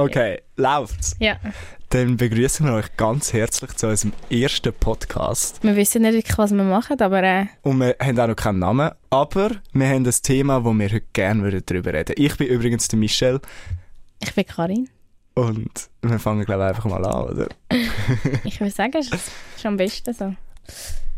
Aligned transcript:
Okay, 0.00 0.40
läuft's? 0.56 1.14
Ja. 1.18 1.36
Dann 1.90 2.16
begrüßen 2.16 2.64
wir 2.64 2.72
euch 2.72 2.96
ganz 2.96 3.34
herzlich 3.34 3.74
zu 3.74 3.86
unserem 3.86 4.14
ersten 4.30 4.72
Podcast. 4.72 5.62
Wir 5.62 5.76
wissen 5.76 6.00
nicht 6.00 6.14
wirklich, 6.14 6.38
was 6.38 6.52
wir 6.52 6.64
machen, 6.64 6.98
aber 7.02 7.22
äh, 7.22 7.46
Und 7.60 7.80
wir 7.80 7.96
haben 8.00 8.18
auch 8.18 8.28
noch 8.28 8.34
keinen 8.34 8.60
Namen, 8.60 8.92
aber 9.10 9.50
wir 9.74 9.88
haben 9.88 10.06
ein 10.06 10.14
Thema, 10.22 10.64
wo 10.64 10.72
wir 10.72 10.86
heute 10.88 11.02
gerne 11.12 11.60
darüber 11.60 11.92
reden 11.92 12.08
würden. 12.08 12.24
Ich 12.24 12.34
bin 12.38 12.46
übrigens 12.46 12.88
der 12.88 12.98
Michel 12.98 13.40
ich 14.22 14.34
bin 14.34 14.46
Karin. 14.46 14.88
und 15.34 15.90
wir 16.00 16.18
fangen, 16.18 16.46
glaube 16.46 16.62
ich, 16.62 16.68
einfach 16.70 16.86
mal 16.86 17.04
an, 17.04 17.24
oder? 17.24 17.48
Ich 18.44 18.58
würde 18.58 18.72
sagen, 18.72 18.96
es 18.96 19.12
ist 19.12 19.30
schon 19.60 19.72
am 19.72 19.76
besten 19.76 20.14
so. 20.14 20.34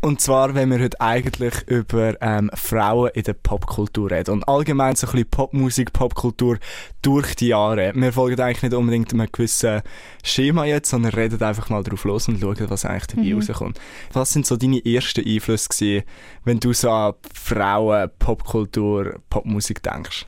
Und 0.01 0.19
zwar, 0.19 0.53
wenn 0.53 0.69
wir 0.69 0.79
heute 0.79 0.99
eigentlich 0.99 1.53
über 1.65 2.21
ähm, 2.21 2.51
Frauen 2.55 3.11
in 3.13 3.23
der 3.23 3.35
Popkultur 3.35 4.11
reden. 4.11 4.31
Und 4.31 4.47
allgemein 4.49 4.97
so 4.97 5.07
ein 5.07 5.13
bisschen 5.13 5.29
Popmusik, 5.29 5.93
Popkultur 5.93 6.57
durch 7.01 7.35
die 7.35 7.47
Jahre. 7.47 7.93
Wir 7.95 8.11
folgen 8.11 8.41
eigentlich 8.41 8.63
nicht 8.63 8.73
unbedingt 8.73 9.13
einem 9.13 9.29
gewissen 9.31 9.81
Schema 10.21 10.65
jetzt, 10.65 10.89
sondern 10.89 11.13
reden 11.13 11.41
einfach 11.41 11.69
mal 11.69 11.83
drauf 11.83 12.03
los 12.03 12.27
und 12.27 12.41
schauen, 12.41 12.69
was 12.69 12.83
eigentlich 12.83 13.07
dabei 13.07 13.23
Mhm. 13.23 13.35
rauskommt. 13.35 13.79
Was 14.11 14.33
sind 14.33 14.45
so 14.45 14.57
deine 14.57 14.85
ersten 14.85 15.25
Einflüsse 15.25 15.69
gewesen, 15.69 16.03
wenn 16.43 16.59
du 16.59 16.73
so 16.73 16.89
an 16.91 17.13
Frauen, 17.33 18.09
Popkultur, 18.19 19.21
Popmusik 19.29 19.81
denkst? 19.83 20.25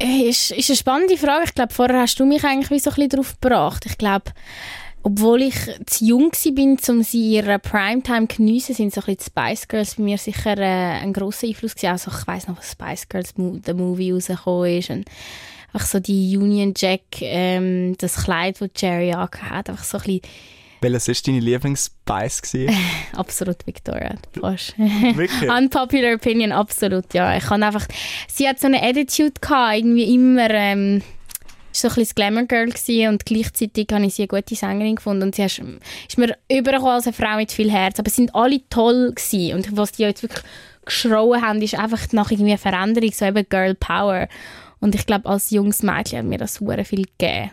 Äh, 0.00 0.28
Ist, 0.28 0.50
ist 0.50 0.70
eine 0.70 0.76
spannende 0.76 1.16
Frage. 1.16 1.44
Ich 1.44 1.54
glaube, 1.54 1.72
vorher 1.72 2.00
hast 2.00 2.18
du 2.18 2.26
mich 2.26 2.44
eigentlich 2.44 2.70
wie 2.70 2.80
so 2.80 2.90
ein 2.90 2.94
bisschen 2.96 3.10
drauf 3.10 3.34
gebracht. 3.40 3.86
Ich 3.86 3.96
glaube, 3.96 4.32
obwohl 5.02 5.42
ich 5.42 5.54
zu 5.86 6.04
jung 6.04 6.32
bin, 6.52 6.78
um 6.88 7.02
sie 7.02 7.26
in 7.26 7.44
ihrer 7.44 7.58
Primetime 7.58 8.28
zu 8.28 8.36
geniessen, 8.36 8.74
sind 8.74 8.92
so 8.92 9.00
ein 9.00 9.14
bisschen 9.14 9.34
die 9.34 9.40
Spice 9.40 9.68
Girls 9.68 9.94
bei 9.94 10.02
mir 10.02 10.18
sicher 10.18 10.58
äh, 10.58 11.00
ein 11.00 11.12
grosser 11.12 11.46
Einfluss 11.46 11.74
gewesen. 11.74 11.92
Also 11.92 12.10
ich 12.10 12.26
weiss 12.26 12.48
noch, 12.48 12.58
was 12.58 12.72
Spice 12.72 13.08
Girls, 13.08 13.34
der 13.36 13.74
Movie 13.74 14.12
rausgekommen 14.12 14.78
ist 14.78 14.90
und 14.90 15.04
einfach 15.72 15.86
so 15.86 16.00
die 16.00 16.36
Union 16.36 16.74
Jack, 16.76 17.20
ähm, 17.20 17.96
das 17.98 18.24
Kleid, 18.24 18.60
das 18.60 18.70
Jerry 18.76 19.12
angehabt 19.12 19.50
hat, 19.50 19.70
einfach 19.70 19.84
so 19.84 19.98
ein 19.98 20.04
bisschen 20.04 20.20
Welches 20.80 21.08
ist 21.08 21.26
deine 21.26 21.40
Lieblings-Spice 21.40 22.42
absolut 23.16 23.66
Victoria. 23.66 24.14
Wirklich? 24.34 25.50
Unpopular 25.50 26.14
Opinion, 26.14 26.52
absolut, 26.52 27.12
ja. 27.14 27.36
Ich 27.36 27.44
kann 27.44 27.62
einfach, 27.62 27.86
sie 28.28 28.48
hat 28.48 28.60
so 28.60 28.66
eine 28.66 28.82
Attitude 28.82 29.40
gehabt, 29.40 29.76
irgendwie 29.76 30.14
immer, 30.14 30.50
ähm, 30.50 31.02
so 31.80 31.88
ein 31.88 31.94
bisschen 31.94 32.04
das 32.04 32.14
Glamour 32.14 32.44
Girl 32.44 32.66
gewesen 32.66 33.08
und 33.08 33.24
gleichzeitig 33.26 33.86
habe 33.92 34.04
ich 34.06 34.14
sie 34.14 34.22
eine 34.22 34.28
gute 34.28 34.54
Sängerin 34.54 34.96
gefunden 34.96 35.22
und 35.24 35.34
sie 35.34 35.42
ist, 35.42 35.58
ist 36.08 36.18
mir 36.18 36.36
übergekommen 36.50 36.92
als 36.94 37.06
eine 37.06 37.12
Frau 37.14 37.36
mit 37.36 37.52
viel 37.52 37.70
Herz, 37.70 37.98
aber 37.98 38.10
sie 38.10 38.16
sind 38.16 38.34
alle 38.34 38.60
toll 38.70 39.12
gewesen 39.14 39.54
und 39.56 39.76
was 39.76 39.92
die 39.92 40.02
jetzt 40.02 40.22
wirklich 40.22 40.42
geschrauen 40.84 41.42
haben, 41.42 41.60
ist 41.62 41.74
einfach 41.78 42.00
nach 42.12 42.30
irgendwie 42.30 42.50
eine 42.52 42.58
Veränderung, 42.58 43.12
so 43.12 43.24
eben 43.24 43.46
Girl 43.48 43.74
Power 43.74 44.28
und 44.80 44.94
ich 44.94 45.06
glaube, 45.06 45.28
als 45.28 45.50
junges 45.50 45.82
Mädchen 45.82 46.18
hat 46.20 46.26
mir 46.26 46.38
das 46.38 46.54
sehr 46.54 46.84
viel 46.84 47.04
gegeben. 47.18 47.50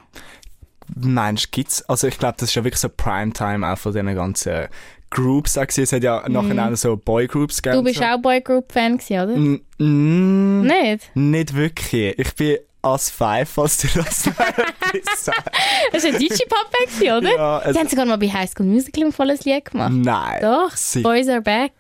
Meinst 0.96 1.46
du, 1.46 1.50
gibt's? 1.52 1.82
Also 1.90 2.08
ich 2.08 2.18
glaube, 2.20 2.36
das 2.38 2.50
ist 2.50 2.56
ja 2.56 2.64
wirklich 2.64 2.80
so 2.80 2.90
Primetime 2.90 3.68
auch 3.68 3.78
von 3.78 3.92
diesen 3.92 4.14
ganzen 4.14 4.68
Groups 5.10 5.58
auch 5.58 5.64
gewesen. 5.64 5.84
Es 5.84 5.94
hat 5.94 6.04
ja 6.04 6.28
nachher 6.30 6.72
auch 6.72 6.76
so 6.76 6.96
Boygroups 6.96 7.62
gegeben. 7.62 7.78
Du 7.80 7.84
bist 7.84 8.00
so. 8.00 8.06
auch 8.06 8.20
Boygroup-Fan 8.22 8.98
gewesen, 8.98 9.20
oder? 9.24 9.34
N- 9.34 9.62
n- 9.80 10.62
Nicht? 10.62 11.10
Nicht 11.16 11.56
wirklich. 11.56 12.20
Ich 12.20 12.36
bin 12.36 12.58
As 12.86 13.10
5, 13.10 13.50
falls 13.50 13.78
dir 13.78 13.90
das 13.96 14.28
etwas 14.94 15.26
sagt. 15.26 15.52
Das 15.92 16.04
war 16.04 16.12
ein 16.12 16.20
gewesen, 16.20 17.18
oder? 17.18 17.36
Ja, 17.36 17.72
Die 17.72 17.80
haben 17.80 17.88
sogar 17.90 18.06
mal 18.06 18.18
bei 18.18 18.30
High 18.30 18.50
School 18.50 18.68
Musical 18.68 19.06
ein 19.06 19.12
volles 19.12 19.44
Lied 19.44 19.66
gemacht. 19.66 19.92
nein. 19.92 20.40
Doch, 20.42 20.72
Sicher. 20.72 21.02
Boys 21.10 21.28
are 21.28 21.42
back. 21.42 21.72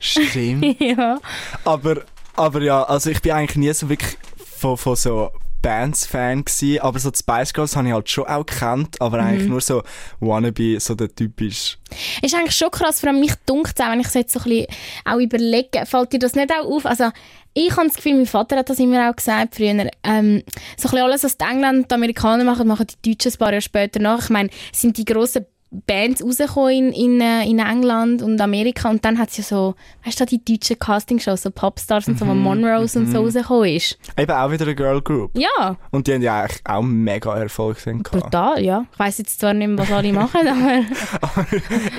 Stimmt. 0.00 0.80
ja. 0.80 1.18
aber, 1.64 2.02
aber 2.34 2.62
ja, 2.62 2.82
also 2.82 3.10
ich 3.10 3.22
bin 3.22 3.32
eigentlich 3.32 3.56
nie 3.56 3.72
so 3.72 3.88
wirklich 3.88 4.16
von, 4.58 4.76
von 4.76 4.96
so 4.96 5.30
Bands 5.64 6.04
Fan 6.04 6.44
gewesen, 6.44 6.80
aber 6.82 6.98
so 6.98 7.10
die 7.10 7.18
Spice 7.18 7.54
Girls 7.54 7.74
habe 7.74 7.88
ich 7.88 7.94
halt 7.94 8.10
schon 8.10 8.26
auch 8.26 8.44
gekannt, 8.44 9.00
aber 9.00 9.16
Mhm. 9.16 9.24
eigentlich 9.26 9.48
nur 9.48 9.60
so 9.62 9.82
Wannabe, 10.20 10.78
so 10.78 10.94
der 10.94 11.14
typisch. 11.14 11.78
Ist 12.20 12.34
eigentlich 12.34 12.54
schon 12.54 12.70
krass, 12.70 13.00
vor 13.00 13.08
allem 13.08 13.20
mich 13.20 13.32
dunkt 13.46 13.80
auch, 13.80 13.90
wenn 13.90 14.00
ich 14.00 14.08
es 14.08 14.14
jetzt 14.14 14.34
so 14.34 14.40
ein 14.40 14.44
bisschen 14.44 14.66
auch 15.06 15.18
überlege, 15.18 15.86
fällt 15.86 16.12
dir 16.12 16.18
das 16.18 16.34
nicht 16.34 16.52
auch 16.52 16.66
auf? 16.66 16.84
Also, 16.84 17.10
ich 17.54 17.70
habe 17.76 17.86
das 17.86 17.96
Gefühl, 17.96 18.14
mein 18.16 18.26
Vater 18.26 18.56
hat 18.56 18.68
das 18.68 18.78
immer 18.78 19.08
auch 19.08 19.16
gesagt 19.16 19.54
früher, 19.54 19.68
ähm, 20.02 20.42
so 20.76 20.88
ein 20.88 20.90
bisschen 20.90 20.98
alles, 20.98 21.24
was 21.24 21.38
die 21.38 21.44
Engländer 21.44 21.78
und 21.78 21.90
die 21.90 21.94
Amerikaner 21.94 22.44
machen, 22.44 22.66
machen 22.68 22.86
die 23.04 23.12
Deutschen 23.12 23.32
ein 23.32 23.38
paar 23.38 23.48
Jahre 23.52 23.62
später 23.62 24.00
nach. 24.00 24.24
Ich 24.24 24.30
meine, 24.30 24.50
es 24.72 24.82
sind 24.82 24.98
die 24.98 25.04
grossen 25.04 25.46
Bands 25.86 26.22
rausgekommen 26.22 26.92
in, 26.92 26.92
in, 26.92 27.20
äh, 27.20 27.44
in 27.44 27.58
England 27.58 28.22
und 28.22 28.40
Amerika 28.40 28.90
und 28.90 29.04
dann 29.04 29.18
hat 29.18 29.30
es 29.30 29.38
ja 29.38 29.44
so, 29.44 29.74
weißt 30.04 30.20
du, 30.20 30.26
die 30.26 30.44
deutschen 30.44 30.78
Castingshows, 30.78 31.42
so 31.42 31.50
Popstars 31.50 32.08
und 32.08 32.18
so, 32.18 32.26
wo 32.26 32.34
Monrose 32.34 32.98
und 32.98 33.10
so 33.10 33.18
rausgekommen 33.22 33.76
ist. 33.76 33.98
Eben 34.16 34.32
auch 34.32 34.50
wieder 34.50 34.64
eine 34.64 34.74
Girl 34.74 35.02
Group. 35.02 35.32
Ja, 35.36 35.76
Und 35.90 36.06
die 36.06 36.14
haben 36.14 36.22
ja 36.22 36.42
eigentlich 36.42 36.60
auch 36.64 36.82
mega 36.82 37.34
Erfolg 37.36 37.82
gehabt. 37.82 38.10
brutal, 38.10 38.62
ja. 38.62 38.86
Ich 38.92 38.98
weiss 38.98 39.18
jetzt 39.18 39.40
zwar 39.40 39.54
nicht 39.54 39.68
mehr, 39.68 39.78
was 39.78 39.90
alle 39.92 40.12
machen, 40.12 40.48
aber... 41.20 41.46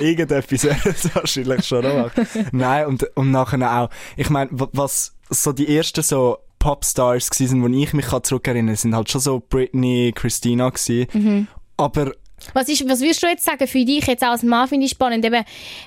Irgendetwas 0.00 0.64
werden 0.64 0.94
sie 0.96 1.14
wahrscheinlich 1.14 1.64
schon 1.66 1.82
noch 1.82 1.94
machen. 1.94 2.26
Nein, 2.52 2.86
und, 2.86 3.16
und 3.16 3.30
nachher 3.30 3.80
auch, 3.80 3.90
ich 4.16 4.30
meine, 4.30 4.50
was 4.52 5.14
so 5.28 5.52
die 5.52 5.76
ersten 5.76 6.02
so 6.02 6.38
Popstars 6.58 7.30
gewesen, 7.30 7.62
wo 7.62 7.68
ich 7.68 7.92
mich 7.92 8.06
zurückerinnern 8.06 8.66
kann, 8.68 8.76
sind 8.76 8.94
halt 8.94 9.10
schon 9.10 9.20
so 9.20 9.42
Britney, 9.48 10.12
Christina 10.14 10.70
gewesen. 10.70 11.06
Mhm. 11.12 11.46
Aber 11.76 12.12
Was, 12.52 12.68
ist, 12.68 12.88
was 12.88 13.00
würdest 13.00 13.22
du 13.22 13.26
jetzt 13.26 13.44
sagen, 13.44 13.66
für 13.66 13.84
dich 13.84 14.06
jetzt 14.06 14.22
als 14.22 14.42
Mann 14.42 14.68
finde 14.68 14.86
ich 14.86 14.92
spannend, 14.92 15.24
eben, 15.24 15.44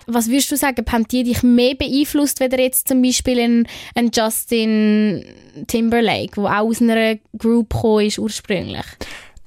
was 0.08 0.28
würdest 0.28 0.52
du 0.52 0.58
sagen, 0.58 0.84
haben 0.92 1.08
die 1.08 1.24
dich 1.24 1.44
mehr 1.44 1.76
beeinflusst, 1.76 2.40
wenn 2.40 2.52
jetzt 2.52 2.88
zum 2.88 3.02
Beispiel 3.02 3.40
ein, 3.40 3.68
ein 3.96 4.12
Justin 4.14 5.24
Timberlake, 5.68 6.34
der 6.36 6.44
auch 6.44 6.68
aus 6.68 6.82
einer 6.82 7.16
Group 7.38 7.70
gekommen 7.70 8.06
ist 8.06 8.20
ursprünglich? 8.20 8.86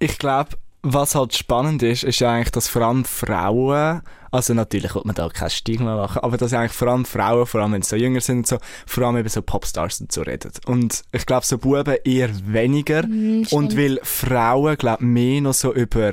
ich 0.02 0.18
glaube, 0.18 0.56
was 0.82 1.14
halt 1.14 1.34
spannend 1.34 1.82
ist, 1.84 2.02
ist 2.02 2.18
ja 2.18 2.32
eigentlich, 2.32 2.50
dass 2.50 2.66
vor 2.66 2.82
allem 2.82 3.04
Frauen, 3.04 4.02
also 4.32 4.52
natürlich 4.52 4.96
wird 4.96 5.04
man 5.04 5.14
da 5.14 5.28
kein 5.28 5.48
Stigma 5.48 5.94
machen, 5.94 6.24
aber 6.24 6.36
dass 6.36 6.52
eigentlich 6.52 6.72
vor 6.72 6.88
allem 6.88 7.04
Frauen, 7.04 7.46
vor 7.46 7.60
allem 7.60 7.72
wenn 7.72 7.82
sie 7.82 7.90
so 7.90 7.96
jünger 7.96 8.20
sind 8.20 8.38
und 8.38 8.46
so, 8.48 8.58
vor 8.84 9.04
allem 9.04 9.16
eben 9.18 9.28
so 9.28 9.42
Popstars 9.42 10.00
und 10.00 10.10
so 10.10 10.22
reden. 10.22 10.50
Und 10.66 11.04
ich 11.12 11.24
glaube, 11.24 11.46
so 11.46 11.56
Buben 11.56 11.96
eher 12.04 12.30
weniger. 12.52 13.06
Mhm, 13.06 13.46
und 13.52 13.76
weil 13.76 14.00
Frauen, 14.02 14.76
glaube 14.76 15.04
mehr 15.04 15.40
noch 15.40 15.54
so 15.54 15.72
über 15.72 16.12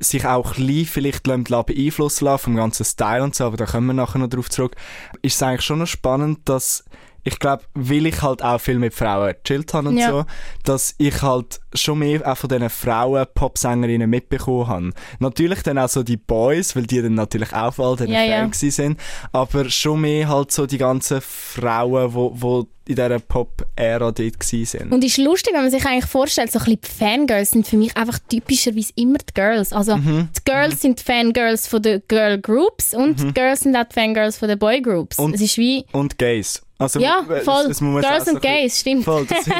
sich 0.00 0.26
auch 0.26 0.54
klein 0.54 0.84
vielleicht 0.84 1.22
beeinflussen 1.24 2.24
lassen 2.26 2.44
vom 2.44 2.56
ganzen 2.56 2.84
Style 2.84 3.22
und 3.22 3.34
so, 3.34 3.44
aber 3.44 3.56
da 3.56 3.66
kommen 3.66 3.86
wir 3.86 3.94
nachher 3.94 4.18
noch 4.18 4.28
drauf 4.28 4.50
zurück, 4.50 4.76
ist 5.22 5.36
es 5.36 5.42
eigentlich 5.42 5.62
schon 5.62 5.78
noch 5.78 5.86
spannend, 5.86 6.40
dass 6.44 6.84
ich 7.24 7.38
glaube, 7.38 7.62
weil 7.74 8.06
ich 8.06 8.22
halt 8.22 8.42
auch 8.42 8.60
viel 8.60 8.78
mit 8.78 8.94
Frauen 8.94 9.34
gechillt 9.42 9.72
habe 9.74 9.88
und 9.88 9.98
Ja. 9.98 10.08
so, 10.10 10.24
dass 10.64 10.94
ich 10.98 11.20
halt 11.22 11.60
schon 11.74 11.98
mehr 12.00 12.26
auch 12.30 12.36
von 12.36 12.48
diesen 12.48 12.70
Frauen 12.70 13.26
Popsängerinnen 13.34 14.08
mitbekommen 14.08 14.66
habe. 14.66 14.90
Natürlich 15.18 15.62
dann 15.62 15.78
auch 15.78 15.88
so 15.88 16.02
die 16.02 16.16
Boys, 16.16 16.74
weil 16.76 16.84
die 16.86 17.02
dann 17.02 17.14
natürlich 17.14 17.52
auch 17.52 17.74
voll 17.74 17.96
den 17.96 18.08
Ja, 18.08 18.20
Fan 18.20 18.50
ja. 18.52 18.70
sind, 18.70 18.98
aber 19.32 19.68
schon 19.70 20.00
mehr 20.00 20.28
halt 20.28 20.50
so 20.52 20.66
die 20.66 20.78
ganzen 20.78 21.20
Frauen, 21.20 22.14
wo, 22.14 22.32
wo 22.34 22.66
in 22.86 22.96
dieser 22.96 23.20
Pop-Ära 23.20 24.10
dort 24.10 24.42
sind. 24.42 24.90
Und 24.92 25.04
es 25.04 25.12
ist 25.12 25.18
lustig, 25.18 25.52
wenn 25.54 25.62
man 25.62 25.70
sich 25.70 25.84
eigentlich 25.86 26.06
vorstellt, 26.10 26.50
so 26.50 26.58
ein 26.58 26.64
bisschen 26.64 26.80
die 26.80 26.88
Fangirls 26.88 27.50
sind 27.50 27.66
für 27.66 27.76
mich 27.76 27.96
einfach 27.96 28.18
typischerweise 28.28 28.92
immer 28.96 29.18
die 29.18 29.32
Girls. 29.34 29.72
Also 29.72 29.96
Mhm. 29.96 30.28
die 30.36 30.40
Girls 30.44 30.80
sind 30.82 30.98
die 30.98 31.04
Fangirls 31.04 31.68
von 31.68 31.82
den 31.82 32.02
Girl 32.08 32.38
Groups 32.40 32.92
und 32.94 33.20
die 33.20 33.32
Girls 33.32 33.60
sind 33.60 33.76
auch 33.76 33.84
die 33.84 33.94
Fangirls 33.94 34.38
von 34.38 34.48
den 34.48 34.58
Boy 34.58 34.80
Groups. 34.82 35.18
Mhm. 35.18 35.24
Und- 35.24 35.34
es 35.34 35.40
ist 35.42 35.58
wie, 35.58 35.84
Und 35.92 36.18
Gays. 36.18 36.62
Also, 36.80 36.98
ja, 37.00 37.24
voll, 37.44 37.68
muss 37.68 37.80
man 37.80 38.00
Girls 38.00 38.24
bisschen- 38.24 38.40
Gays, 38.40 38.80
stimmt. 38.80 39.04
Voll, 39.04 39.26
das, 39.26 39.44
sind, 39.44 39.54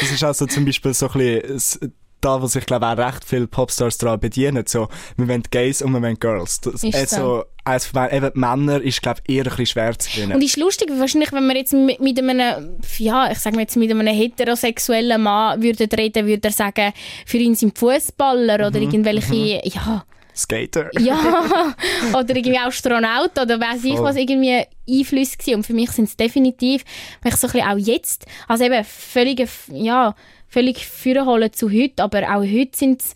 das 0.00 0.10
ist 0.10 0.24
auch 0.24 0.34
so 0.34 0.46
zum 0.46 0.64
Beispiel 0.64 0.92
so 0.92 1.08
ein 1.08 1.12
bisschen 1.42 1.94
da, 2.20 2.40
wo 2.40 2.46
sich, 2.46 2.64
glaube 2.64 2.86
ich, 2.86 2.92
auch 2.92 3.06
recht 3.06 3.22
viele 3.26 3.46
Popstars 3.46 3.98
daran 3.98 4.18
bedienen. 4.18 4.64
So, 4.66 4.88
wir 5.18 5.28
wollen 5.28 5.42
Gays 5.50 5.82
und 5.82 5.92
wir 5.92 6.00
wollen 6.00 6.18
Girls. 6.18 6.58
Das, 6.62 6.82
Ist 6.82 6.94
also, 6.94 7.44
so. 7.66 7.84
meinen- 7.92 8.14
eben, 8.24 8.30
Männer 8.40 8.80
ist, 8.80 9.02
glaube 9.02 9.20
ich, 9.26 9.34
eher 9.36 9.42
ein 9.44 9.50
bisschen 9.50 9.66
schwer 9.66 9.98
zu 9.98 10.10
gewinnen. 10.10 10.32
Und 10.36 10.42
ist 10.42 10.56
lustig, 10.56 10.88
wahrscheinlich, 10.96 11.32
wenn 11.32 11.46
wir 11.46 11.54
jetzt 11.56 11.74
mit, 11.74 12.00
mit 12.00 12.18
einem, 12.18 12.78
ja, 12.98 13.30
ich 13.30 13.38
sage 13.40 13.60
jetzt 13.60 13.76
mit 13.76 13.90
einem 13.90 14.06
heterosexuellen 14.06 15.22
Mann 15.22 15.62
würden 15.62 15.86
reden, 15.90 16.26
würde 16.26 16.48
er 16.48 16.52
sagen, 16.52 16.92
für 17.26 17.36
ihn 17.36 17.54
sind 17.54 17.78
Fußballer 17.78 18.58
Mhm, 18.58 18.64
oder 18.66 18.80
irgendwelche, 18.80 19.60
ja, 19.62 20.04
Skater. 20.34 20.90
ja, 20.98 21.74
oder 22.12 22.36
irgendwie 22.36 22.58
Astronaut 22.58 23.38
oder 23.40 23.60
weiß 23.60 23.84
ich 23.84 23.98
was, 23.98 24.16
irgendwie 24.16 24.64
Einflüsse 24.88 25.36
gewesen. 25.36 25.54
Und 25.56 25.66
für 25.66 25.74
mich 25.74 25.90
sind 25.92 26.08
es 26.08 26.16
definitiv, 26.16 26.84
wenn 27.22 27.32
ich 27.32 27.38
so 27.38 27.46
ein 27.46 27.52
bisschen 27.52 27.68
auch 27.68 27.78
jetzt, 27.78 28.26
also 28.48 28.64
eben 28.64 28.84
völlig, 28.84 29.48
ja, 29.72 30.14
völlig 30.48 30.86
vorholen 30.86 31.52
zu 31.52 31.70
heute, 31.70 32.02
aber 32.02 32.22
auch 32.34 32.42
heute 32.42 32.76
sind 32.76 33.02
es, 33.02 33.14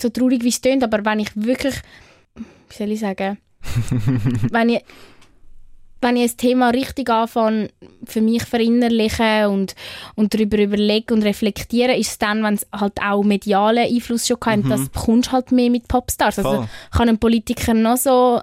so 0.00 0.10
traurig 0.10 0.42
wie 0.42 0.48
es 0.48 0.60
tönt, 0.60 0.84
aber 0.84 1.04
wenn 1.04 1.20
ich 1.20 1.30
wirklich, 1.34 1.74
wie 2.34 2.74
soll 2.74 2.92
ich 2.92 3.00
sagen, 3.00 3.38
wenn 4.50 4.68
ich 4.68 4.82
wenn 6.00 6.16
ich 6.16 6.32
ein 6.32 6.36
Thema 6.36 6.70
richtig 6.70 7.10
anfange, 7.10 7.70
für 8.04 8.20
mich 8.20 8.44
verinnerlichen 8.44 9.46
und, 9.46 9.74
und 10.14 10.34
darüber 10.34 10.58
überlegen 10.58 11.14
und 11.14 11.22
reflektieren, 11.22 11.96
ist 11.96 12.10
es 12.10 12.18
dann, 12.18 12.42
wenn 12.42 12.54
es 12.54 12.66
halt 12.72 13.00
auch 13.02 13.22
medialen 13.22 13.86
Einfluss 13.86 14.26
schon 14.26 14.38
hat, 14.44 14.60
das 14.68 14.88
bekommst 14.88 15.28
du 15.28 15.32
halt 15.32 15.52
mehr 15.52 15.70
mit 15.70 15.88
Popstars. 15.88 16.38
Also 16.38 16.56
Voll. 16.56 16.68
kann 16.90 17.08
ein 17.08 17.18
Politiker 17.18 17.74
noch 17.74 17.96
so 17.96 18.40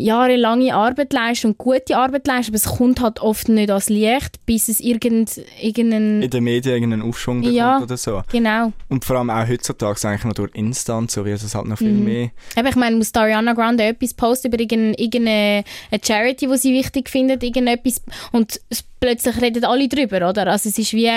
jahrelange 0.00 0.74
Arbeit 0.74 1.12
leisten 1.12 1.48
und 1.48 1.58
gute 1.58 1.96
Arbeit 1.96 2.26
leisten, 2.26 2.50
aber 2.52 2.56
es 2.56 2.64
kommt 2.64 3.00
halt 3.00 3.20
oft 3.20 3.48
nicht 3.48 3.70
ans 3.70 3.88
Licht, 3.88 4.44
bis 4.46 4.68
es 4.68 4.80
irgend, 4.80 5.40
irgendeinen... 5.60 6.22
In 6.22 6.30
den 6.30 6.44
Medien 6.44 6.74
irgendeinen 6.74 7.02
Aufschwung 7.02 7.40
bekommt 7.40 7.56
Ja. 7.56 7.80
oder 7.82 7.96
so. 7.96 8.22
Genau. 8.32 8.72
Und 8.88 9.04
vor 9.04 9.16
allem 9.16 9.30
auch 9.30 9.46
heutzutage 9.46 10.08
eigentlich 10.08 10.24
noch 10.24 10.34
durch 10.34 10.54
Instant, 10.54 11.10
so 11.10 11.24
wie 11.24 11.30
es 11.30 11.54
halt 11.54 11.66
noch 11.66 11.78
viel 11.78 11.92
Mhm. 11.92 12.04
mehr... 12.04 12.30
Aber 12.56 12.68
ich 12.68 12.76
meine, 12.76 12.96
muss 12.96 13.14
Ariana 13.14 13.52
Grande 13.52 13.84
etwas 13.84 14.14
posten 14.14 14.48
über 14.48 14.58
irgendeine, 14.58 14.94
irgendeine 14.98 15.64
eine 15.90 16.00
Charity, 16.02 16.46
die 16.48 16.56
sie 16.56 16.72
wichtig 16.72 17.08
findet, 17.08 17.42
irgendetwas, 17.42 18.02
und 18.32 18.60
plötzlich 19.00 19.40
reden 19.40 19.64
alle 19.64 19.88
drüber, 19.88 20.28
oder? 20.28 20.46
Also 20.46 20.68
es 20.68 20.78
ist 20.78 20.92
wie, 20.92 21.10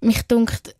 mich 0.00 0.22
dunkt, 0.22 0.74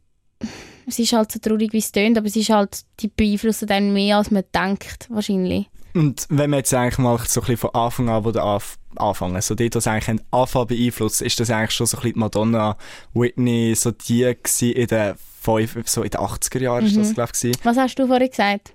es 0.86 0.98
ist 0.98 1.12
halt 1.12 1.32
so 1.32 1.38
traurig, 1.38 1.72
wie 1.72 1.78
es 1.78 1.92
tönt, 1.92 2.16
aber 2.16 2.26
es 2.28 2.36
ist 2.36 2.50
halt, 2.50 2.82
die 3.00 3.08
beeinflussen 3.08 3.66
dann 3.66 3.92
mehr, 3.92 4.18
als 4.18 4.30
man 4.30 4.44
denkt, 4.54 5.06
wahrscheinlich. 5.10 5.66
Und 5.94 6.26
wenn 6.28 6.50
wir 6.50 6.58
jetzt 6.58 6.72
eigentlich 6.74 6.98
mal 6.98 7.18
so 7.26 7.40
ein 7.40 7.46
bisschen 7.46 7.56
von 7.56 7.74
Anfang 7.74 8.08
an, 8.08 8.24
wo 8.24 8.30
der 8.30 8.42
Anf 8.44 8.78
anfangen, 8.96 9.40
so 9.40 9.54
dort, 9.54 9.74
was 9.74 9.86
eigentlich 9.86 10.08
haben 10.08 10.20
Anfang 10.30 10.66
beeinflusst, 10.66 11.22
ist 11.22 11.38
das 11.40 11.50
eigentlich 11.50 11.72
schon 11.72 11.86
so 11.86 11.96
ein 11.96 12.00
bisschen 12.02 12.14
die 12.14 12.20
Madonna, 12.20 12.76
Whitney, 13.14 13.74
so 13.74 13.90
die 13.90 14.22
in 14.22 14.86
den 14.86 15.14
fünf, 15.40 15.88
so 15.88 16.02
in 16.02 16.10
den 16.10 16.20
80er 16.20 16.60
Jahren 16.60 16.86
ist 16.86 16.96
das, 16.96 17.14
glaube 17.14 17.32
ich. 17.42 17.56
Was 17.64 17.76
hast 17.76 17.94
du 17.98 18.06
vorhin 18.06 18.28
gesagt? 18.30 18.72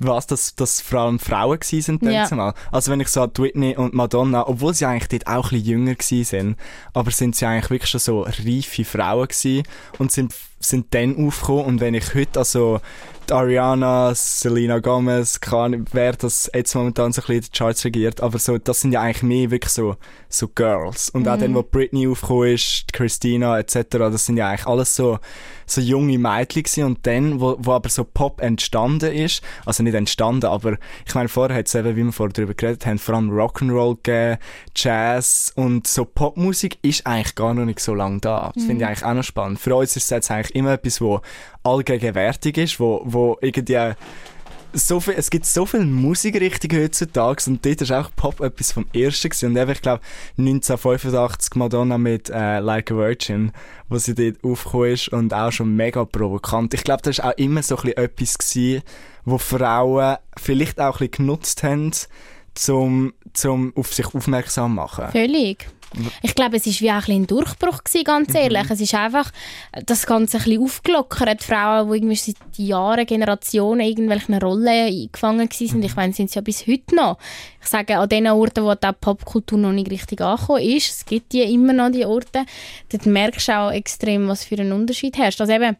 was, 0.00 0.26
dass, 0.26 0.54
dass 0.54 0.80
vor 0.80 1.00
allem 1.00 1.18
Frauen 1.18 1.58
gewesen 1.58 1.80
sind 1.80 2.02
Ja. 2.02 2.26
zumal. 2.26 2.54
Also 2.70 2.92
wenn 2.92 3.00
ich 3.00 3.08
so 3.08 3.22
an 3.22 3.32
die 3.34 3.42
Whitney 3.42 3.76
und 3.76 3.94
Madonna, 3.94 4.46
obwohl 4.46 4.74
sie 4.74 4.84
eigentlich 4.86 5.08
dort 5.08 5.26
auch 5.26 5.46
ein 5.46 5.50
bisschen 5.50 5.66
jünger 5.66 5.94
gewesen 5.94 6.24
sind, 6.24 6.56
aber 6.92 7.10
sind 7.10 7.34
sie 7.36 7.46
eigentlich 7.46 7.70
wirklich 7.70 7.90
schon 7.90 8.00
so 8.00 8.20
reife 8.22 8.84
Frauen 8.84 9.28
gewesen 9.28 9.62
und 9.98 10.12
sind, 10.12 10.34
sind 10.58 10.94
dann 10.94 11.26
aufgekommen 11.26 11.64
und 11.64 11.80
wenn 11.80 11.94
ich 11.94 12.14
heute 12.14 12.38
also 12.38 12.80
die 13.28 13.32
Ariana, 13.32 14.14
Selena 14.14 14.78
Gomez, 14.78 15.40
keine 15.40 15.62
Ahnung, 15.62 15.84
wer 15.92 16.12
das 16.12 16.50
jetzt 16.54 16.74
momentan 16.74 17.12
so 17.12 17.22
ein 17.22 17.26
bisschen 17.26 17.50
die 17.52 17.58
Charts 17.58 17.84
regiert, 17.84 18.20
aber 18.20 18.38
so, 18.38 18.56
das 18.58 18.80
sind 18.80 18.92
ja 18.92 19.00
eigentlich 19.00 19.22
mehr 19.22 19.50
wirklich 19.50 19.72
so, 19.72 19.96
so 20.28 20.48
Girls. 20.48 21.10
Und 21.10 21.26
auch 21.28 21.38
dann, 21.38 21.54
wo 21.54 21.62
Britney 21.62 22.06
aufgekommen 22.06 22.52
ist, 22.52 22.92
Christina 22.92 23.58
etc., 23.58 23.84
das 23.90 24.26
sind 24.26 24.36
ja 24.36 24.48
eigentlich 24.48 24.66
alles 24.66 24.94
so, 24.94 25.18
so 25.66 25.80
junge 25.80 26.18
Mädchen 26.18 26.62
gewesen. 26.62 26.84
und 26.84 27.06
dann, 27.06 27.40
wo, 27.40 27.56
wo 27.58 27.72
aber 27.72 27.88
so 27.88 28.04
Pop 28.04 28.40
entstanden 28.40 29.12
ist, 29.12 29.42
also 29.64 29.82
nicht 29.82 29.94
entstanden, 29.94 30.46
aber 30.46 30.76
ich 31.04 31.14
meine, 31.14 31.28
vorher 31.28 31.56
hat 31.56 31.66
es 31.66 31.74
eben, 31.74 31.96
wie 31.96 32.04
wir 32.04 32.12
vorher 32.12 32.32
darüber 32.32 32.54
geredet 32.54 32.86
haben, 32.86 32.98
vor 32.98 33.16
allem 33.16 33.30
Rock'n'Roll 33.30 33.96
gegeben, 34.02 34.38
Jazz 34.76 35.52
und 35.56 35.86
so 35.86 36.04
Popmusik 36.04 36.78
ist 36.82 37.06
eigentlich 37.06 37.34
gar 37.34 37.54
noch 37.54 37.64
nicht 37.64 37.80
so 37.80 37.94
lange 37.94 38.20
da. 38.20 38.52
Das 38.54 38.64
finde 38.64 38.84
ich 38.84 38.88
eigentlich 38.88 39.04
auch 39.04 39.14
noch 39.14 39.24
spannend. 39.24 39.58
Für 39.58 39.74
uns 39.74 39.96
ist 39.96 40.04
es 40.04 40.10
jetzt 40.10 40.30
eigentlich 40.30 40.45
immer 40.50 40.72
etwas, 40.72 41.00
wo 41.00 41.20
allgegenwärtig 41.62 42.56
ist, 42.58 42.80
wo, 42.80 43.02
wo 43.04 43.38
irgendwie 43.40 43.94
so 44.72 45.00
viel, 45.00 45.14
es 45.16 45.30
gibt 45.30 45.46
so 45.46 45.64
viele 45.66 45.86
Musikrichtungen 45.86 46.82
heutzutage 46.82 47.44
und 47.46 47.64
dort 47.64 47.80
ist 47.80 47.92
auch 47.92 48.10
Pop 48.14 48.40
etwas 48.40 48.72
vom 48.72 48.86
Ersten 48.92 49.30
gewesen. 49.30 49.50
Und 49.50 49.56
eben, 49.56 49.70
ich 49.70 49.82
glaube, 49.82 50.02
1985 50.38 51.54
Madonna 51.54 51.98
mit 51.98 52.30
äh, 52.30 52.58
Like 52.58 52.90
a 52.90 52.96
Virgin, 52.96 53.52
wo 53.88 53.98
sie 53.98 54.14
dort 54.14 54.42
aufgekommen 54.44 54.92
ist 54.92 55.08
und 55.08 55.32
auch 55.32 55.50
schon 55.50 55.74
mega 55.74 56.04
provokant. 56.04 56.74
Ich 56.74 56.84
glaube, 56.84 57.02
das 57.02 57.18
war 57.18 57.32
auch 57.32 57.38
immer 57.38 57.62
so 57.62 57.76
ein 57.76 57.82
bisschen 57.82 57.96
etwas 57.96 58.38
gewesen, 58.38 58.82
wo 59.24 59.38
Frauen 59.38 60.16
vielleicht 60.36 60.80
auch 60.80 61.00
ein 61.00 61.08
bisschen 61.08 61.26
genutzt 61.26 61.62
haben, 61.62 61.92
zum, 62.54 63.12
zum 63.32 63.72
auf 63.76 63.92
sich 63.92 64.14
aufmerksam 64.14 64.74
machen. 64.74 65.08
Völlig. 65.10 65.68
Ich 66.22 66.34
glaube, 66.34 66.56
es 66.56 66.66
war 66.66 66.80
wie 66.80 66.90
auch 66.90 67.08
ein, 67.08 67.22
ein 67.22 67.26
Durchbruch, 67.26 67.84
gewesen, 67.84 68.04
ganz 68.04 68.34
ehrlich. 68.34 68.70
Es 68.70 68.80
ist 68.80 68.94
einfach 68.94 69.30
das 69.84 70.06
Ganze 70.06 70.38
ein 70.38 70.44
bisschen 70.44 70.62
aufgelockert. 70.62 71.42
Frauen, 71.42 71.90
die 71.90 71.96
irgendwie 71.96 72.16
seit 72.16 72.36
Jahren, 72.56 73.06
Generationen 73.06 73.80
irgendwelchen 73.80 74.34
Rollen 74.34 74.68
eingefangen 74.68 75.48
waren. 75.48 75.82
Ich 75.82 75.96
meine, 75.96 76.12
sind 76.12 76.30
sie 76.30 76.36
ja 76.36 76.42
bis 76.42 76.66
heute 76.66 76.94
noch. 76.94 77.18
Ich 77.62 77.68
sage, 77.68 77.98
an 77.98 78.08
den 78.08 78.28
Orten, 78.28 78.64
wo 78.64 78.74
die 78.74 78.88
Popkultur 79.00 79.58
noch 79.58 79.72
nicht 79.72 79.90
richtig 79.90 80.20
angekommen 80.20 80.62
ist, 80.62 80.90
es 80.90 81.04
gibt 81.04 81.32
die 81.32 81.42
immer 81.42 81.72
noch, 81.72 81.90
die 81.90 82.04
Orte, 82.04 82.44
dort 82.90 83.06
merkst 83.06 83.48
du 83.48 83.58
auch 83.58 83.72
extrem, 83.72 84.28
was 84.28 84.44
für 84.44 84.56
einen 84.56 84.72
Unterschied 84.72 85.16
herrscht. 85.16 85.40
Also 85.40 85.52
eben, 85.52 85.76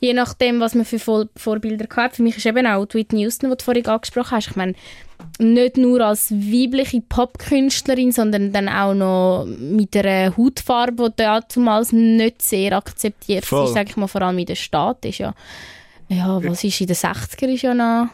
je 0.00 0.14
nachdem, 0.14 0.60
was 0.60 0.74
man 0.74 0.84
für 0.84 0.98
Vor 0.98 1.26
Vorbilder 1.36 1.86
hat. 1.96 2.16
Für 2.16 2.22
mich 2.22 2.36
ist 2.36 2.46
eben 2.46 2.66
auch 2.66 2.86
die 2.86 2.98
Whitney 2.98 3.22
Houston, 3.22 3.50
die 3.50 3.56
du 3.56 3.64
vorhin 3.64 3.86
angesprochen 3.86 4.32
hast. 4.32 4.48
Ich 4.48 4.56
meine, 4.56 4.74
nicht 5.38 5.76
nur 5.76 6.00
als 6.00 6.30
weibliche 6.32 7.00
Popkünstlerin, 7.00 8.12
sondern 8.12 8.52
dann 8.52 8.68
auch 8.68 8.94
noch 8.94 9.46
mit 9.46 9.96
einer 9.96 10.36
Hautfarbe, 10.36 11.10
die 11.10 11.40
damals 11.54 11.92
nicht 11.92 12.42
sehr 12.42 12.76
akzeptiert 12.76 13.44
Voll. 13.44 13.64
ist, 13.64 13.74
sage 13.74 13.90
ich 13.90 13.96
mal, 13.96 14.08
vor 14.08 14.22
allem 14.22 14.38
in 14.38 14.46
der 14.46 14.56
Stadt. 14.56 15.04
Ist 15.04 15.18
ja, 15.18 15.34
ja, 16.08 16.42
was 16.42 16.64
ist 16.64 16.80
in 16.80 16.88
den 16.88 16.96
60er 16.96 17.46
ist 17.46 17.62
ja 17.62 17.74
noch, 17.74 18.08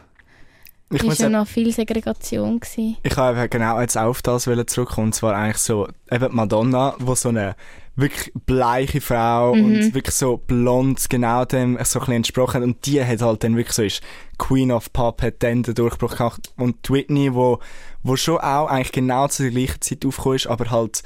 Ich 0.92 1.02
ist 1.02 1.20
ja 1.20 1.28
noch 1.28 1.46
viel 1.46 1.72
Segregation 1.72 2.60
gewesen. 2.60 2.96
Ich 3.02 3.16
habe 3.16 3.38
eben 3.38 3.50
genau 3.50 3.80
jetzt 3.80 3.96
auf 3.96 4.20
das 4.20 4.44
zurückkommen. 4.44 5.08
Und 5.08 5.14
zwar 5.14 5.34
eigentlich 5.34 5.58
so, 5.58 5.88
eben 6.10 6.34
Madonna, 6.34 6.94
wo 6.98 7.14
so 7.14 7.30
eine 7.30 7.56
wirklich 7.96 8.32
bleiche 8.46 9.00
Frau 9.00 9.54
Mhm. 9.54 9.64
und 9.64 9.94
wirklich 9.94 10.14
so 10.14 10.36
blond, 10.36 11.08
genau 11.08 11.44
dem 11.44 11.74
so 11.74 11.78
ein 11.78 12.00
bisschen 12.00 12.14
entsprochen. 12.14 12.62
Und 12.62 12.86
die 12.86 13.04
hat 13.04 13.22
halt 13.22 13.44
dann 13.44 13.56
wirklich 13.56 13.74
so 13.76 13.82
ist 13.82 14.02
Queen 14.38 14.72
of 14.72 14.92
Pop, 14.92 15.22
hat 15.22 15.42
dann 15.42 15.62
den 15.62 15.74
Durchbruch 15.74 16.16
gemacht. 16.16 16.52
Und 16.56 16.90
Whitney, 16.90 17.34
wo, 17.34 17.60
wo 18.02 18.16
schon 18.16 18.38
auch 18.38 18.66
eigentlich 18.66 18.92
genau 18.92 19.28
zu 19.28 19.44
der 19.44 19.52
gleichen 19.52 19.80
Zeit 19.80 20.04
aufgekommen 20.04 20.36
ist, 20.36 20.46
aber 20.46 20.70
halt, 20.70 21.02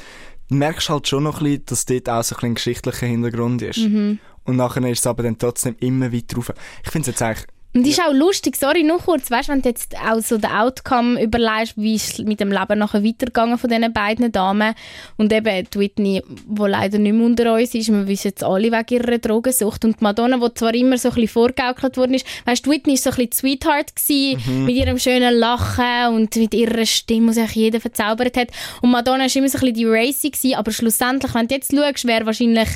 merkst 0.51 0.89
halt 0.89 1.07
schon 1.09 1.25
noch 1.25 1.41
ein 1.41 1.45
bisschen, 1.45 1.67
dass 1.67 1.85
dort 1.87 2.09
auch 2.09 2.23
so 2.23 2.37
ein 2.37 2.47
ein 2.51 2.55
geschichtlicher 2.55 3.07
Hintergrund 3.07 3.61
ist. 3.63 3.79
Mhm. 3.79 4.19
Und 4.45 4.57
nachher 4.57 4.83
ist 4.89 5.01
es 5.01 5.07
aber 5.07 5.23
dann 5.25 5.37
trotzdem 5.37 5.77
immer 5.81 6.11
weiter 6.11 6.37
rauf. 6.37 6.53
Ich 6.83 6.91
finde 6.91 7.03
es 7.11 7.19
jetzt 7.19 7.23
eigentlich 7.23 7.47
Und 7.75 7.87
ist 7.87 8.01
auch 8.01 8.15
lustig, 8.15 8.57
sorry, 8.57 8.83
noch 8.83 9.05
kurz, 9.05 9.31
weißt, 9.31 9.51
wenn 9.51 9.61
du 9.61 9.69
jetzt 9.69 9.95
auch 9.97 10.21
so 10.21 10.39
den 10.39 10.51
Outcome 10.51 11.23
überlegst, 11.23 11.75
wie 11.77 11.97
ist 11.97 12.19
es 12.19 12.25
mit 12.25 12.41
dem 12.41 12.51
Leben 12.51 12.79
nachher 12.79 13.05
weitergegangen 13.05 13.59
von 13.59 13.69
diesen 13.69 13.93
beiden 13.93 14.33
Damen? 14.33 14.75
Und 15.19 15.33
eben 15.35 15.69
die 15.73 15.79
Whitney, 15.79 16.23
die 16.27 16.63
leider 16.63 16.99
nicht 16.99 17.13
mehr 17.13 17.27
unter 17.27 17.55
uns 17.55 17.75
ist, 17.75 17.93
wir 17.93 18.09
wissen 18.09 18.29
jetzt 18.29 18.43
alle 18.43 18.73
wegen 18.73 18.95
ihrer 18.95 19.19
Drogensucht. 19.19 19.85
Und 19.85 20.01
die 20.01 20.03
Madonna, 20.05 20.39
die 20.39 20.55
zwar 20.55 20.75
immer 20.75 20.97
so 20.97 21.11
ein 21.11 21.15
bisschen 21.15 21.29
vorgegaukelt 21.29 21.99
worden 21.99 22.15
ist, 22.15 22.27
weißt 22.47 22.65
du, 22.65 22.71
Whitney 22.71 22.95
war 22.95 22.99
so 22.99 23.11
ein 23.11 23.17
bisschen 23.17 23.31
die 23.31 23.37
Sweetheart 23.37 23.95
gewesen, 23.95 24.65
mit 24.65 24.75
ihrem 24.75 24.99
schönen 24.99 25.35
Lachen 25.35 26.15
und 26.15 26.35
mit 26.37 26.55
ihrer 26.55 26.87
Stimme, 26.87 27.33
die 27.33 27.41
sich 27.41 27.51
jeder 27.53 27.81
verzaubert 27.81 28.39
hat. 28.39 28.49
Und 28.81 28.91
Madonna 28.91 29.25
war 29.25 29.37
immer 29.37 29.49
so 29.49 29.59
ein 29.59 29.61
bisschen 29.61 29.75
die 29.75 29.85
Racy 29.85 30.31
gewesen, 30.31 30.55
aber 30.55 30.73
schlussendlich, 30.73 31.35
wenn 31.35 31.47
du 31.47 31.55
jetzt 31.55 31.71
schaust, 31.71 32.07
wäre 32.07 32.25
wahrscheinlich 32.25 32.69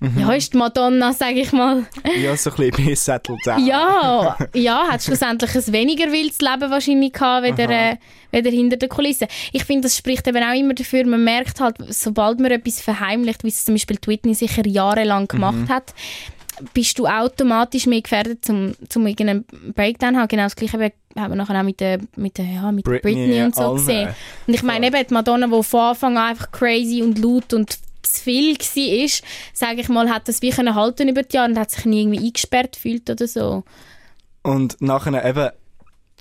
ja, 0.00 0.32
ist 0.32 0.52
die 0.52 0.58
Madonna, 0.58 1.12
sage 1.12 1.40
ich 1.40 1.52
mal, 1.52 1.86
ja, 2.22 2.36
so 2.36 2.50
ein 2.50 2.56
bisschen 2.56 2.84
mehr 2.84 2.96
settled 2.96 3.38
down. 3.44 3.66
ja, 3.66 4.36
ja, 4.54 4.88
hat 4.88 5.02
schlussendlich 5.02 5.54
ein 5.54 5.72
weniger 5.72 6.12
wildes 6.12 6.40
Leben 6.40 6.70
wahrscheinlich 6.70 7.12
gehabt, 7.12 7.44
weder, 7.44 7.68
äh, 7.70 7.96
weder 8.30 8.50
hinter 8.50 8.76
den 8.76 8.88
Kulissen. 8.88 9.28
Ich 9.52 9.64
finde, 9.64 9.82
das 9.82 9.96
spricht 9.96 10.26
eben 10.28 10.42
auch 10.42 10.54
immer 10.54 10.74
dafür, 10.74 11.04
man 11.06 11.24
merkt 11.24 11.60
halt, 11.60 11.76
sobald 11.88 12.38
man 12.40 12.50
etwas 12.52 12.80
verheimlicht, 12.80 13.42
wie 13.44 13.48
es 13.48 13.64
zum 13.64 13.74
Beispiel 13.74 13.98
Whitney 14.06 14.34
sicher 14.34 14.66
jahrelang 14.66 15.26
gemacht 15.26 15.68
hat, 15.68 15.94
bist 16.74 16.98
du 16.98 17.06
automatisch 17.06 17.86
mehr 17.86 18.02
gefährdet, 18.02 18.44
zum, 18.44 18.74
zum 18.88 19.06
irgendeinen 19.06 19.44
Breakdown 19.74 20.14
zu 20.14 20.20
haben. 20.20 20.28
Genau 20.28 20.42
das 20.44 20.56
Gleiche 20.56 20.78
haben 20.78 21.30
wir 21.30 21.36
nachher 21.36 21.60
auch 21.60 21.64
mit 21.64 21.80
der, 21.80 21.98
mit 22.16 22.38
der, 22.38 22.46
ja, 22.46 22.72
mit 22.72 22.84
Britney, 22.84 23.14
Britney, 23.14 23.42
und 23.42 23.54
so 23.54 23.62
allen. 23.62 23.76
gesehen. 23.76 24.08
Und 24.46 24.54
ich 24.54 24.62
meine 24.62 24.86
eben, 24.86 25.06
die 25.06 25.14
Madonna, 25.14 25.46
die 25.46 25.62
von 25.62 25.80
Anfang 25.80 26.16
an 26.16 26.30
einfach 26.30 26.50
crazy 26.50 27.02
und 27.02 27.18
laut 27.18 27.52
und 27.54 27.78
zu 28.02 28.22
viel 28.22 28.56
war, 28.56 29.28
sage 29.52 29.80
ich 29.80 29.88
mal, 29.88 30.08
hat 30.10 30.28
das 30.28 30.42
wie 30.42 30.50
können 30.50 30.74
halten 30.74 31.08
über 31.08 31.22
die 31.22 31.36
Jahre 31.36 31.50
und 31.50 31.58
hat 31.58 31.70
sich 31.70 31.84
nie 31.84 32.02
irgendwie 32.02 32.26
eingesperrt 32.26 32.72
gefühlt 32.72 33.08
oder 33.10 33.26
so. 33.26 33.64
Und 34.42 34.80
nachher 34.80 35.24
eben, 35.24 35.50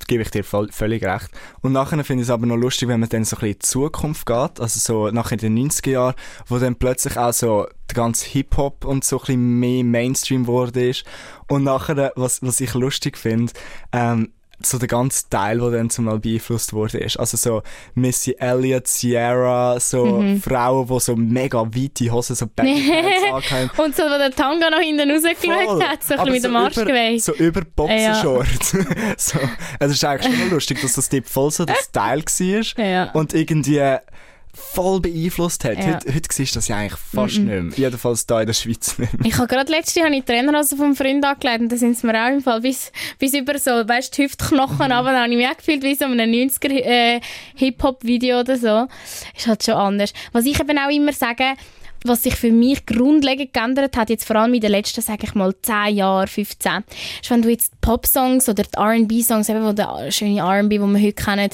gebe 0.08 0.24
ich 0.24 0.32
dir 0.32 0.44
voll, 0.44 0.70
völlig 0.72 1.04
recht. 1.04 1.30
Und 1.62 1.74
nachher 1.74 2.04
finde 2.04 2.22
ich 2.22 2.28
es 2.28 2.34
aber 2.34 2.46
noch 2.46 2.56
lustig, 2.56 2.88
wenn 2.88 3.00
man 3.00 3.10
dann 3.10 3.26
so 3.26 3.36
ein 3.36 3.40
bisschen 3.40 3.48
in 3.48 3.54
die 3.54 3.60
Zukunft 3.60 4.26
geht, 4.26 4.60
also 4.60 4.80
so 4.80 5.12
nach 5.12 5.32
in 5.32 5.38
den 5.40 5.58
90er 5.58 5.90
Jahren, 5.90 6.16
wo 6.48 6.58
dann 6.60 6.76
plötzlich 6.76 7.18
auch 7.18 7.34
so 7.34 7.68
der 7.90 7.96
ganze 7.96 8.28
Hip-Hop 8.28 8.86
und 8.86 9.04
so 9.04 9.18
ein 9.18 9.22
bisschen 9.22 9.60
mehr 9.60 9.84
Mainstream 9.84 10.44
geworden 10.44 10.90
ist. 10.90 11.04
Und 11.48 11.64
nachher, 11.64 12.14
was, 12.16 12.42
was 12.42 12.60
ich 12.60 12.74
lustig 12.74 13.18
finde, 13.18 13.54
ähm, 13.92 14.34
so 14.62 14.78
der 14.80 14.88
ganze 14.88 15.30
Teil, 15.30 15.60
der 15.60 15.70
dann 15.72 15.90
zumal 15.90 16.20
beeinflusst 16.20 16.74
wurde, 16.74 16.98
ist. 16.98 17.18
Also 17.18 17.38
so 17.38 17.62
Missy 17.94 18.36
Elliott, 18.40 18.88
Sierra, 18.88 19.80
so 19.80 20.24
Frauen, 20.42 20.88
die 20.88 21.00
so 21.00 21.16
mega 21.16 21.60
weite 21.64 22.12
Hosen, 22.12 22.36
so 22.36 22.48
Baggy 22.48 22.90
Pants 23.32 23.52
anhaben. 23.52 23.70
Und 23.78 23.96
so, 23.96 24.04
wo 24.04 24.18
der 24.18 24.32
Tanga 24.32 24.70
noch 24.70 24.80
hinten 24.80 25.12
rausgeschaut 25.12 25.84
hat, 25.84 26.04
so 26.04 26.16
ein 26.16 26.20
bisschen 26.20 26.32
mit 26.34 26.44
dem 26.44 26.56
Arsch 26.56 26.76
geweiht. 26.76 27.24
So 27.24 27.34
über 27.36 27.62
Boxershorts. 27.76 28.72
so. 29.18 29.40
Es 29.80 29.92
ist 29.92 30.04
eigentlich 30.04 30.36
schon 30.40 30.50
lustig, 30.50 30.82
dass 30.82 30.94
das 30.94 31.10
dort 31.10 31.28
voll 31.28 31.52
so 31.52 31.66
der 31.66 31.76
Style 31.84 32.24
war 32.24 32.86
Ja. 32.86 33.12
und 33.12 33.34
irgendwie 33.34 33.98
voll 34.58 35.00
beeinflusst 35.00 35.64
hat. 35.64 35.78
Ja. 35.78 35.96
Heute, 35.96 36.14
heute 36.14 36.28
siehst 36.32 36.56
du 36.56 36.58
das 36.58 36.68
ja 36.68 36.78
eigentlich 36.78 37.00
fast 37.00 37.38
nicht 37.38 37.48
mehr. 37.48 37.64
Jedenfalls 37.76 38.26
da 38.26 38.42
in 38.42 38.48
der 38.48 38.54
Schweiz 38.54 38.98
nicht 38.98 39.14
mehr. 39.14 39.26
Ich 39.26 39.38
habe 39.38 39.48
gerade 39.48 39.72
letzte 39.72 40.02
habe 40.02 40.16
ich 40.16 40.26
die 40.26 40.32
Trainerhose 40.32 40.76
vom 40.76 40.96
Freund 40.96 41.24
angelegt 41.24 41.62
und 41.62 41.72
da 41.72 41.78
sind 41.78 41.98
sie 41.98 42.08
mir 42.08 42.22
auch 42.22 42.30
im 42.30 42.42
Fall 42.42 42.62
bis, 42.62 42.92
bis 43.20 43.34
über 43.34 43.58
so, 43.60 43.72
weißt 43.72 44.18
du, 44.18 44.24
Hüftknochen 44.24 44.92
aber 44.92 45.12
da 45.12 45.24
habe 45.24 45.32
ich 45.32 45.38
mich 45.38 45.48
auch 45.48 45.58
gefühlt 45.58 45.84
wie 45.84 45.96
so 45.96 46.06
in 46.06 46.20
einem 46.20 46.34
90er 46.34 46.70
äh, 46.70 47.22
Hip-Hop-Video 47.56 48.40
oder 48.40 48.58
so. 48.58 48.88
Ist 49.36 49.48
halt 49.48 49.64
schon 49.64 49.76
anders. 49.76 50.14
Was 50.32 50.46
ich 50.46 50.60
eben 50.60 50.78
auch 50.78 50.90
immer 50.90 51.14
sage, 51.14 51.54
was 52.08 52.24
sich 52.24 52.36
für 52.36 52.52
mich 52.52 52.86
grundlegend 52.86 53.54
geändert 53.54 53.98
hat, 53.98 54.10
jetzt 54.10 54.26
vor 54.26 54.36
allem 54.36 54.54
in 54.54 54.62
den 54.62 54.72
letzten, 54.72 55.02
sage 55.02 55.24
ich 55.24 55.36
mal, 55.36 55.54
10 55.62 55.96
Jahren, 55.96 56.28
15, 56.28 56.84
ist, 57.22 57.30
wenn 57.30 57.42
du 57.42 57.50
jetzt 57.50 57.80
Pop-Songs 57.82 58.50
oder 58.50 58.64
die 58.64 58.78
R&B-Songs, 58.78 59.50
eben, 59.50 59.64
wo 59.64 59.74
der 59.74 60.12
schöne 60.12 60.40
R&B, 60.40 60.78
die 60.78 60.84
wir 60.84 61.02
heute 61.02 61.14
kennen, 61.14 61.50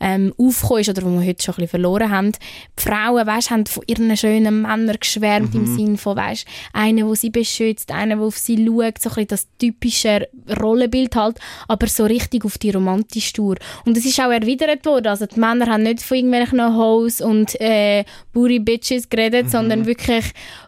ähm, 0.00 0.34
aufgekommen 0.38 0.80
ist 0.80 0.88
oder 0.88 1.02
wo 1.02 1.10
wir 1.10 1.26
heute 1.26 1.42
schon 1.42 1.54
ein 1.54 1.56
bisschen 1.56 1.68
verloren 1.68 2.10
haben, 2.10 2.32
die 2.32 2.82
Frauen, 2.82 3.26
weißt, 3.26 3.50
haben 3.50 3.66
von 3.66 3.82
ihren 3.86 4.16
schönen 4.16 4.62
Männern 4.62 4.96
geschwärmt, 4.98 5.54
mhm. 5.54 5.60
im 5.60 5.76
Sinne 5.76 5.98
von, 5.98 6.16
weißt, 6.16 6.46
einer, 6.72 7.06
der 7.06 7.14
sie 7.16 7.30
beschützt, 7.30 7.90
einer, 7.90 8.16
der 8.16 8.24
auf 8.24 8.38
sie 8.38 8.56
schaut, 8.56 8.98
so 9.00 9.10
ein 9.10 9.14
bisschen 9.14 9.26
das 9.28 9.46
typische 9.58 10.28
Rollenbild 10.60 11.14
halt, 11.16 11.38
aber 11.66 11.86
so 11.86 12.04
richtig 12.04 12.44
auf 12.44 12.58
die 12.58 12.70
romantische 12.70 13.32
Tour. 13.32 13.56
Und 13.84 13.96
es 13.96 14.04
ist 14.04 14.20
auch 14.20 14.30
erwidert 14.30 14.84
worden, 14.86 15.08
also 15.08 15.26
die 15.26 15.38
Männer 15.38 15.66
haben 15.66 15.82
nicht 15.82 16.02
von 16.02 16.16
irgendwelchen 16.16 16.76
Hoes 16.76 17.20
und 17.20 17.60
äh, 17.60 18.04
Booty 18.32 18.58
Bitches 18.58 19.08
geredet, 19.08 19.46
mhm. 19.46 19.50
sondern 19.50 19.86
wirklich 19.86 19.97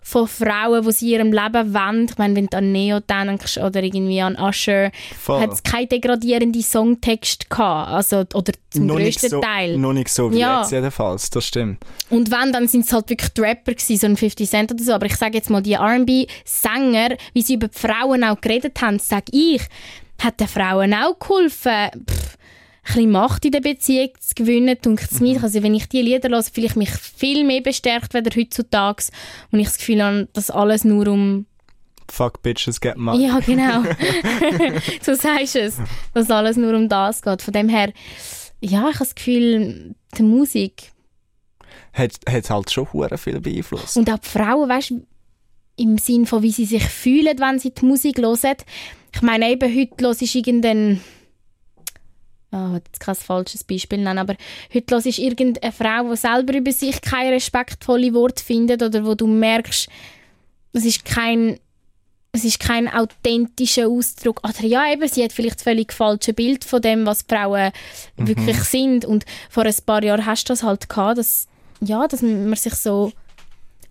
von 0.02 0.26
Frauen, 0.26 0.84
die 0.84 0.92
sie 0.92 1.10
ihrem 1.12 1.32
Leben 1.32 1.74
wollen. 1.74 2.06
Ich 2.10 2.18
meine, 2.18 2.36
wenn 2.36 2.46
du 2.46 2.56
an 2.56 2.72
Neo 2.72 3.00
denkst 3.00 3.58
oder 3.58 3.82
irgendwie 3.82 4.20
an 4.20 4.36
Usher, 4.36 4.90
hat 5.28 5.52
es 5.52 5.62
keinen 5.62 5.88
degradierenden 5.88 6.62
Songtext 6.62 7.48
gehabt, 7.48 7.90
also, 7.90 8.24
oder 8.34 8.52
zum 8.70 8.86
noch 8.86 8.96
grössten 8.96 9.30
so, 9.30 9.40
Teil. 9.40 9.76
Noch 9.76 9.92
nicht 9.92 10.08
so 10.08 10.32
wie 10.32 10.38
ja. 10.38 10.60
jetzt 10.60 10.72
jedenfalls, 10.72 11.30
das 11.30 11.46
stimmt. 11.46 11.78
Und 12.10 12.30
wenn, 12.30 12.52
dann 12.52 12.68
sind 12.68 12.84
es 12.86 12.92
halt 12.92 13.08
wirklich 13.10 13.30
die 13.30 13.40
Rapper 13.40 13.72
gewesen, 13.72 13.96
so 13.96 14.06
ein 14.06 14.16
50 14.16 14.48
Cent 14.48 14.72
oder 14.72 14.82
so, 14.82 14.92
aber 14.92 15.06
ich 15.06 15.16
sage 15.16 15.36
jetzt 15.36 15.50
mal, 15.50 15.62
die 15.62 15.74
R&B-Sänger, 15.74 17.16
wie 17.32 17.42
sie 17.42 17.54
über 17.54 17.68
die 17.68 17.78
Frauen 17.78 18.24
auch 18.24 18.40
geredet 18.40 18.80
haben, 18.80 18.98
sage 18.98 19.32
ich, 19.32 19.62
hat 20.20 20.40
den 20.40 20.48
Frauen 20.48 20.92
auch 20.94 21.18
geholfen, 21.18 21.90
Pff, 22.08 22.36
bisschen 22.82 23.10
Macht 23.10 23.44
in 23.44 23.52
der 23.52 23.60
Beziehung 23.60 24.10
zu 24.18 24.34
gewinnen, 24.34 24.76
denke 24.84 25.06
es 25.10 25.20
mhm. 25.20 25.38
Also 25.42 25.62
wenn 25.62 25.74
ich 25.74 25.88
die 25.88 26.02
Lieder 26.02 26.28
höre, 26.28 26.42
fühle 26.42 26.66
ich 26.66 26.76
mich 26.76 26.90
viel 26.90 27.44
mehr 27.44 27.60
bestärkt, 27.60 28.14
als 28.14 28.36
heutzutage, 28.36 29.04
und 29.50 29.60
ich 29.60 29.66
das 29.66 29.78
Gefühl 29.78 30.02
habe, 30.02 30.28
dass 30.32 30.50
alles 30.50 30.84
nur 30.84 31.08
um 31.08 31.46
Fuck 32.10 32.42
Bitches 32.42 32.80
get 32.80 32.96
money. 32.96 33.26
Ja, 33.26 33.38
genau. 33.38 33.82
so 35.02 35.14
sagst 35.14 35.54
du 35.54 35.60
es. 35.60 35.76
Dass 36.12 36.30
alles 36.30 36.56
nur 36.56 36.74
um 36.74 36.88
das 36.88 37.22
geht. 37.22 37.40
Von 37.40 37.52
dem 37.52 37.68
her, 37.68 37.92
ja, 38.60 38.70
ich 38.70 38.76
habe 38.76 38.98
das 38.98 39.14
Gefühl, 39.14 39.94
die 40.18 40.22
Musik 40.22 40.90
hat, 41.92 42.12
hat 42.28 42.50
halt 42.50 42.70
schon 42.70 42.86
viel 43.16 43.40
beeinflusst. 43.40 43.96
Und 43.96 44.10
auch 44.10 44.18
die 44.18 44.28
Frauen, 44.28 44.68
weißt 44.68 44.90
du, 44.90 45.06
im 45.76 45.98
Sinn 45.98 46.26
von, 46.26 46.42
wie 46.42 46.50
sie 46.50 46.66
sich 46.66 46.84
fühlen, 46.84 47.38
wenn 47.38 47.58
sie 47.58 47.70
die 47.70 47.84
Musik 47.84 48.18
hören. 48.18 48.56
Ich 49.14 49.22
meine, 49.22 49.50
eben 49.50 49.74
heute 49.74 50.04
los 50.04 50.20
ist 50.20 50.34
irgendein 50.34 51.00
oh, 52.52 52.74
jetzt 52.74 53.00
kein 53.00 53.14
falsches 53.14 53.64
Beispiel 53.64 53.98
nennen, 53.98 54.18
aber 54.18 54.36
heute 54.72 54.96
ist 54.96 55.18
irgendeine 55.18 55.72
Frau, 55.72 56.10
die 56.10 56.16
selber 56.16 56.54
über 56.54 56.72
sich 56.72 57.00
keine 57.00 57.32
respektvolle 57.32 58.14
Worte 58.14 58.42
findet 58.42 58.82
oder 58.82 59.04
wo 59.04 59.14
du 59.14 59.26
merkst, 59.26 59.88
es 60.72 60.84
ist 60.84 61.04
kein 61.04 61.58
es 62.32 62.44
ist 62.44 62.60
kein 62.60 62.88
authentischer 62.88 63.88
Ausdruck. 63.88 64.40
Oder 64.44 64.64
ja, 64.64 64.92
eben, 64.92 65.08
sie 65.08 65.24
hat 65.24 65.32
vielleicht 65.32 65.60
völlig 65.60 65.92
falsches 65.92 66.34
Bild 66.34 66.64
von 66.64 66.80
dem, 66.80 67.04
was 67.04 67.24
Frauen 67.28 67.72
mhm. 68.16 68.28
wirklich 68.28 68.58
sind. 68.58 69.04
Und 69.04 69.24
vor 69.48 69.64
ein 69.64 69.74
paar 69.84 70.04
Jahren 70.04 70.26
hast 70.26 70.48
du 70.48 70.52
das 70.52 70.62
halt 70.62 70.88
gehabt, 70.88 71.18
dass, 71.18 71.48
ja, 71.80 72.06
dass 72.06 72.22
man 72.22 72.54
sich 72.54 72.74
so 72.74 73.12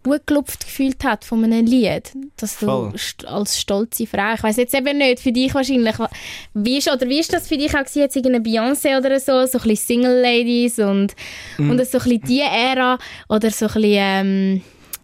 gut 0.03 0.25
gelupft 0.25 0.65
gefühlt 0.65 1.03
hat 1.03 1.25
von 1.25 1.43
einem 1.43 1.65
Lied. 1.65 2.11
Dass 2.37 2.57
du 2.57 2.91
st 2.97 3.25
als 3.25 3.59
stolze 3.59 4.07
Frau, 4.07 4.33
ich 4.33 4.43
weiß 4.43 4.57
jetzt 4.57 4.73
eben 4.73 4.97
nicht, 4.97 5.19
für 5.19 5.31
dich 5.31 5.53
wahrscheinlich, 5.53 5.95
wie 6.53 6.77
ist, 6.77 6.91
oder 6.91 7.07
wie 7.07 7.19
ist 7.19 7.33
das 7.33 7.47
für 7.47 7.57
dich 7.57 7.73
auch 7.73 7.79
gewesen, 7.79 7.99
jetzt 7.99 8.15
irgendeine 8.15 8.43
Beyoncé 8.43 8.97
oder 8.97 9.19
so, 9.19 9.45
so 9.45 9.57
ein 9.57 9.67
bisschen 9.69 9.75
Single 9.75 10.21
Ladies 10.21 10.79
und, 10.79 11.15
mm. 11.57 11.69
und 11.69 11.85
so 11.85 11.97
ein 11.97 12.03
bisschen 12.03 12.21
die 12.21 12.41
Ära 12.41 12.97
oder 13.27 13.51
so 13.51 13.65
ein 13.65 13.73
bisschen, 13.73 13.97
ähm, 13.97 14.61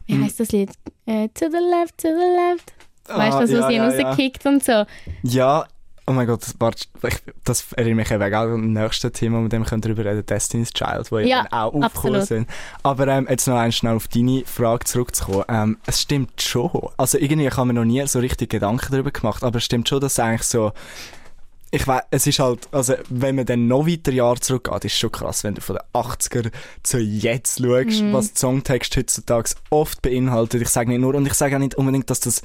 wie 0.07 0.13
mm. 0.15 0.23
heißt 0.23 0.39
das 0.39 0.51
Lied? 0.51 0.69
Uh, 1.07 1.27
to 1.33 1.45
the 1.51 1.57
left, 1.57 1.97
to 1.97 2.07
the 2.07 2.51
left. 2.51 2.73
Weißt 3.07 3.37
du, 3.37 3.41
das, 3.41 3.51
was 3.51 3.59
ja, 3.59 3.67
sie 3.67 3.75
ja, 3.75 3.85
rausgekickt 3.85 4.43
ja. 4.43 4.51
und 4.51 4.63
so? 4.63 4.85
Ja, 5.23 5.67
Oh 6.07 6.11
mein 6.11 6.27
Gott, 6.27 6.41
das, 6.59 6.87
das 7.43 7.73
erinnert 7.73 7.97
mich 7.97 8.11
eben 8.11 8.33
auch 8.33 8.37
an 8.41 8.73
das 8.75 8.83
nächste 8.83 9.11
Thema, 9.11 9.39
mit 9.39 9.51
dem 9.51 9.69
wir 9.69 9.77
darüber 9.77 10.05
reden 10.05 10.25
Destiny's 10.25 10.71
Child, 10.71 11.11
wo 11.11 11.17
ja 11.17 11.47
auch 11.49 11.73
aufgekommen 11.73 12.23
sind. 12.23 12.47
Aber 12.83 13.07
ähm, 13.07 13.25
jetzt 13.27 13.47
noch 13.47 13.55
einmal 13.55 13.71
schnell 13.71 13.95
auf 13.95 14.07
deine 14.07 14.43
Frage 14.45 14.85
zurückzukommen. 14.85 15.45
Ähm, 15.49 15.77
es 15.87 16.01
stimmt 16.01 16.41
schon. 16.41 16.69
Also 16.97 17.17
irgendwie 17.17 17.49
haben 17.49 17.69
wir 17.69 17.73
noch 17.73 17.85
nie 17.85 18.05
so 18.05 18.19
richtig 18.19 18.51
Gedanken 18.51 18.91
darüber 18.91 19.09
gemacht, 19.09 19.43
aber 19.43 19.57
es 19.57 19.65
stimmt 19.65 19.89
schon, 19.89 19.99
dass 19.99 20.13
es 20.13 20.19
eigentlich 20.19 20.43
so 20.43 20.73
ich 21.75 21.85
weiß, 21.85 22.03
es 22.09 22.25
ist 22.25 22.39
halt, 22.39 22.69
also 22.71 22.93
wenn 23.09 23.35
man 23.35 23.45
dann 23.45 23.67
noch 23.67 23.85
weiter 23.85 24.13
Jahre 24.13 24.39
zurückgeht, 24.39 24.85
ist 24.85 24.93
es 24.93 24.99
schon 24.99 25.11
krass, 25.11 25.43
wenn 25.43 25.55
du 25.55 25.61
von 25.61 25.75
den 25.75 26.01
80er 26.01 26.51
zu 26.83 26.99
jetzt 26.99 27.59
schaust, 27.59 28.01
mhm. 28.01 28.13
was 28.13 28.31
Songtext 28.33 28.95
heutzutage 28.95 29.51
oft 29.71 30.01
beinhaltet. 30.01 30.61
Ich 30.61 30.69
sage 30.69 30.89
nicht 30.89 31.01
nur, 31.01 31.15
und 31.15 31.25
ich 31.25 31.33
sage 31.33 31.55
auch 31.55 31.59
nicht 31.59 31.75
unbedingt, 31.75 32.09
dass 32.09 32.21
das 32.21 32.43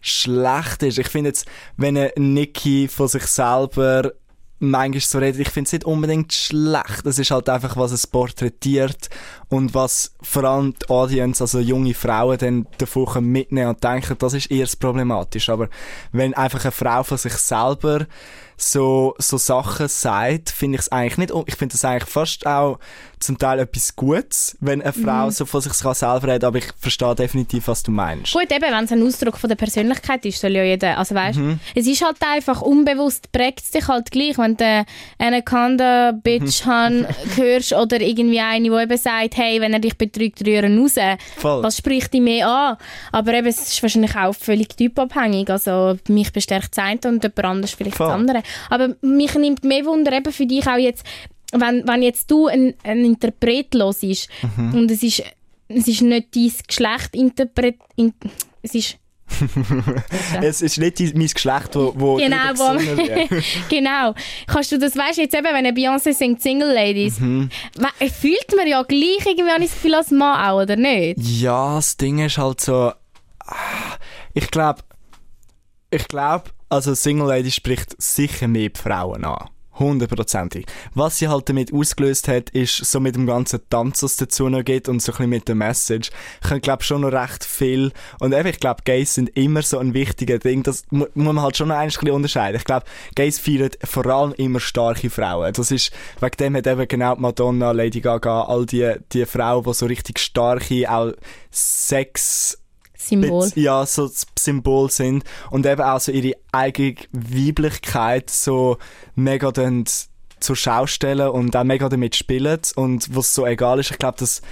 schlecht 0.00 0.82
ist. 0.82 0.98
Ich 0.98 1.08
finde 1.08 1.30
jetzt, 1.30 1.46
wenn 1.76 1.96
ein 1.96 2.12
Nicky 2.16 2.88
von 2.88 3.08
sich 3.08 3.24
selber 3.24 4.12
manchmal 4.60 5.00
so 5.00 5.18
redet, 5.18 5.40
ich 5.40 5.48
finde 5.48 5.68
es 5.68 5.72
nicht 5.72 5.84
unbedingt 5.84 6.32
schlecht. 6.32 7.04
Es 7.06 7.18
ist 7.18 7.30
halt 7.30 7.48
einfach, 7.48 7.76
was 7.76 7.92
es 7.92 8.06
porträtiert 8.06 9.08
und 9.48 9.74
was 9.74 10.14
vor 10.22 10.44
allem 10.44 10.74
die 10.74 10.88
Audience, 10.90 11.42
also 11.42 11.58
junge 11.60 11.94
Frauen, 11.94 12.38
dann 12.38 12.66
davon 12.78 13.24
mitnehmen 13.24 13.70
und 13.70 13.82
denken, 13.82 14.16
das 14.18 14.34
ist 14.34 14.50
eher 14.50 14.68
problematisch. 14.78 15.48
Aber 15.48 15.68
wenn 16.12 16.34
einfach 16.34 16.62
eine 16.64 16.72
Frau 16.72 17.02
von 17.02 17.18
sich 17.18 17.32
selber 17.32 18.06
so, 18.60 19.14
so 19.18 19.38
Sachen 19.38 19.88
sagt, 19.88 20.50
finde 20.50 20.76
ich 20.76 20.82
es 20.82 20.92
eigentlich 20.92 21.18
nicht, 21.18 21.32
ich 21.46 21.56
finde 21.56 21.74
es 21.74 21.84
eigentlich 21.84 22.10
fast 22.10 22.46
auch 22.46 22.78
zum 23.20 23.36
Teil 23.36 23.58
etwas 23.58 23.94
Gutes, 23.96 24.56
wenn 24.60 24.80
eine 24.80 24.92
Frau 24.94 25.26
mhm. 25.26 25.30
so 25.30 25.44
von 25.44 25.60
sich 25.60 25.74
selber 25.74 26.28
redet, 26.28 26.44
aber 26.44 26.58
ich 26.58 26.64
verstehe 26.78 27.14
definitiv, 27.14 27.68
was 27.68 27.82
du 27.82 27.90
meinst. 27.90 28.32
Gut, 28.32 28.50
eben, 28.50 28.62
wenn 28.62 28.84
es 28.84 28.92
ein 28.92 29.02
Ausdruck 29.02 29.36
von 29.36 29.48
der 29.48 29.56
Persönlichkeit 29.56 30.24
ist, 30.24 30.40
soll 30.40 30.52
ja 30.52 30.64
jeder, 30.64 30.96
also 30.96 31.14
weißt, 31.14 31.38
mhm. 31.38 31.60
es 31.74 31.86
ist 31.86 32.02
halt 32.02 32.16
einfach 32.26 32.62
unbewusst, 32.62 33.30
prägt 33.30 33.60
es 33.60 33.70
dich 33.70 33.86
halt 33.88 34.10
gleich, 34.10 34.38
wenn 34.38 34.56
du 34.56 34.84
Anaconda 35.18 36.12
Bitch 36.12 36.64
mhm. 36.64 37.06
hörst 37.36 37.74
oder 37.74 38.00
irgendwie 38.00 38.40
eine, 38.40 38.70
die 38.70 38.74
eben 38.74 38.96
sagt, 38.98 39.36
hey, 39.36 39.60
wenn 39.60 39.74
er 39.74 39.80
dich 39.80 39.98
betrügt, 39.98 40.44
rühren 40.46 40.80
raus. 40.80 40.94
Voll. 41.36 41.62
Was 41.62 41.76
spricht 41.76 42.14
dich 42.14 42.22
mehr 42.22 42.48
an? 42.48 42.76
Aber 43.12 43.34
eben, 43.34 43.46
es 43.46 43.60
ist 43.60 43.82
wahrscheinlich 43.82 44.16
auch 44.16 44.34
völlig 44.34 44.76
typabhängig, 44.76 45.50
also 45.50 45.98
mich 46.08 46.32
bestärkt 46.32 46.76
das 46.76 46.84
eine 46.84 47.00
und 47.04 47.22
jemand 47.22 47.44
anderes 47.44 47.74
vielleicht 47.74 47.96
Voll. 47.96 48.06
das 48.06 48.14
andere. 48.14 48.42
Aber 48.68 48.96
mich 49.02 49.34
nimmt 49.34 49.64
mehr 49.64 49.84
Wunder 49.84 50.12
eben 50.12 50.32
für 50.32 50.46
dich 50.46 50.66
auch 50.66 50.76
jetzt, 50.76 51.04
wenn, 51.52 51.86
wenn 51.86 52.02
jetzt 52.02 52.30
du 52.30 52.46
ein, 52.46 52.74
ein 52.82 53.04
Interpret 53.04 53.74
los 53.74 54.02
ist 54.02 54.28
mhm. 54.56 54.74
und 54.74 54.90
es 54.90 55.02
ist, 55.02 55.22
es 55.68 55.88
ist 55.88 56.02
nicht 56.02 56.34
dein 56.34 56.52
Geschlecht 56.66 57.14
Interpret, 57.14 57.76
in, 57.96 58.12
es 58.62 58.74
ist 58.74 58.96
es 60.42 60.60
ist 60.60 60.78
nicht 60.78 60.98
mein 61.14 61.28
Geschlecht, 61.28 61.74
wo, 61.74 61.92
wo 61.96 62.16
genau, 62.16 62.36
wo 62.56 63.36
genau. 63.68 64.14
Kannst 64.46 64.72
du 64.72 64.78
das, 64.78 64.96
weißt 64.96 65.18
jetzt 65.18 65.34
eben, 65.34 65.44
wenn 65.44 65.54
eine 65.54 65.70
Beyoncé 65.70 66.12
singt 66.12 66.42
Single 66.42 66.72
Ladies, 66.72 67.20
mhm. 67.20 67.48
fühlt 67.98 68.56
man 68.56 68.66
ja 68.66 68.82
gleich 68.82 69.24
irgendwie 69.26 69.50
an 69.50 69.62
das 69.62 69.72
Gefühl 69.72 69.94
als 69.94 70.10
Mann 70.10 70.44
auch, 70.44 70.62
oder 70.62 70.76
nicht? 70.76 71.18
Ja, 71.20 71.76
das 71.76 71.96
Ding 71.96 72.18
ist 72.18 72.38
halt 72.38 72.60
so, 72.60 72.92
ich 74.34 74.50
glaube, 74.50 74.82
ich 75.90 76.06
glaube, 76.08 76.50
also 76.70 76.94
Single 76.94 77.26
Lady 77.26 77.50
spricht 77.50 78.00
sicher 78.00 78.48
mehr 78.48 78.70
die 78.70 78.80
Frauen 78.80 79.24
an. 79.24 79.50
Hundertprozentig. 79.80 80.66
Was 80.94 81.18
sie 81.18 81.28
halt 81.28 81.48
damit 81.48 81.72
ausgelöst 81.72 82.28
hat, 82.28 82.50
ist 82.50 82.84
so 82.84 83.00
mit 83.00 83.14
dem 83.14 83.26
ganzen 83.26 83.60
Tanz, 83.70 84.02
was 84.02 84.16
dazu 84.16 84.50
noch 84.50 84.62
geht 84.62 84.90
und 84.90 85.00
so 85.00 85.10
ein 85.10 85.16
bisschen 85.16 85.30
mit 85.30 85.48
der 85.48 85.54
Message. 85.54 86.10
Ich 86.44 86.62
glaube 86.62 86.82
schon 86.82 87.00
noch 87.00 87.12
recht 87.12 87.44
viel. 87.44 87.90
Und 88.18 88.34
eben, 88.34 88.48
ich 88.48 88.60
glaube, 88.60 88.82
Gays 88.84 89.14
sind 89.14 89.30
immer 89.38 89.62
so 89.62 89.78
ein 89.78 89.94
wichtiger 89.94 90.38
Ding. 90.38 90.62
Das 90.62 90.84
muss 90.90 91.08
man 91.14 91.40
halt 91.40 91.56
schon 91.56 91.68
noch 91.68 91.76
ein 91.76 91.88
bisschen 91.88 92.10
unterscheiden. 92.10 92.58
Ich 92.58 92.64
glaube, 92.64 92.84
Gays 93.14 93.38
feiern 93.38 93.70
vor 93.82 94.04
allem 94.04 94.34
immer 94.34 94.60
starke 94.60 95.08
Frauen. 95.08 95.54
Das 95.54 95.70
ist, 95.70 95.92
wegen 96.20 96.36
dem 96.36 96.56
hat 96.56 96.66
eben 96.66 96.86
genau 96.86 97.16
Madonna, 97.16 97.72
Lady 97.72 98.02
Gaga, 98.02 98.42
all 98.42 98.66
die, 98.66 98.96
die 99.12 99.24
Frauen, 99.24 99.64
die 99.64 99.72
so 99.72 99.86
richtig 99.86 100.18
starke, 100.18 100.90
auch 100.90 101.12
Sex, 101.50 102.59
Symbol. 103.00 103.50
Ja, 103.54 103.86
so 103.86 104.06
das 104.06 104.26
Symbol 104.38 104.90
sind. 104.90 105.24
Und 105.50 105.66
eben 105.66 105.82
auch 105.82 106.00
so 106.00 106.12
ihre 106.12 106.36
eigene 106.52 106.96
Weiblichkeit 107.12 108.30
so 108.30 108.78
mega 109.14 109.50
dann 109.52 109.84
zur 110.40 110.56
Schau 110.56 110.86
stellen 110.86 111.28
und 111.28 111.56
auch 111.56 111.64
mega 111.64 111.88
damit 111.88 112.16
spielen. 112.16 112.60
Und 112.76 113.14
was 113.14 113.34
so 113.34 113.46
egal 113.46 113.78
ist, 113.80 113.90
ich 113.90 113.98
glaube, 113.98 114.18
das, 114.18 114.42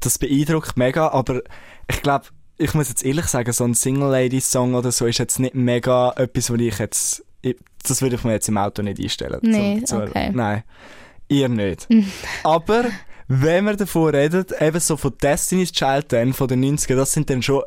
das 0.00 0.18
beeindruckt 0.18 0.76
mega. 0.76 1.08
Aber 1.08 1.42
ich 1.88 2.02
glaube, 2.02 2.26
ich 2.58 2.74
muss 2.74 2.88
jetzt 2.88 3.04
ehrlich 3.04 3.26
sagen, 3.26 3.52
so 3.52 3.64
ein 3.64 3.74
Single-Lady-Song 3.74 4.74
oder 4.74 4.92
so 4.92 5.06
ist 5.06 5.18
jetzt 5.18 5.38
nicht 5.38 5.54
mega 5.54 6.12
etwas, 6.16 6.50
wo 6.50 6.54
ich 6.54 6.78
jetzt, 6.78 7.24
das 7.82 8.02
würde 8.02 8.16
ich 8.16 8.24
mir 8.24 8.32
jetzt 8.32 8.48
im 8.48 8.58
Auto 8.58 8.82
nicht 8.82 9.00
einstellen. 9.00 9.40
Nee, 9.42 9.82
so, 9.84 9.98
okay. 9.98 10.30
Nein, 10.32 10.62
ihr 11.28 11.48
nicht. 11.48 11.88
Aber 12.44 12.84
wenn 13.40 13.64
wir 13.64 13.76
davon 13.76 14.14
reden, 14.14 14.44
eben 14.60 14.80
so 14.80 14.96
von 14.96 15.12
Destiny's 15.22 15.72
Child 15.72 16.12
dann, 16.12 16.32
von 16.32 16.48
den 16.48 16.64
90ern, 16.64 16.96
das 16.96 17.12
sind 17.12 17.30
dann 17.30 17.42
schon 17.42 17.62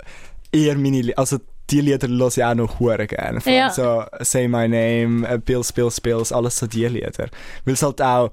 eher 0.52 0.78
meine, 0.78 1.02
Lieder. 1.02 1.18
also 1.18 1.40
die 1.70 1.82
Lieder 1.82 2.08
höre 2.08 2.28
ich 2.28 2.44
auch 2.44 2.54
noch 2.54 2.80
hure 2.80 3.08
gerne. 3.08 3.42
Ja. 3.46 3.72
So 3.72 4.04
Say 4.20 4.48
My 4.48 4.68
Name, 4.68 5.28
äh, 5.28 5.40
Bills, 5.40 5.74
Bills, 5.74 6.00
Bills, 6.00 6.32
alles 6.32 6.58
so 6.58 6.68
die 6.68 6.86
Lieder. 6.86 7.30
Weil 7.66 7.74
es 7.74 7.82
halt 7.82 8.02
auch 8.02 8.30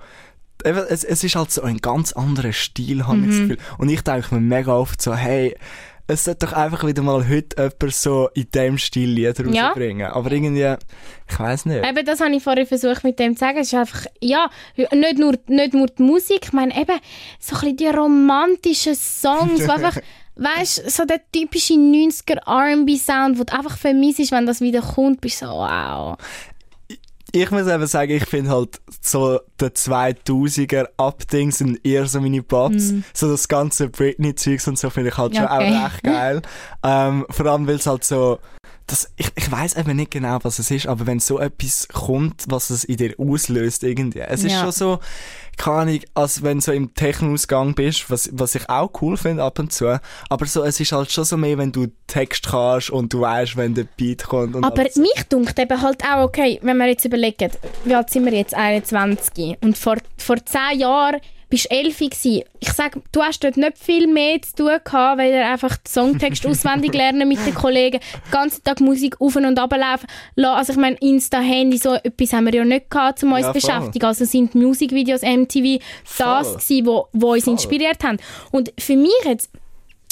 es, 0.65 1.03
es 1.03 1.25
ist 1.25 1.35
halt 1.35 1.51
so 1.51 1.63
ein 1.63 1.79
ganz 1.79 2.13
anderer 2.13 2.53
Stil, 2.53 3.07
habe 3.07 3.17
mhm. 3.17 3.25
ich 3.25 3.31
das 3.31 3.41
Gefühl. 3.41 3.59
Und 3.79 3.89
ich 3.89 4.03
denke 4.03 4.35
mir 4.35 4.41
mega 4.41 4.73
oft 4.73 5.01
so, 5.03 5.15
hey, 5.15 5.57
es 6.07 6.25
sollte 6.25 6.47
doch 6.47 6.53
einfach 6.53 6.87
wieder 6.87 7.03
mal 7.03 7.29
heute 7.29 7.57
jemand 7.57 7.95
so 7.95 8.29
in 8.35 8.47
dem 8.55 8.79
Stil 8.79 9.11
Lieder 9.11 9.47
Ja. 9.51 9.69
rausbringen. 9.69 10.11
Aber 10.11 10.31
irgendwie, 10.33 10.75
ich 11.29 11.39
weiß 11.39 11.67
nicht. 11.67 11.87
Eben, 11.87 12.05
das 12.05 12.21
habe 12.21 12.35
ich 12.35 12.43
vorhin 12.43 12.67
versucht 12.67 13.05
mit 13.05 13.19
dem 13.19 13.35
zu 13.35 13.41
sagen. 13.41 13.59
Es 13.59 13.69
ist 13.69 13.75
einfach, 13.79 14.07
ja, 14.21 14.51
nicht 14.77 15.19
nur, 15.19 15.35
nicht 15.47 15.75
nur 15.75 15.87
die 15.87 16.03
Musik, 16.03 16.41
ich 16.45 16.53
meine 16.53 16.75
eben 16.77 16.99
so 17.39 17.57
ein 17.57 17.61
bisschen 17.61 17.77
die 17.77 17.87
romantischen 17.87 18.95
Songs, 18.95 19.57
die 19.57 19.63
einfach, 19.71 19.99
weißt 20.35 20.91
so 20.91 21.05
der 21.05 21.21
typische 21.31 21.75
90er 21.75 22.47
R&B-Sound, 22.47 23.39
du 23.39 23.55
einfach 23.55 23.77
vermisst, 23.77 24.33
wenn 24.33 24.47
das 24.47 24.61
wieder 24.61 24.81
kommt, 24.81 25.21
bist 25.21 25.43
du 25.43 25.47
so, 25.47 25.53
wow. 25.53 26.17
Ich 27.35 27.51
muss 27.51 27.67
eben 27.67 27.87
sagen, 27.87 28.13
ich 28.13 28.27
finde 28.27 28.51
halt 28.51 28.81
so 29.01 29.41
die 29.61 29.65
2000er 29.65 30.87
Abdings 30.99 31.59
sind 31.59 31.85
eher 31.85 32.07
so 32.07 32.21
meine 32.21 32.43
Pops. 32.43 32.93
So 33.15 33.31
das 33.31 33.49
ganze 33.49 33.89
Britney-Zeugs 33.89 34.69
und 34.69 34.79
so 34.79 34.91
finde 34.91 35.09
ich 35.11 35.17
halt 35.17 35.35
schon 35.35 35.45
Mhm. 35.45 35.51
Okay. 35.51 35.77
auch 35.77 35.85
recht 35.85 36.03
geil. 36.03 36.43
ähm, 36.85 37.27
vor 37.31 37.47
allem, 37.47 37.67
weil 37.67 37.77
es 37.77 37.87
halt 37.87 38.05
so, 38.05 38.39
das, 38.87 39.11
ich, 39.17 39.29
ich 39.37 39.51
weiß 39.51 39.77
eben 39.77 39.97
nicht 39.97 40.11
genau, 40.11 40.39
was 40.43 40.59
es 40.59 40.71
ist, 40.71 40.87
aber 40.87 41.07
wenn 41.07 41.21
so 41.21 41.39
etwas 41.39 41.89
kommt, 41.89 42.45
was 42.49 42.71
es 42.71 42.85
in 42.85 42.97
dir 42.97 43.15
auslöst 43.19 43.85
irgendwie. 43.85 44.21
Es 44.21 44.45
ist 44.45 44.53
Ja. 44.53 44.61
schon 44.63 44.73
so, 44.73 44.99
keine 45.57 45.77
Ahnung, 45.77 46.01
als 46.15 46.43
wenn 46.43 46.59
du 46.59 46.65
so 46.65 46.73
im 46.73 46.93
Techno-Ausgang 46.95 47.75
bist, 47.75 48.11
was, 48.11 48.29
was 48.33 48.55
ich 48.55 48.69
auch 48.69 48.91
cool 49.01 49.17
finde 49.17 49.43
ab 49.45 49.59
und 49.59 49.73
zu, 49.73 50.01
aber 50.29 50.47
so, 50.47 50.63
es 50.65 50.81
ist 50.81 50.93
halt 50.93 51.11
schon 51.13 51.25
so 51.25 51.37
mehr, 51.37 51.59
wenn 51.59 51.73
du 51.73 51.87
Text 52.07 52.49
kannst 52.49 52.91
und 52.91 53.13
du 53.13 53.21
weißt, 53.21 53.57
wenn 53.57 53.75
der 53.75 53.85
Beat 53.97 54.25
kommt 54.25 54.55
und 54.57 54.65
Aber 54.65 54.81
alles. 54.81 54.97
mich 54.97 55.23
dunkt 55.29 55.59
eben 55.59 55.81
halt 55.81 56.03
auch, 56.05 56.25
okay, 56.25 56.59
wenn 56.63 56.77
wir 56.79 56.87
jetzt 56.89 57.05
überlegen, 57.05 57.51
wie 57.85 57.95
alt 57.95 58.11
sind 58.11 58.25
wir 58.25 58.33
jetzt, 58.35 58.55
21 58.55 59.59
und 59.63 59.79
vor, 59.79 59.97
vor 60.19 60.37
10 60.45 60.81
Jahren 60.81 61.21
bist 61.53 61.67
du 61.67 61.71
11 61.77 61.99
gewesen. 61.99 62.45
Ich 62.61 62.73
sage, 62.73 63.03
du 63.13 63.23
hast 63.23 63.45
dort 63.45 63.59
nicht 63.59 63.77
viel 63.77 64.07
mehr 64.07 64.41
zu 64.41 64.55
tun 64.55 64.71
gehabt, 64.83 65.19
weil 65.19 65.31
er 65.33 65.51
einfach 65.53 65.77
den 65.77 65.87
Songtext 65.87 66.47
auswendig 66.49 66.95
lernen 66.95 67.29
mit 67.29 67.45
den 67.45 67.53
Kollegen, 67.55 68.01
den 68.01 68.31
ganzen 68.31 68.65
Tag 68.65 68.81
Musik 68.81 69.21
auf 69.21 69.37
und 69.37 69.59
ab 69.59 69.71
laufen 69.77 70.07
lassen. 70.35 70.57
Also 70.57 70.73
ich 70.73 70.79
meine, 70.79 70.97
Insta, 71.01 71.41
Handy, 71.41 71.77
so 71.77 71.93
etwas 71.93 72.33
haben 72.33 72.47
wir 72.47 72.55
ja 72.55 72.65
nicht 72.65 72.89
gehabt, 72.91 73.23
um 73.23 73.33
uns 73.35 73.43
Ja, 73.43 73.53
zu 73.53 73.61
voll. 73.61 73.75
beschäftigen. 73.75 74.07
Also 74.07 74.25
sind 74.25 74.55
Musikvideos, 74.55 75.21
MTV, 75.21 75.79
das 76.17 76.47
Voll. 76.49 76.55
gewesen, 76.57 76.87
wo, 76.87 77.09
wo 77.13 77.33
uns 77.35 77.47
inspiriert 77.47 78.03
haben. 78.03 78.17
Und 78.51 78.73
für 78.79 78.97
mich 78.97 79.13
jetzt, 79.27 79.51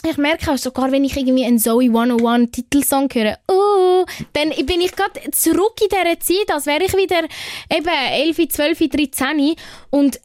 ich 0.07 0.19
merke 0.19 0.51
auch 0.53 0.59
sogar, 0.59 0.93
wenn 0.93 1.05
ich 1.05 1.17
irgendwie 1.17 1.47
einen 1.47 1.59
Zoe 1.59 1.85
101 1.85 2.51
Titelsong 2.51 3.09
höre, 3.15 3.39
oh, 3.49 4.05
dann 4.35 4.51
bin 4.67 4.83
ich 4.83 4.93
gerade 4.95 5.19
zurück 5.33 5.81
in 5.81 5.89
dieser 5.89 6.21
Zeit, 6.21 6.55
als 6.55 6.67
wäre 6.67 6.85
ich 6.85 6.93
wieder 6.95 7.23
eben 7.71 7.89
11, 8.39 8.47
12, 8.51 8.79
13 8.91 9.55
und 9.89 10.21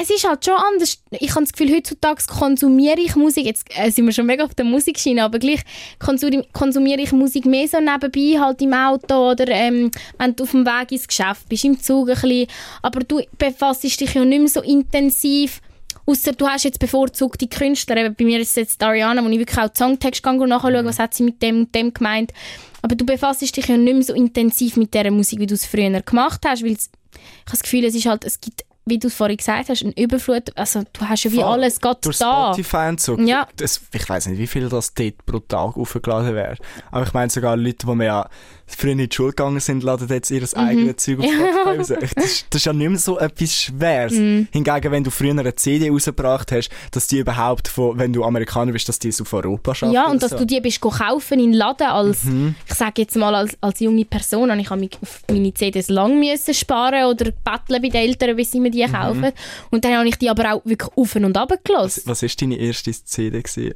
es 0.00 0.10
ist 0.10 0.28
halt 0.28 0.44
schon 0.44 0.54
anders. 0.54 0.98
Ich 1.10 1.30
habe 1.34 1.44
das 1.44 1.52
Gefühl, 1.52 1.74
heutzutage 1.74 2.22
konsumiere 2.26 3.00
ich 3.00 3.16
Musik, 3.16 3.46
jetzt 3.46 3.66
äh, 3.76 3.90
sind 3.90 4.06
wir 4.06 4.12
schon 4.12 4.26
mega 4.26 4.44
auf 4.44 4.54
der 4.54 4.64
Musikschiene, 4.64 5.24
aber 5.24 5.38
gleich 5.38 5.60
konsumi- 5.98 6.46
konsumiere 6.52 7.00
ich 7.00 7.12
Musik 7.12 7.46
mehr 7.46 7.66
so 7.66 7.78
nebenbei, 7.78 8.38
halt 8.38 8.60
im 8.60 8.74
Auto 8.74 9.30
oder 9.30 9.48
ähm, 9.48 9.90
wenn 10.18 10.36
du 10.36 10.44
auf 10.44 10.50
dem 10.50 10.66
Weg 10.66 10.92
ins 10.92 11.08
Geschäft 11.08 11.48
bist, 11.48 11.64
im 11.64 11.80
Zug 11.80 12.08
ein 12.08 12.14
bisschen. 12.14 12.46
Aber 12.82 13.00
du 13.00 13.22
befasst 13.38 13.84
dich 13.84 14.14
ja 14.14 14.24
nicht 14.24 14.38
mehr 14.38 14.48
so 14.48 14.60
intensiv 14.60 15.60
Ausser 16.08 16.32
du 16.32 16.46
hast 16.46 16.62
jetzt 16.62 16.78
bevorzugte 16.78 17.48
Künstler. 17.48 17.96
Eben 17.96 18.14
bei 18.14 18.24
mir 18.24 18.38
ist 18.38 18.50
es 18.50 18.54
jetzt 18.56 18.82
Ariana, 18.82 19.24
wo 19.24 19.28
ich 19.28 19.40
wirklich 19.40 19.58
auch 19.58 19.68
den 19.68 19.74
Songtext 19.74 20.24
nachschaue, 20.24 20.84
was 20.84 21.00
hat 21.00 21.14
sie 21.14 21.24
mit 21.24 21.42
dem 21.42 21.60
und 21.60 21.74
dem 21.74 21.92
gemeint. 21.92 22.32
Aber 22.80 22.94
du 22.94 23.04
befasst 23.04 23.40
dich 23.40 23.66
ja 23.66 23.76
nicht 23.76 23.92
mehr 23.92 24.02
so 24.04 24.14
intensiv 24.14 24.76
mit 24.76 24.94
dieser 24.94 25.10
Musik, 25.10 25.40
wie 25.40 25.46
du 25.46 25.54
es 25.54 25.66
früher 25.66 26.00
gemacht 26.02 26.42
hast, 26.46 26.62
weil 26.62 26.72
ich 26.72 26.78
habe 26.78 27.50
das 27.50 27.62
Gefühl, 27.62 27.84
es 27.84 27.96
ist 27.96 28.06
halt, 28.06 28.24
es 28.24 28.40
gibt, 28.40 28.64
wie 28.88 28.98
du 29.00 29.08
es 29.08 29.14
vorhin 29.14 29.36
gesagt 29.36 29.68
hast, 29.68 29.82
eine 29.82 29.92
Überflut. 29.96 30.56
Also 30.56 30.84
du 30.92 31.00
hast 31.08 31.24
ja 31.24 31.32
wie 31.32 31.36
Voll. 31.36 31.44
alles 31.44 31.80
gerade 31.80 32.00
Durch 32.02 32.18
da. 32.18 32.52
Spotify 32.54 32.88
und 32.88 33.00
so. 33.00 33.18
Ja. 33.18 33.48
Das, 33.56 33.80
ich 33.92 34.08
weiß 34.08 34.28
nicht, 34.28 34.38
wie 34.38 34.46
viel 34.46 34.68
das 34.68 34.94
dort 34.94 35.26
pro 35.26 35.40
Tag 35.40 35.76
aufgeladen 35.76 36.34
wäre. 36.34 36.56
Aber 36.92 37.04
ich 37.04 37.12
meine 37.12 37.28
sogar 37.28 37.56
Leute, 37.56 37.84
die 37.84 37.94
mir 37.94 38.04
ja 38.04 38.28
früher 38.66 38.92
in 38.92 38.98
die 38.98 39.08
Schule 39.12 39.30
gegangen 39.30 39.60
sind, 39.60 39.82
laden 39.84 40.08
jetzt 40.08 40.30
ihr 40.30 40.42
eigenes 40.56 40.96
Zeug 40.96 41.20
auf 41.20 41.26
Spotify 41.26 41.68
raus. 41.78 41.88
Das, 41.88 42.12
ist- 42.24 42.46
das 42.50 42.60
ist 42.60 42.64
ja 42.66 42.72
nicht 42.72 42.88
mehr 42.88 42.98
so 42.98 43.18
etwas 43.18 43.54
Schweres. 43.54 44.12
Hingegen, 44.12 44.90
wenn 44.92 45.04
du 45.04 45.10
früher 45.10 45.30
eine 45.30 45.54
CD 45.54 45.88
rausgebracht 45.88 46.50
hast, 46.52 46.68
dass 46.90 47.06
die 47.06 47.18
überhaupt 47.18 47.68
von, 47.68 47.96
wenn 47.98 48.12
du 48.12 48.24
Amerikaner 48.24 48.72
bist, 48.72 48.88
dass 48.88 48.98
die 48.98 49.08
es 49.08 49.20
auf 49.20 49.32
Europa 49.32 49.74
schaffen. 49.74 49.92
Ja, 49.94 50.08
und 50.08 50.22
dass 50.22 50.30
so. 50.32 50.38
du 50.38 50.46
die 50.46 50.60
bist 50.60 50.80
kaufen 50.80 51.38
in 51.38 51.52
den 51.52 51.54
Laden 51.54 51.86
als, 51.86 52.24
Mhm. 52.24 52.54
ich 52.66 52.74
sage 52.74 53.02
jetzt 53.02 53.16
mal 53.16 53.34
als, 53.34 53.56
als 53.60 53.80
junge 53.80 54.04
Person, 54.04 54.50
und 54.50 54.58
ich 54.58 54.68
habe 54.70 54.80
mich 54.80 54.98
auf 55.00 55.22
meine 55.30 55.54
CDs 55.54 55.88
lang 55.88 56.18
müssen 56.18 56.52
sparen 56.54 57.04
oder 57.06 57.30
betteln 57.30 57.80
bei 57.82 57.88
den 57.88 57.94
Eltern, 58.08 58.34
bis 58.36 58.50
sie 58.50 58.60
mir 58.60 58.68
Mhm. 58.68 58.72
die 58.72 58.84
kaufen. 58.86 59.32
Und 59.70 59.84
dann 59.84 59.94
habe 59.96 60.08
ich 60.08 60.16
die 60.16 60.28
aber 60.28 60.54
auch 60.54 60.62
wirklich 60.64 60.90
auf 60.96 61.14
und 61.14 61.24
runter 61.24 61.46
gelassen, 61.62 62.02
Was 62.06 62.22
war 62.22 62.28
deine 62.40 62.56
erste 62.56 62.90
CD? 62.92 63.42
Gewesen? 63.42 63.74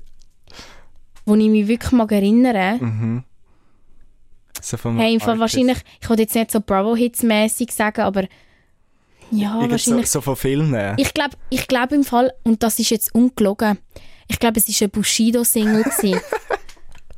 wo 1.26 1.34
ich 1.36 1.48
mich 1.48 1.68
wirklich 1.68 1.92
mag 1.92 2.10
erinnern 2.10 2.78
Mhm. 2.80 3.24
So 4.62 4.76
Hey, 4.96 5.14
im 5.14 5.20
Fall 5.20 5.38
wahrscheinlich, 5.38 5.78
ich 6.00 6.08
wollte 6.08 6.22
jetzt 6.22 6.34
nicht 6.34 6.50
so 6.50 6.60
Bravo-Hits 6.60 7.22
mäßig 7.22 7.72
sagen, 7.72 8.02
aber 8.02 8.24
ja, 9.30 9.56
Irgend 9.56 9.72
wahrscheinlich. 9.72 10.06
So, 10.06 10.18
so 10.18 10.22
von 10.22 10.36
Filmen. 10.36 10.94
Ich 10.96 11.14
glaube 11.14 11.36
ich 11.50 11.66
glaub 11.68 11.92
im 11.92 12.04
Fall, 12.04 12.32
und 12.44 12.62
das 12.62 12.78
ist 12.78 12.90
jetzt 12.90 13.14
ungelogen, 13.14 13.78
ich 14.28 14.38
glaube, 14.38 14.60
es 14.60 14.80
war 14.80 14.86
ein 14.86 14.90
Bushido-Single. 14.90 15.84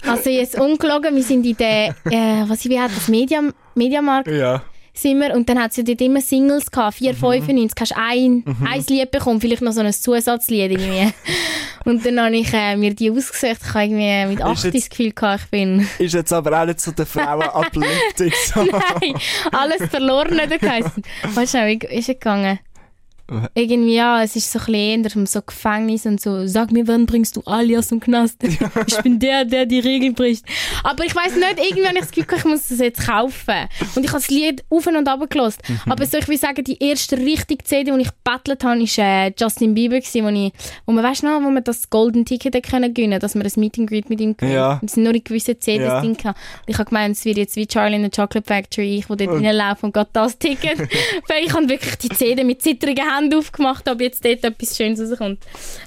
also 0.07 0.31
jetzt 0.31 0.59
ungelogen, 0.59 1.14
wir 1.14 1.22
sind 1.22 1.44
in 1.44 1.57
der, 1.57 1.94
äh, 2.07 2.48
was 2.48 2.64
wie 2.64 2.81
heißt 2.81 2.96
das, 2.96 3.09
Media, 3.09 3.42
Mediamarkt 3.74 4.28
ja. 4.28 4.62
Sind 4.94 5.20
wir, 5.20 5.35
und 5.35 5.48
dann 5.48 5.59
hat 5.59 5.70
es 5.70 5.78
ja 5.78 5.83
dort 5.85 6.00
immer 6.00 6.20
Singles 6.20 6.70
gehabt, 6.70 6.98
4,95, 6.98 7.72
hast 7.81 7.96
ein, 7.96 8.44
ein 8.70 8.85
Lied 8.88 9.11
bekommen, 9.11 9.40
vielleicht 9.40 9.62
noch 9.62 9.72
so 9.72 9.81
ein 9.81 9.92
Zusatzlied 9.92 10.72
irgendwie. 10.72 11.12
und 11.85 12.05
dann 12.05 12.20
habe 12.20 12.37
ich 12.37 12.52
äh, 12.52 12.76
mir 12.76 12.94
die 12.94 13.11
ausgesucht, 13.11 13.61
ich 13.62 13.74
habe 13.74 13.85
irgendwie 13.85 14.26
mit 14.35 14.42
8 14.42 14.64
jetzt- 14.64 14.76
das 14.76 14.90
Gefühl 14.90 15.12
gehabt, 15.12 15.44
ich 15.44 15.50
bin... 15.50 15.88
Ist 15.98 16.14
jetzt 16.14 16.33
aber 16.33 16.61
auch 16.61 16.66
nicht 16.66 16.81
so 16.81 16.92
der 16.92 17.07
Frauen-Uplifting. 17.07 18.33
so. 18.55 18.62
Nein, 18.64 19.14
alles 19.52 19.88
verloren 19.90 20.38
hat 20.40 20.50
er 20.50 20.59
geheißen. 20.59 21.02
Weißt 21.35 21.55
du, 21.55 21.66
wie 21.66 21.78
ist 21.87 22.09
er 22.09 22.14
gegangen? 22.14 22.59
Irgendwie, 23.54 23.94
ja, 23.94 24.22
es 24.22 24.36
ist 24.36 24.50
so 24.50 24.58
ein 24.58 25.02
bisschen 25.02 25.26
so 25.26 25.42
Gefängnis 25.42 26.06
und 26.06 26.20
so, 26.20 26.46
sag 26.46 26.72
mir, 26.72 26.86
wann 26.88 27.06
bringst 27.06 27.36
du 27.36 27.42
Ali 27.46 27.76
aus 27.76 27.88
dem 27.88 28.00
Knast? 28.00 28.42
ich 28.86 28.96
bin 29.02 29.18
der, 29.18 29.44
der 29.44 29.66
die 29.66 29.80
Regel 29.80 30.12
bricht. 30.12 30.44
Aber 30.84 31.04
ich 31.04 31.14
weiß 31.14 31.36
nicht, 31.36 31.58
irgendwie 31.58 31.86
habe 31.86 31.94
ich 31.96 32.04
das 32.04 32.10
Gefühl, 32.10 32.38
ich 32.38 32.44
muss 32.44 32.68
das 32.68 32.78
jetzt 32.78 33.06
kaufen. 33.06 33.68
Und 33.94 34.04
ich 34.04 34.10
habe 34.10 34.20
das 34.20 34.28
Lied 34.28 34.64
auf 34.70 34.86
und 34.86 35.08
ab 35.08 35.30
gelassen. 35.30 35.60
Aber 35.88 36.04
so, 36.06 36.18
ich 36.18 36.28
will 36.28 36.38
sagen, 36.38 36.64
die 36.64 36.82
erste 36.82 37.16
richtige 37.16 37.64
CD, 37.64 37.90
die 37.92 38.00
ich 38.00 38.10
gebettelt 38.24 38.64
habe, 38.64 38.80
war 38.80 39.04
äh, 39.26 39.32
Justin 39.38 39.74
Bieber, 39.74 39.98
gewesen, 40.00 40.24
wo, 40.24 40.28
ich, 40.28 40.52
wo 40.86 40.92
man, 40.92 41.04
weißt 41.04 41.22
du 41.22 41.26
noch, 41.26 41.42
wo 41.42 41.50
man 41.50 41.64
das 41.64 41.90
Golden 41.90 42.24
Ticket 42.24 42.62
können 42.62 42.92
gewinnen 42.92 43.20
dass 43.20 43.34
man 43.34 43.46
ein 43.46 43.52
Meet 43.56 43.78
and 43.78 43.88
Greet 43.88 44.10
mit 44.10 44.20
ihm 44.20 44.36
gewinnen 44.36 44.54
Ja. 44.54 44.72
Und 44.80 44.84
es 44.84 44.92
sind 44.92 45.04
nur 45.04 45.14
in 45.14 45.24
gewissen 45.24 45.60
CDs 45.60 45.86
Ja. 45.86 46.00
drin. 46.00 46.16
Und 46.22 46.34
ich 46.66 46.78
habe 46.78 46.88
gemeint, 46.88 47.16
es 47.16 47.24
wird 47.24 47.36
jetzt 47.36 47.56
wie 47.56 47.66
Charlie 47.66 47.96
in 47.96 48.04
the 48.04 48.10
Chocolate 48.10 48.46
Factory, 48.46 48.98
ich, 48.98 49.08
wo 49.08 49.14
dort 49.14 49.30
reinlaufe 49.30 49.86
und 49.86 49.92
gerade 49.92 50.10
das 50.12 50.38
Ticket. 50.38 50.78
Weil 51.28 51.44
ich 51.44 51.52
habe 51.52 51.68
wirklich 51.68 51.96
die 51.98 52.08
CD 52.08 52.44
mit 52.44 52.62
zittrigen 52.62 53.04
Händen 53.04 53.21
aufgemacht, 53.35 53.88
ob 53.88 54.00
jetzt 54.00 54.24
dort 54.24 54.42
etwas 54.44 54.76
Schönes 54.76 55.00
rauskommt. 55.00 55.38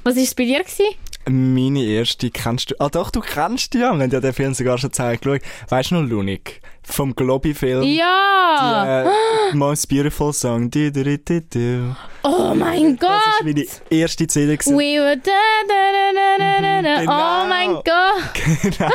Was 0.04 0.16
war 0.16 0.24
es 0.24 0.36
bei 0.36 0.46
dir? 0.46 0.60
Gewesen? 0.64 0.86
Meine 1.28 1.84
erste 1.84 2.30
kennst 2.30 2.70
du. 2.72 2.76
Ah 2.78 2.90
doch, 2.90 3.10
du 3.10 3.20
kennst 3.20 3.74
die 3.74 3.80
ja. 3.80 3.94
Wir 3.96 4.04
haben 4.04 4.12
ja 4.12 4.20
den 4.20 4.34
Film 4.34 4.54
sogar 4.54 4.78
schon 4.78 4.94
zusammen 4.94 5.18
geschaut. 5.20 5.42
Weißt 5.70 5.90
du 5.92 5.96
noch 5.96 6.08
Lunik? 6.08 6.62
Vom 6.84 7.16
Globi-Film. 7.16 7.82
Ja! 7.82 9.04
Die, 9.04 9.10
äh, 9.10 9.56
Most 9.56 9.90
Beautiful 9.90 10.32
Song. 10.34 10.70
Du, 10.70 10.92
du, 10.92 11.04
du, 11.04 11.18
du, 11.18 11.42
du. 11.42 11.96
Oh 12.24 12.54
mein 12.54 12.96
Das 12.98 13.10
Gott! 13.10 13.10
war 13.10 13.44
meine 13.44 13.66
erste 13.90 14.28
CD. 14.28 14.56
gewesen. 14.56 14.78
We 14.78 15.00
were 15.02 15.18
da, 15.18 15.32
da, 15.68 15.74
da, 16.14 16.38
da, 16.38 16.62
da, 16.62 16.82
da. 16.84 17.00
Genau. 17.00 17.12
Oh 17.12 17.48
mein 17.50 17.74
Gott! 17.74 18.62
genau. 18.62 18.92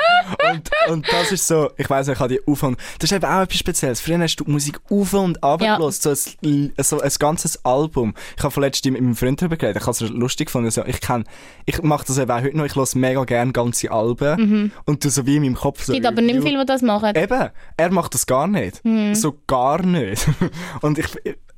Und, 0.53 0.71
und 0.89 1.07
das 1.13 1.33
ist 1.33 1.47
so, 1.47 1.71
ich 1.77 1.89
weiss, 1.91 2.09
ich 2.09 2.19
habe 2.19 2.29
die 2.35 2.41
auf 2.47 2.63
und, 2.63 2.77
das 2.99 3.11
ist 3.11 3.17
eben 3.17 3.25
auch 3.25 3.43
etwas 3.43 3.59
Spezielles. 3.59 4.01
Früher 4.01 4.19
hast 4.19 4.37
du 4.37 4.45
Musik 4.47 4.81
auf 4.91 5.13
und 5.15 5.43
ab 5.43 5.63
Ja. 5.63 5.79
so 5.91 6.11
ein, 6.11 6.73
so 6.79 7.01
ein 7.01 7.11
ganzes 7.19 7.65
Album. 7.65 8.15
Ich 8.37 8.43
habe 8.43 8.51
vorletzt 8.53 8.85
mit 8.85 8.95
meinem 9.01 9.17
Freund 9.17 9.41
darüber 9.41 9.57
geredet, 9.57 9.83
ich 9.83 9.87
habe 9.87 10.05
es 10.05 10.11
lustig 10.11 10.47
gefunden, 10.47 10.71
so, 10.71 10.85
ich 10.85 11.01
kann, 11.01 11.25
ich 11.67 11.83
mache 11.83 12.07
das 12.07 12.19
eben 12.19 12.31
auch 12.31 12.43
heute 12.43 12.57
noch, 12.57 12.65
ich 12.65 12.75
höre 12.77 12.87
mega 12.95 13.25
gerne 13.25 13.53
ganze 13.53 13.91
Alben 13.91 14.73
und 14.87 15.05
du 15.05 15.11
so 15.11 15.27
wie 15.27 15.37
in 15.37 15.43
meinem 15.43 15.55
Kopf 15.55 15.85
so. 15.85 15.93
Es 15.93 15.99
Mhm. 15.99 16.03
gibt 16.03 16.07
aber 16.07 16.23
nicht 16.23 16.43
viele, 16.43 16.59
die 16.61 16.67
das 16.67 16.83
machen. 16.83 17.15
Eben, 17.15 17.49
er 17.77 17.91
macht 17.93 18.15
das 18.15 18.27
gar 18.27 18.47
nicht. 18.47 18.85
Mhm. 18.85 19.15
So 19.15 19.37
gar 19.47 19.83
nicht. 19.83 20.27
Und 20.81 20.99
ich, 20.99 21.07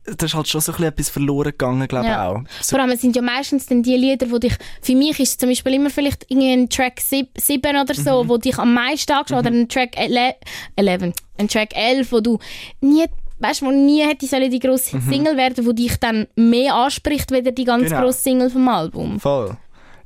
da 0.04 0.26
ist 0.26 0.34
halt 0.34 0.48
schon 0.48 0.60
so 0.60 0.72
ein 0.72 0.76
bisschen 0.76 0.88
etwas 0.92 1.08
verloren 1.10 1.50
gegangen, 1.52 1.86
glaube 1.86 2.06
ich 2.06 2.10
Ja. 2.10 2.28
auch. 2.30 2.40
So, 2.60 2.76
Vor 2.76 2.80
allem 2.80 2.90
es 2.90 3.00
sind 3.00 3.14
ja 3.14 3.22
meistens 3.22 3.66
dann 3.66 3.82
die 3.82 3.96
Lieder, 3.96 4.30
wo 4.30 4.38
dich, 4.38 4.54
für 4.80 4.94
mich 4.96 5.18
ist 5.20 5.30
es 5.30 5.38
zum 5.38 5.48
Beispiel 5.48 5.74
immer 5.74 5.90
vielleicht 5.90 6.26
irgendwie 6.28 6.52
ein 6.52 6.68
Track 6.68 7.00
7 7.00 7.28
oder 7.76 7.94
Mhm. 7.96 8.02
so, 8.02 8.28
wo 8.28 8.36
dich 8.36 8.58
am 8.58 8.74
meisten 8.74 9.12
angeschaut 9.12 9.38
oder 9.46 9.50
ein 9.50 9.68
Track 9.68 9.96
11, 9.96 10.34
11, 10.76 11.12
ein 11.38 11.48
Track 11.48 11.76
11, 11.76 12.10
wo 12.12 12.20
du 12.20 12.38
nie, 12.80 13.04
weißt, 13.38 13.62
wo 13.62 13.70
nie 13.70 14.02
hätte 14.04 14.26
sollen 14.26 14.50
die 14.50 14.58
grosse 14.60 15.00
Single 15.00 15.36
werden, 15.36 15.66
wo 15.66 15.72
dich 15.72 15.96
dann 15.98 16.26
mehr 16.36 16.74
anspricht, 16.74 17.30
weder 17.30 17.52
die 17.52 17.64
ganz 17.64 17.84
Mhm. 17.84 17.88
Genau. 17.88 18.00
grosse 18.02 18.20
Single 18.22 18.50
vom 18.50 18.68
Album. 18.68 19.20
voll. 19.20 19.56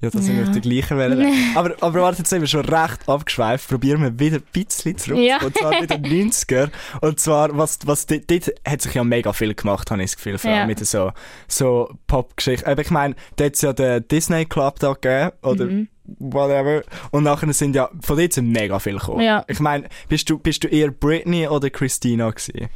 Ja, 0.02 0.10
da 0.10 0.18
sind 0.20 0.36
wir 0.36 0.44
auf 0.44 0.50
der 0.52 0.60
gleichen 0.60 0.98
Welle. 0.98 1.26
aber, 1.54 1.74
aber 1.80 2.00
warte, 2.02 2.18
jetzt 2.18 2.28
sind 2.30 2.40
wir 2.42 2.46
schon 2.48 2.64
recht 2.66 3.08
abgeschweift. 3.08 3.68
Probieren 3.68 4.02
wir 4.02 4.18
wieder 4.18 4.36
ein 4.36 4.42
bisschen 4.52 4.96
zurück. 4.98 5.18
Ja. 5.18 5.40
Und 5.42 5.56
zwar 5.56 5.72
wieder 5.82 5.94
90er. 5.96 6.70
Und 7.00 7.18
zwar, 7.18 7.56
was, 7.56 7.78
was, 7.86 8.06
dort, 8.06 8.30
dort 8.30 8.50
hat 8.68 8.82
sich 8.82 8.92
ja 8.94 9.02
mega 9.04 9.32
viel 9.32 9.54
gemacht, 9.54 9.90
habe 9.90 10.02
ich 10.02 10.10
das 10.10 10.16
Gefühl. 10.16 10.36
Vor 10.38 10.50
allem 10.50 10.60
Ja. 10.60 10.66
mit 10.66 10.86
so, 10.86 11.12
so 11.48 11.90
Pop-Geschichten. 12.06 12.68
Aber 12.68 12.82
ich 12.82 12.90
meine, 12.90 13.14
da 13.36 13.44
hat 13.46 13.54
es 13.54 13.62
ja 13.62 13.72
den 13.72 14.06
Disney 14.08 14.44
Club 14.44 14.78
da 14.80 14.92
gegeben. 14.92 15.32
Oder, 15.42 15.64
Mhm. 15.64 15.88
whatever. 16.18 16.82
Und 17.10 17.24
nachher 17.24 17.52
sind 17.52 17.74
ja, 17.74 17.88
von 18.02 18.18
dort 18.18 18.32
sind 18.34 18.50
mega 18.52 18.78
viel 18.78 18.98
gekommen. 18.98 19.22
Ja. 19.22 19.44
Ich 19.48 19.60
meine, 19.60 19.88
bist 20.08 20.28
du, 20.30 20.38
bist 20.38 20.62
du 20.62 20.68
eher 20.68 20.90
Britney 20.90 21.48
oder 21.48 21.70
Christina 21.70 22.30
gewesen? 22.30 22.68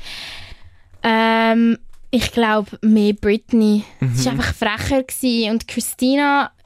Ähm, 1.03 1.79
ich 2.11 2.33
glaube, 2.33 2.71
mehr 2.83 3.13
Britney. 3.13 3.85
Es 4.01 4.09
Mhm. 4.21 4.25
war 4.25 4.33
einfach 4.33 4.55
frecher. 4.55 5.03
Gewesen. 5.03 5.51
Und 5.53 5.69
Christina 5.69 6.47
ist 6.47 6.60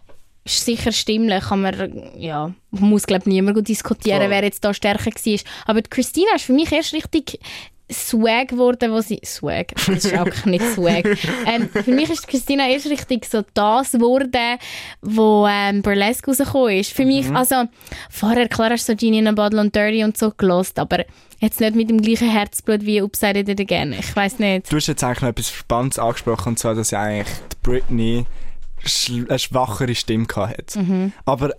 sicher 0.44 0.92
stimmlich. 0.92 1.44
Kann 1.44 1.62
man, 1.62 2.10
ja, 2.16 2.52
muss, 2.70 3.06
glaube 3.06 3.28
niemand 3.28 3.56
gut 3.56 3.68
diskutieren, 3.68 4.20
Voll. 4.20 4.30
wer 4.30 4.44
jetzt 4.44 4.64
da 4.64 4.74
stärker 4.74 5.06
war. 5.06 5.40
Aber 5.66 5.82
die 5.82 5.90
Christina 5.90 6.34
ist 6.34 6.44
für 6.44 6.52
mich 6.52 6.70
erst 6.72 6.92
richtig 6.92 7.38
Swag 7.92 8.48
geworden, 8.48 8.92
wo 8.92 9.00
sie... 9.00 9.20
Swag? 9.24 9.74
Das 9.74 9.88
ist 9.88 10.16
auch 10.16 10.46
nicht 10.46 10.64
Swag. 10.72 11.04
ähm, 11.46 11.68
für 11.68 11.90
mich 11.90 12.08
ist 12.08 12.26
Christina 12.26 12.66
erst 12.68 12.86
richtig 12.86 13.26
so 13.26 13.44
das 13.52 13.92
geworden, 13.92 14.58
wo 15.02 15.46
ähm, 15.46 15.82
Burlesque 15.82 16.26
rausgekommen 16.26 16.78
ist. 16.78 16.92
Für 16.92 17.04
mich, 17.04 17.30
also, 17.30 17.64
vorher, 18.10 18.48
klar 18.48 18.70
hast 18.70 18.88
du 18.88 18.92
so 18.92 18.96
Genie 18.96 19.18
in 19.18 19.28
a 19.28 19.32
Bottle 19.32 19.60
und 19.60 19.74
Dirty 19.74 20.02
und 20.02 20.16
so 20.16 20.32
gelost, 20.34 20.78
aber 20.78 21.04
jetzt 21.40 21.60
nicht 21.60 21.76
mit 21.76 21.90
dem 21.90 22.00
gleichen 22.00 22.30
Herzblut 22.30 22.86
wie 22.86 23.02
Upside 23.02 23.40
It 23.40 23.60
Again. 23.60 23.92
Ich 23.92 24.16
weiß 24.16 24.38
nicht. 24.38 24.72
Du 24.72 24.76
hast 24.76 24.86
jetzt 24.86 25.04
eigentlich 25.04 25.20
noch 25.20 25.28
etwas 25.28 25.50
Spannendes 25.50 25.98
angesprochen, 25.98 26.50
und 26.50 26.58
zwar, 26.58 26.74
dass 26.74 26.90
ja 26.90 27.02
eigentlich 27.02 27.36
die 27.52 27.56
Britney 27.62 28.26
eine 29.28 29.38
schwachere 29.38 29.94
Stimme 29.94 30.26
hatte. 30.34 30.78
Mhm. 30.78 31.12
Aber 31.24 31.52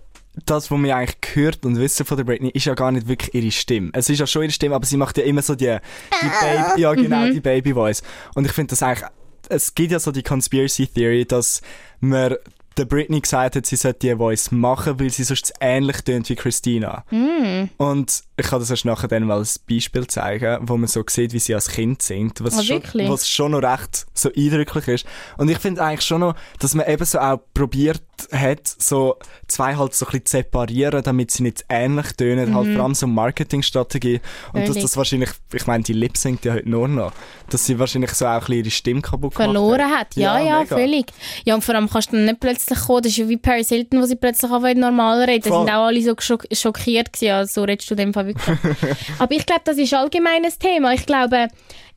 das, 0.44 0.70
was 0.70 0.78
wir 0.82 0.96
eigentlich 0.96 1.20
gehört 1.20 1.64
und 1.64 1.78
wissen 1.78 2.04
von 2.04 2.16
der 2.16 2.24
Britney, 2.24 2.50
ist 2.50 2.66
ja 2.66 2.74
gar 2.74 2.92
nicht 2.92 3.08
wirklich 3.08 3.34
ihre 3.34 3.50
Stimme. 3.50 3.90
Es 3.94 4.08
ist 4.10 4.18
ja 4.18 4.26
schon 4.26 4.42
ihre 4.42 4.52
Stimme, 4.52 4.74
aber 4.74 4.84
sie 4.86 4.96
macht 4.98 5.16
ja 5.18 5.24
immer 5.24 5.42
so 5.42 5.54
die, 5.54 5.76
die 6.22 6.26
Baby, 6.40 6.80
ja 6.82 6.92
genau, 6.94 7.26
Mhm. 7.26 7.32
die 7.32 7.40
Baby 7.40 7.72
Voice. 7.72 8.02
Und 8.34 8.44
ich 8.44 8.52
finde 8.52 8.70
das 8.70 8.82
eigentlich, 8.82 9.08
es 9.48 9.74
gibt 9.74 9.92
ja 9.92 9.98
so 9.98 10.12
die 10.12 10.22
Conspiracy 10.22 10.88
Theory, 10.88 11.24
dass 11.24 11.62
man 12.00 12.34
der 12.76 12.84
Britney 12.84 13.20
gesagt 13.20 13.56
hat, 13.56 13.66
sie 13.66 13.76
sollte 13.76 14.00
die 14.00 14.16
Voice 14.16 14.50
machen, 14.50 15.00
weil 15.00 15.10
sie 15.10 15.24
sonst 15.24 15.52
ähnlich 15.60 16.02
tönt 16.02 16.28
wie 16.28 16.36
Christina. 16.36 17.04
Mm. 17.10 17.70
Und 17.78 18.22
ich 18.36 18.46
kann 18.46 18.60
das 18.60 18.70
erst 18.70 18.84
nachher 18.84 19.08
dann 19.08 19.24
mal 19.24 19.38
als 19.38 19.58
Beispiel 19.58 20.06
zeigen, 20.06 20.58
wo 20.62 20.76
man 20.76 20.86
so 20.86 21.02
sieht, 21.08 21.32
wie 21.32 21.38
sie 21.38 21.54
als 21.54 21.68
Kind 21.68 22.02
singt, 22.02 22.44
was, 22.44 22.58
Ah, 22.58 22.62
schon, 22.62 22.82
was 23.08 23.28
schon 23.28 23.52
noch 23.52 23.62
recht 23.62 24.06
so 24.12 24.30
eindrücklich 24.36 24.88
ist. 24.88 25.06
Und 25.38 25.50
ich 25.50 25.58
finde 25.58 25.82
eigentlich 25.82 26.02
schon 26.02 26.20
noch, 26.20 26.36
dass 26.58 26.74
man 26.74 26.86
eben 26.86 27.04
so 27.04 27.18
auch 27.18 27.40
probiert 27.54 28.02
hat, 28.32 28.66
so 28.66 29.16
zwei 29.48 29.76
halt 29.76 29.94
so 29.94 30.06
ein 30.06 30.10
bisschen 30.12 30.26
zu 30.26 30.36
separieren, 30.38 31.02
damit 31.02 31.30
sie 31.30 31.42
nicht 31.42 31.64
ähnlich 31.68 32.12
tönen, 32.12 32.54
halt 32.54 32.74
vor 32.74 32.84
allem 32.84 32.94
so 32.94 33.06
Marketingstrategie. 33.06 34.20
Und 34.52 34.68
dass 34.68 34.76
Mhm. 34.76 34.82
Das 34.82 34.96
wahrscheinlich, 34.96 35.30
ich 35.52 35.66
meine, 35.66 35.82
die 35.82 35.92
Lip 35.92 36.16
singt 36.16 36.44
ja 36.44 36.54
heute 36.54 36.68
nur 36.68 36.86
noch, 36.86 37.12
dass 37.50 37.66
sie 37.66 37.78
wahrscheinlich 37.78 38.12
so 38.12 38.26
auch 38.26 38.30
ein 38.30 38.38
bisschen 38.40 38.54
ihre 38.54 38.70
Stimme 38.70 39.00
kaputt 39.00 39.34
gemacht 39.34 39.52
verloren 39.52 39.90
hat. 39.90 40.14
Ja, 40.16 40.38
ja, 40.38 40.60
mega. 40.60 40.76
völlig. 40.76 41.06
Ja, 41.44 41.54
und 41.54 41.62
vor 41.64 41.74
allem 41.74 41.88
kannst 41.88 42.12
du 42.12 42.16
dann 42.16 42.26
nicht 42.26 42.40
plötzlich 42.40 42.78
kommen, 42.78 43.02
das 43.02 43.12
ist 43.12 43.18
ja 43.18 43.28
wie 43.28 43.36
Paris 43.36 43.68
Hilton, 43.68 44.00
wo 44.00 44.06
sie 44.06 44.16
plötzlich 44.16 44.50
anfangen 44.50 44.80
normal 44.80 45.22
reden. 45.22 45.48
Da 45.48 45.58
sind 45.58 45.70
auch 45.70 45.86
alle 45.86 46.02
so 46.02 46.14
geschock 46.14 46.46
schockiert 46.52 47.12
gewesen, 47.12 47.26
ja, 47.26 47.46
so 47.46 47.64
redest 47.64 47.90
du 47.90 47.94
dem 47.94 48.12
Fall 48.14 48.26
wirklich. 48.26 48.58
Aber 49.18 49.32
ich 49.34 49.46
glaube, 49.46 49.62
das 49.64 49.78
ist 49.78 49.92
allgemein 49.94 50.44
ein 50.44 50.52
Thema. 50.58 50.92
Ich 50.94 51.06
glaube, 51.06 51.48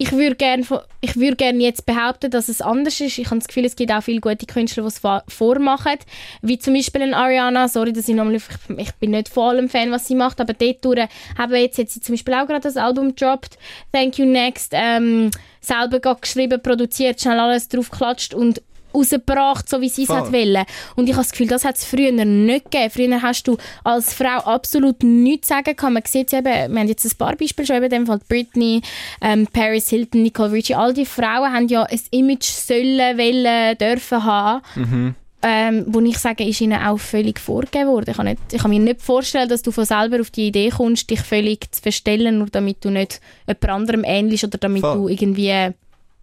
ich 0.02 0.14
würde 0.14 0.38
gerne 0.38 0.66
ich 1.02 1.14
gern 1.14 1.60
jetzt 1.60 1.86
behaupten, 1.86 2.32
dass 2.32 2.48
es 2.48 2.62
anders 2.62 3.02
ist. 3.02 3.18
Ich 3.18 3.26
habe 3.26 3.40
das 3.40 3.50
Gefühl, 3.50 3.66
es 3.66 3.76
gibt 3.76 3.92
auch 3.92 4.02
viele 4.02 4.22
gute 4.22 4.46
Künstler, 4.46 4.84
die 4.84 4.88
es 4.88 5.02
vormachen. 5.28 5.98
Wie 6.42 6.58
zum 6.58 6.74
Beispiel 6.74 7.02
ein 7.02 7.14
Ariana. 7.14 7.68
Sorry, 7.68 7.92
dass 7.92 8.08
ich, 8.08 8.16
nochmal, 8.16 8.36
ich, 8.36 8.44
ich 8.78 8.92
bin 8.94 9.12
nicht 9.12 9.28
von 9.28 9.50
allem 9.50 9.70
Fan, 9.70 9.92
was 9.92 10.08
sie 10.08 10.16
macht, 10.16 10.40
aber 10.40 10.54
dort 10.54 11.10
haben 11.38 11.54
jetzt, 11.54 11.78
hat 11.78 11.90
sie 11.90 12.00
zum 12.00 12.14
Beispiel 12.14 12.34
auch 12.34 12.48
gerade 12.48 12.62
das 12.62 12.78
Album 12.78 13.10
gedroppt. 13.10 13.58
Thank 13.92 14.18
You 14.18 14.26
Next. 14.26 14.72
Ähm, 14.74 15.32
selber 15.60 16.00
geschrieben, 16.22 16.62
produziert, 16.62 17.20
schnell 17.20 17.40
alles 17.40 17.68
drauf 17.68 17.92
geklatscht 17.92 18.34
und 18.34 18.62
rausgebracht, 18.94 19.70
so 19.70 19.82
wie 19.82 19.90
sie 19.90 20.04
es 20.04 20.10
hat 20.10 20.32
wollen. 20.32 20.64
Und 20.96 21.08
ich 21.08 21.14
habe 21.14 21.24
das 21.24 21.32
Gefühl, 21.32 21.48
das 21.48 21.66
hat 21.66 21.78
es 21.78 21.86
früher 21.86 22.12
nicht 22.12 22.72
gegeben. 22.72 22.90
Früher 22.90 23.22
hast 23.22 23.48
du 23.48 23.58
als 23.84 24.14
Frau 24.14 24.38
absolut 24.40 25.04
nichts 25.04 25.48
sagen 25.50 25.76
können. 25.76 25.94
Man 25.94 26.04
sieht 26.06 26.34
eben, 26.34 26.44
wir 26.46 26.80
haben 26.80 26.88
jetzt 26.88 27.06
ein 27.06 27.18
paar 27.18 27.36
Beispiele 27.36 27.66
schon, 27.66 27.78
eben 27.78 27.86
in 27.86 27.92
dem 27.92 28.08
Fall 28.08 28.20
Britney, 28.28 28.82
ähm, 29.22 29.48
Paris 29.52 29.90
Hilton, 29.90 30.24
Nicole 30.24 30.52
Richie. 30.52 30.76
All 30.76 30.94
die 30.94 31.06
Frauen 31.06 31.54
haben 31.54 31.68
ja 31.68 31.84
ein 31.84 32.02
Image 32.12 32.46
sollen, 32.46 33.18
wollen, 33.18 33.78
dürfen 33.78 34.24
haben. 34.24 34.62
Mhm. 34.76 35.16
Ähm, 35.42 35.86
wo 35.88 36.02
ich 36.02 36.18
sage, 36.18 36.44
ist 36.44 36.60
ihnen 36.60 36.82
auch 36.82 37.00
völlig 37.00 37.40
vorgegeben 37.40 37.88
worden. 37.88 38.10
Ich 38.10 38.18
kann, 38.18 38.26
nicht, 38.26 38.42
ich 38.52 38.62
kann 38.62 38.72
mir 38.72 38.80
nicht 38.80 39.02
vorstellen, 39.02 39.48
dass 39.48 39.62
du 39.62 39.72
von 39.72 39.86
selber 39.86 40.20
auf 40.20 40.32
die 40.32 40.48
Idee 40.48 40.70
kommst, 40.70 41.10
dich 41.10 41.22
völlig 41.22 41.72
zu 41.72 41.82
verstellen, 41.82 42.40
nur 42.40 42.48
damit 42.48 42.84
du 42.84 42.90
nicht 42.90 43.22
jemand 43.48 43.70
anderem 43.70 44.04
ähnlich 44.04 44.44
oder 44.44 44.58
damit 44.58 44.82
Voll. 44.82 44.98
du 44.98 45.08
irgendwie, 45.08 45.74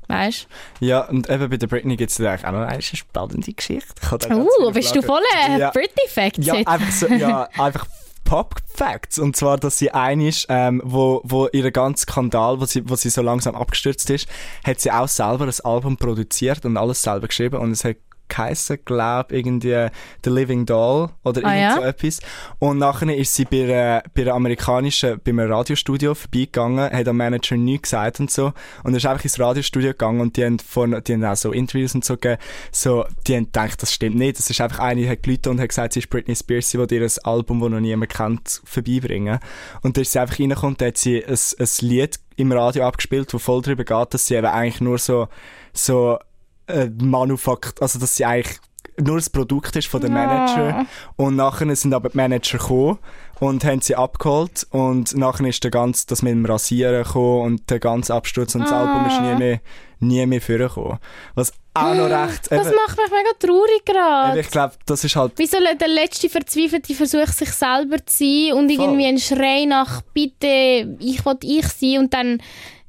weißt 0.09 0.49
Ja, 0.81 1.01
und 1.03 1.29
eben 1.29 1.51
bei 1.51 1.57
der 1.57 1.67
Britney 1.67 1.97
gibt 1.97 2.11
es 2.11 2.21
eigentlich 2.21 2.47
auch 2.47 2.53
noch 2.53 2.67
eine 2.67 2.83
spannende 2.83 3.53
Geschichte. 3.53 3.95
Uh, 4.31 4.71
bist 4.73 4.95
du 4.95 5.03
voll 5.03 5.23
äh, 5.49 5.59
Ja. 5.59 5.71
Britney 5.71 6.09
Facts 6.09 6.47
Ja, 6.47 6.55
einfach 6.55 6.91
so, 6.91 7.07
ja, 7.09 7.49
einfach 7.59 7.87
Pop-Facts. 8.27 9.19
Und 9.19 9.37
zwar, 9.37 9.57
dass 9.57 9.79
sie 9.79 9.93
eine 9.93 10.29
ist, 10.29 10.47
ähm, 10.51 10.83
wo, 10.85 11.23
wo 11.25 11.49
ihr 11.49 11.71
ganzen 11.71 12.03
Skandal, 12.03 12.61
wo 12.61 12.67
sie, 12.67 12.89
wo 12.89 12.97
sie 12.97 13.09
so 13.09 13.23
langsam 13.23 13.55
abgestürzt 13.55 14.11
ist, 14.11 14.29
hat 14.65 14.81
sie 14.81 14.91
auch 14.91 15.09
selber 15.09 15.45
ein 15.45 15.55
Album 15.65 15.97
produziert 15.97 16.65
und 16.67 16.77
alles 16.77 17.03
selber 17.03 17.29
geschrieben 17.29 17.59
und 17.59 17.71
es 17.71 17.85
hat 17.85 17.97
geheissen, 18.29 18.79
glaub 18.85 19.33
irgendwie 19.33 19.89
The 20.25 20.31
Living 20.31 20.67
Doll 20.67 21.11
oder 21.25 21.43
Ah, 21.45 21.55
irgend 21.55 21.61
ja? 21.61 21.75
so 21.77 21.83
etwas. 21.83 22.21
Und 22.59 22.79
nachher 22.79 23.15
ist 23.17 23.35
sie 23.35 23.45
bei 23.45 23.65
einer, 23.65 24.03
bei 24.15 24.23
einer 24.23 24.35
amerikanischen, 24.35 25.21
bei 25.25 25.31
einem 25.31 25.51
Radiostudio 25.51 26.15
vorbeigegangen, 26.15 26.91
hat 26.91 27.09
am 27.09 27.17
Manager 27.17 27.57
nichts 27.57 27.91
gesagt 27.91 28.21
und 28.21 28.31
so. 28.31 28.53
Und 28.83 28.95
ist 28.95 29.07
einfach 29.07 29.25
ins 29.25 29.39
Radiostudio 29.39 29.91
gegangen 29.91 30.21
und 30.21 30.37
die 30.37 30.45
haben, 30.45 30.59
von, 30.59 31.03
die 31.05 31.13
haben 31.15 31.25
auch 31.25 31.37
so 31.37 31.53
Interviews 31.53 31.95
und 31.95 32.05
so 32.05 32.15
gegeben. 32.15 32.41
So, 32.73 33.05
die 33.27 33.37
haben 33.37 33.45
gedacht, 33.47 33.83
das 33.83 33.93
stimmt 33.93 34.17
nicht. 34.17 34.39
Das 34.39 34.51
ist 34.51 34.61
einfach 34.61 34.81
eine, 34.81 35.01
die 35.01 35.09
hat 35.09 35.23
gelitten 35.23 35.51
und 35.51 35.61
hat 35.61 35.69
gesagt, 35.69 35.93
sie 35.93 36.01
ist 36.01 36.11
Britney 36.11 36.35
Spears, 36.35 36.71
sie 36.71 36.79
will 36.79 36.91
ihr 36.91 37.03
ein 37.03 37.11
Album, 37.25 37.61
das 37.61 37.71
noch 37.71 37.81
niemand 37.81 38.13
kennt, 38.13 38.61
vorbeibringen. 38.65 39.39
Und 39.83 39.97
da 39.97 40.01
ist 40.01 40.13
sie 40.13 40.19
einfach 40.19 40.39
reingekommen 40.39 40.77
und 40.79 40.83
hat 40.87 40.97
sie 40.99 41.25
ein, 41.25 41.35
ein 41.59 41.69
Lied 41.81 42.19
im 42.37 42.53
Radio 42.53 42.85
abgespielt, 42.87 43.33
wo 43.33 43.39
voll 43.39 43.63
darüber 43.63 43.85
geht, 43.85 44.15
dass 44.15 44.27
sie 44.27 44.35
eben 44.35 44.47
eigentlich 44.47 44.81
nur 44.81 44.99
so, 44.99 45.29
so, 45.73 46.19
äh, 46.67 46.89
Manufakt, 47.01 47.81
also 47.83 47.99
dass 47.99 48.17
sie 48.17 48.25
eigentlich 48.25 48.59
nur 48.99 49.17
das 49.17 49.29
Produkt 49.29 49.77
ist 49.77 49.89
von 49.89 50.01
dem 50.01 50.15
Manager. 50.15 50.87
Und 51.17 51.37
nachher 51.37 51.75
sind 51.77 51.93
aber 51.93 52.09
die 52.09 52.17
Manager 52.17 52.57
gekommen 52.57 52.99
und 53.41 53.63
haben 53.63 53.83
sie 53.83 53.95
abgeholt 53.95 54.67
und 54.71 55.15
nachher 55.15 55.47
ist 55.47 55.63
der 55.65 55.71
ganze, 55.71 56.07
das 56.07 56.23
mit 56.23 56.33
dem 56.33 56.47
Rasieren 56.47 57.03
gekommen 57.05 57.43
und 57.43 57.69
der 57.71 57.79
ganze 57.79 58.15
Absturz 58.15 58.55
und 58.55 58.63
das 58.63 58.73
Ah. 58.73 58.81
Album 58.87 59.07
ist 59.07 59.21
nie 59.21 59.35
mehr, 59.35 59.61
nie 60.01 60.25
mehr 60.25 60.41
vorgekommen. 60.41 60.99
Was 61.35 61.53
auch 61.75 61.95
noch 61.95 62.07
recht, 62.09 62.51
Das 62.51 62.67
eben, 62.69 62.77
macht 62.77 62.97
mich 62.97 63.11
mega 63.11 63.31
traurig 63.39 63.85
gerade. 63.85 64.41
ich 64.41 64.49
glaube, 64.51 64.73
das 64.87 65.05
ist 65.05 65.15
halt, 65.15 65.39
Wie 65.39 65.47
soll 65.47 65.65
der 65.79 65.89
letzte 65.89 66.31
Verzweifelte 66.31 66.95
Versuch, 66.95 67.27
sich 67.27 67.51
selber 67.51 67.99
zu 68.07 68.17
sein 68.25 68.53
und 68.55 68.71
irgendwie 68.71 69.05
ein 69.05 69.19
Schrei 69.19 69.67
nach 69.67 70.01
«Bitte, 70.15 70.97
ich 71.01 71.23
will 71.27 71.37
ich 71.43 71.67
sein» 71.69 71.99
und 71.99 72.15
dann 72.15 72.41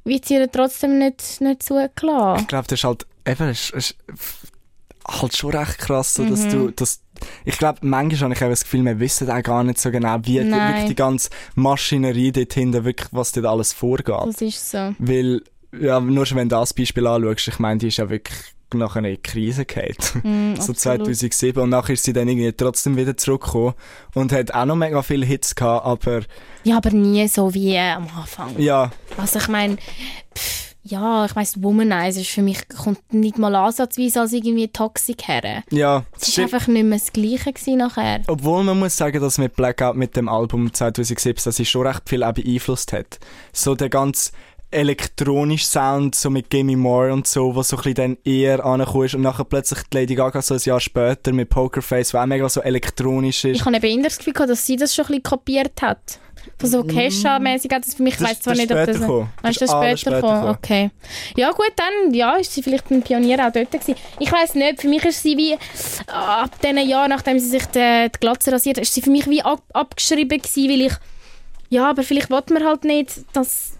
wird 0.04 0.24
sie 0.24 0.36
ihr 0.36 0.50
trotzdem 0.50 0.98
nicht, 0.98 1.42
nicht 1.42 1.62
zugelassen. 1.62 2.40
ich 2.40 2.46
glaube, 2.48 2.66
das 2.66 2.78
ist 2.78 2.84
halt, 2.84 3.06
eben, 3.28 3.48
es 3.48 3.70
ist, 3.70 3.96
halt 5.06 5.36
schon 5.36 5.50
recht 5.56 5.78
krass, 5.78 6.14
so, 6.14 6.24
dass 6.24 6.44
Mhm. 6.46 6.50
du, 6.50 6.70
dass, 6.72 7.00
ich 7.44 7.56
glaube, 7.56 7.78
manchmal 7.82 8.20
habe 8.30 8.34
ich 8.34 8.44
auch 8.44 8.48
das 8.50 8.64
Gefühl, 8.64 8.84
wir 8.84 9.00
wissen 9.00 9.30
auch 9.30 9.42
gar 9.42 9.64
nicht 9.64 9.78
so 9.80 9.90
genau, 9.90 10.16
wie 10.24 10.40
die, 10.40 10.50
wirklich 10.50 10.84
die 10.86 10.94
ganze 10.94 11.30
Maschinerie 11.54 12.30
dort 12.32 12.52
hinten, 12.52 12.84
wirklich, 12.84 13.08
was 13.12 13.32
dort 13.32 13.46
alles 13.46 13.72
vorgeht. 13.72 14.14
Das 14.26 14.40
ist 14.42 14.70
so. 14.70 14.94
Weil, 14.98 15.42
ja, 15.78 15.98
nur 16.00 16.26
schon 16.26 16.36
wenn 16.38 16.48
du 16.48 16.56
das 16.56 16.74
Beispiel 16.74 17.06
anschaust, 17.06 17.48
ich 17.48 17.58
meine, 17.58 17.78
die 17.78 17.88
ist 17.88 17.96
ja 17.96 18.08
wirklich 18.10 18.38
nachher 18.74 18.98
in 19.02 19.04
die 19.14 19.16
Krise 19.22 19.64
gefallen. 19.64 19.94
Mm, 20.22 20.54
so 20.60 20.72
absolut. 20.72 20.78
2007 21.06 21.62
und 21.62 21.70
nachher 21.70 21.94
ist 21.94 22.04
sie 22.04 22.12
dann 22.12 22.28
irgendwie 22.28 22.52
trotzdem 22.52 22.98
wieder 22.98 23.16
zurückgekommen 23.16 23.72
und 24.12 24.30
hat 24.30 24.52
auch 24.52 24.66
noch 24.66 24.76
mega 24.76 25.00
viele 25.02 25.24
Hits 25.24 25.54
gehabt, 25.54 25.86
aber 25.86 26.20
Ja, 26.64 26.76
aber 26.76 26.90
nie 26.90 27.26
so 27.28 27.54
wie 27.54 27.72
äh, 27.72 27.92
am 27.92 28.06
Anfang. 28.14 28.58
ja, 28.58 28.90
Also 29.16 29.38
ich 29.38 29.48
meine, 29.48 29.78
ja, 30.88 31.24
ich 31.26 31.36
weiss, 31.36 31.62
Womanizer 31.62 32.20
ist 32.20 32.30
für 32.30 32.42
mich 32.42 32.68
kommt 32.68 33.12
nicht 33.12 33.38
mal 33.38 33.54
ansatzweise 33.54 34.20
als 34.20 34.32
irgendwie 34.32 34.68
Toxic 34.68 35.28
her. 35.28 35.62
ja, 35.70 36.04
Es 36.20 36.36
war 36.36 36.44
einfach 36.44 36.66
nicht 36.66 36.84
mehr 36.84 36.98
das 36.98 37.12
Gleiche 37.12 37.52
gewesen 37.52 37.78
nachher. 37.78 38.22
Obwohl 38.26 38.64
man 38.64 38.78
muss 38.78 38.96
sagen, 38.96 39.20
dass 39.20 39.38
mit 39.38 39.54
Blackout 39.56 39.96
mit 39.96 40.16
dem 40.16 40.28
Album 40.28 40.72
2017, 40.72 41.34
dass 41.44 41.56
sie 41.56 41.66
schon 41.66 41.86
recht 41.86 42.08
viel 42.08 42.22
auch 42.24 42.32
beeinflusst 42.32 42.92
hat. 42.92 43.18
So 43.52 43.74
der 43.74 43.88
ganz 43.88 44.32
elektronische 44.70 45.64
Sound, 45.64 46.14
so 46.14 46.28
mit 46.28 46.50
Gimme 46.50 46.76
More 46.76 47.12
und 47.12 47.26
so, 47.26 47.56
was 47.56 47.68
so 47.68 47.76
ein 47.76 47.82
bisschen 47.82 47.94
dann 47.94 48.16
eher 48.24 48.64
angekommen 48.64 49.06
ist 49.06 49.14
und 49.14 49.22
nachher 49.22 49.44
plötzlich 49.44 49.80
die 49.90 49.96
Lady 49.96 50.14
Gaga 50.14 50.42
so 50.42 50.54
ein 50.54 50.60
Jahr 50.62 50.80
später 50.80 51.32
mit 51.32 51.48
Pokerface, 51.48 52.12
was 52.12 52.22
auch 52.22 52.26
mega 52.26 52.48
so 52.48 52.60
elektronisch 52.60 53.44
ist. 53.44 53.56
Ich 53.56 53.64
habe 53.64 53.76
eben 53.76 54.02
das 54.02 54.18
Gefühl 54.18 54.34
gehabt, 54.34 54.50
dass 54.50 54.66
sie 54.66 54.76
das 54.76 54.94
schon 54.94 55.06
ein 55.06 55.08
bisschen 55.08 55.22
kopiert 55.22 55.80
hat. 55.80 56.20
Von 56.58 56.70
so 56.70 56.80
Kesha-mäßig 56.84 57.72
hat 57.72 57.86
das 57.86 57.94
für 57.94 58.02
mich, 58.02 58.14
ich 58.14 58.20
Das- 58.20 58.30
weiss 58.30 58.40
zwar 58.40 58.54
das 58.54 58.62
nicht, 58.62 58.72
ob 58.72 58.86
das... 58.86 58.98
gekommen. 59.00 59.22
Ist 59.22 59.42
Das 59.44 59.54
das 59.58 59.62
ist 59.68 59.74
alles 59.74 60.00
später 60.00 60.16
später 60.16 60.20
gekommen? 60.20 60.40
gekommen. 60.40 60.58
Okay. 60.62 60.90
Ja 61.36 61.50
gut, 61.52 61.72
dann 61.76 62.14
ja, 62.14 62.36
ist 62.36 62.52
sie 62.52 62.62
vielleicht 62.62 62.90
ein 62.90 63.02
Pionier 63.02 63.46
auch 63.46 63.52
dort 63.52 63.70
gewesen. 63.70 63.94
Ich 64.18 64.32
weiss 64.32 64.54
nicht, 64.54 64.80
für 64.80 64.88
mich 64.88 65.04
ist 65.04 65.22
sie 65.22 65.36
wie, 65.36 65.56
ab 66.06 66.50
diesen 66.62 66.78
Jahren, 66.88 67.10
nachdem 67.10 67.38
sie 67.38 67.48
sich 67.48 67.64
die, 67.66 68.08
die 68.14 68.18
Glatze 68.20 68.52
rasiert 68.52 68.76
hat, 68.78 68.82
ist 68.82 68.94
sie 68.94 69.02
für 69.02 69.10
mich 69.10 69.26
wie 69.28 69.42
ab, 69.42 69.62
abgeschrieben 69.72 70.38
gewesen, 70.40 70.70
weil 70.70 70.80
ich, 70.86 70.92
ja, 71.70 71.90
aber 71.90 72.02
vielleicht 72.02 72.30
will 72.30 72.42
man 72.50 72.64
halt 72.64 72.84
nicht, 72.84 73.10
dass 73.32 73.74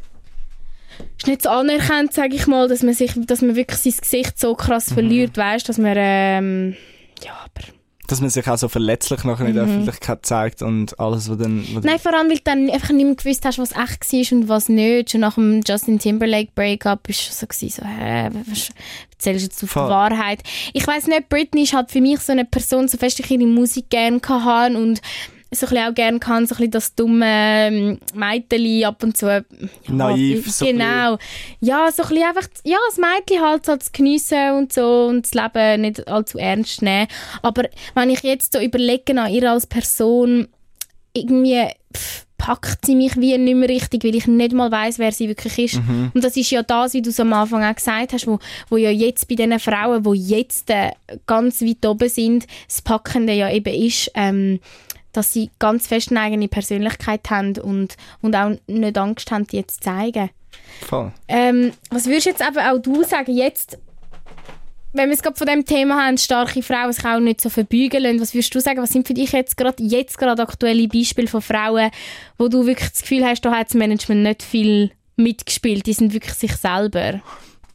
ist 1.17 1.27
nicht 1.27 1.43
so 1.43 1.49
anerkannt, 1.51 2.13
sage 2.13 2.35
ich 2.35 2.47
mal, 2.47 2.69
dass 2.69 2.83
man 2.83 2.93
sich, 2.95 3.13
dass 3.17 3.41
man 3.43 3.55
wirklich 3.57 3.79
sein 3.81 3.95
Gesicht 4.01 4.39
so 4.39 4.55
krass 4.55 4.91
Mhm. 4.91 4.95
verliert, 4.95 5.37
weißt, 5.37 5.69
dass 5.69 5.79
man, 5.79 5.95
ähm, 5.97 6.77
ja, 7.25 7.33
aber 7.45 7.67
dass 8.09 8.21
man 8.23 8.31
sich 8.31 8.49
auch 8.49 8.57
so 8.57 8.69
verletzlich 8.69 9.23
nachher 9.23 9.47
in 9.47 9.55
der 9.55 9.65
Öffentlichkeit 9.65 10.25
zeigt 10.25 10.63
und 10.63 10.99
alles, 10.99 11.31
was 11.31 11.37
dann... 11.37 11.65
Was 11.75 11.85
Nein, 11.85 11.99
vor 11.99 12.15
allem, 12.15 12.29
weil 12.29 12.39
du 12.39 12.43
dann 12.45 12.71
einfach 12.71 12.91
nicht 12.91 13.05
mehr 13.05 13.15
gewusst 13.15 13.45
hast, 13.45 13.59
was 13.59 13.73
echt 13.73 14.13
war 14.13 14.39
und 14.39 14.49
was 14.49 14.69
nicht. 14.69 15.11
Schon 15.11 15.21
nach 15.21 15.35
dem 15.35 15.61
Justin 15.67 15.99
Timberlake 15.99 16.51
Breakup 16.55 17.07
war 17.07 17.11
es 17.11 17.39
so, 17.39 17.47
gewesen, 17.47 17.83
so 17.83 17.87
hä, 17.87 18.31
was 18.47 18.71
erzählst 19.13 19.41
du 19.41 19.45
jetzt 19.45 19.63
auf 19.63 19.69
die 19.69 19.73
Voll. 19.75 19.91
Wahrheit? 19.91 20.41
Ich 20.73 20.87
weiss 20.87 21.07
nicht, 21.07 21.29
Britney 21.29 21.65
ist 21.65 21.75
halt 21.75 21.91
für 21.91 22.01
mich 22.01 22.21
so 22.21 22.33
eine 22.33 22.47
Person, 22.47 22.89
so 22.89 22.97
fest 22.97 23.21
ich 23.21 23.31
ihre 23.31 23.47
Musik 23.47 23.91
gerne 23.91 24.21
kann 24.21 24.75
und 24.75 25.03
so 25.51 25.67
ein 25.67 25.71
bisschen 25.71 25.89
auch 25.89 25.95
gerne 25.95 26.19
kann, 26.19 26.47
so 26.47 26.55
ein 26.55 26.59
bisschen 26.59 26.71
das 26.73 26.95
dumme 26.95 27.27
ähm, 27.27 27.99
Mädchen 28.15 28.85
ab 28.85 29.03
und 29.03 29.17
zu. 29.17 29.27
Ja, 29.27 29.43
Naiv, 29.89 30.51
so 30.51 30.67
Genau. 30.67 31.19
Ja, 31.61 31.91
so 31.91 32.03
ein 32.03 32.09
bisschen 32.09 32.29
einfach, 32.29 32.49
ja, 32.65 32.77
das 32.89 32.99
Mädchen 32.99 33.45
halt 33.45 33.65
so 33.65 33.77
zu 33.77 33.91
geniessen 33.93 34.53
und 34.53 34.73
so 34.73 35.07
und 35.07 35.25
das 35.25 35.35
Leben 35.35 35.81
nicht 35.81 36.07
allzu 36.07 36.39
ernst 36.39 36.83
nehmen. 36.83 37.09
Aber 37.43 37.65
wenn 37.95 38.11
ich 38.11 38.23
jetzt 38.23 38.53
so 38.53 38.61
überlege 38.61 39.19
an 39.21 39.33
ihr 39.33 39.51
als 39.51 39.67
Person, 39.67 40.49
irgendwie 41.15 41.67
pff, 41.97 42.27
packt 42.39 42.87
sie 42.87 42.95
mich 42.95 43.17
wie 43.17 43.37
nicht 43.37 43.57
mehr 43.57 43.69
richtig, 43.69 44.05
weil 44.05 44.15
ich 44.15 44.27
nicht 44.27 44.53
mal 44.53 44.71
weiß, 44.71 44.99
wer 44.99 45.13
sie 45.13 45.29
wirklich 45.29 45.59
ist. 45.59 45.83
Mhm. 45.83 46.13
Und 46.15 46.25
das 46.25 46.37
ist 46.37 46.51
ja 46.51 46.63
das, 46.63 46.95
wie 46.95 47.03
du 47.03 47.11
es 47.11 47.21
am 47.21 47.33
Anfang 47.33 47.65
auch 47.65 47.75
gesagt 47.75 48.13
hast, 48.13 48.27
wo, 48.27 48.39
wo 48.71 48.77
ja 48.77 48.91
jetzt 48.91 49.29
bei 49.29 49.35
diesen 49.35 49.59
Frauen, 49.59 50.03
die 50.05 50.35
jetzt 50.37 50.71
äh, 50.71 50.93
ganz 51.27 51.61
weit 51.61 51.85
oben 51.85 52.09
sind, 52.09 52.47
das 52.67 52.81
Packende 52.81 53.33
ja 53.33 53.51
eben 53.51 53.75
ist, 53.75 54.11
ähm, 54.15 54.61
dass 55.13 55.33
sie 55.33 55.51
ganz 55.59 55.87
fest 55.87 56.11
eine 56.11 56.21
eigene 56.21 56.49
Persönlichkeit 56.49 57.31
haben 57.31 57.59
und, 57.59 57.97
und 58.23 58.37
auch 58.37 58.57
nicht 58.67 58.99
Angst 58.99 59.31
haben, 59.31 59.47
die 59.47 59.57
jetzt 59.57 59.83
zu 59.83 59.91
zeigen. 59.91 60.31
Voll. 60.87 61.13
Ähm, 61.27 61.73
was 61.91 62.07
würdest 62.07 62.27
jetzt 62.27 62.43
eben 62.43 62.59
auch 62.59 62.79
du 62.79 63.03
sagen, 63.03 63.35
jetzt, 63.35 63.79
wenn 64.93 65.09
wir 65.09 65.15
es 65.15 65.23
gerade 65.23 65.37
von 65.37 65.47
dem 65.47 65.65
Thema 65.65 66.05
haben, 66.07 66.19
starke 66.19 66.63
Frauen 66.63 66.93
sich 66.93 67.05
auch 67.05 67.21
nicht 67.21 67.41
so 67.41 67.51
verbeugen 67.51 68.03
lassen, 68.03 68.21
was 68.21 68.35
würdest 68.35 68.55
du 68.55 68.61
sagen, 68.61 68.83
was 68.83 68.91
sind 68.91 69.07
für 69.07 69.15
dich 69.15 69.33
jetzt 69.33 69.57
gerade 69.57 69.83
jetzt 69.83 70.19
gerade 70.19 70.43
aktuelle 70.43 70.89
Beispiele 70.89 71.29
von 71.29 71.43
Frauen, 71.43 71.91
wo 72.37 72.49
du 72.49 72.67
wirklich 72.67 72.91
das 72.91 73.03
Gefühl 73.03 73.25
hast, 73.25 73.43
da 73.43 73.53
hat 73.53 73.69
das 73.69 73.75
Management 73.75 74.23
nicht 74.23 74.43
viel 74.43 74.91
mitgespielt, 75.17 75.87
die 75.87 75.93
sind 75.93 76.13
wirklich 76.13 76.35
sich 76.35 76.55
selber. 76.57 77.21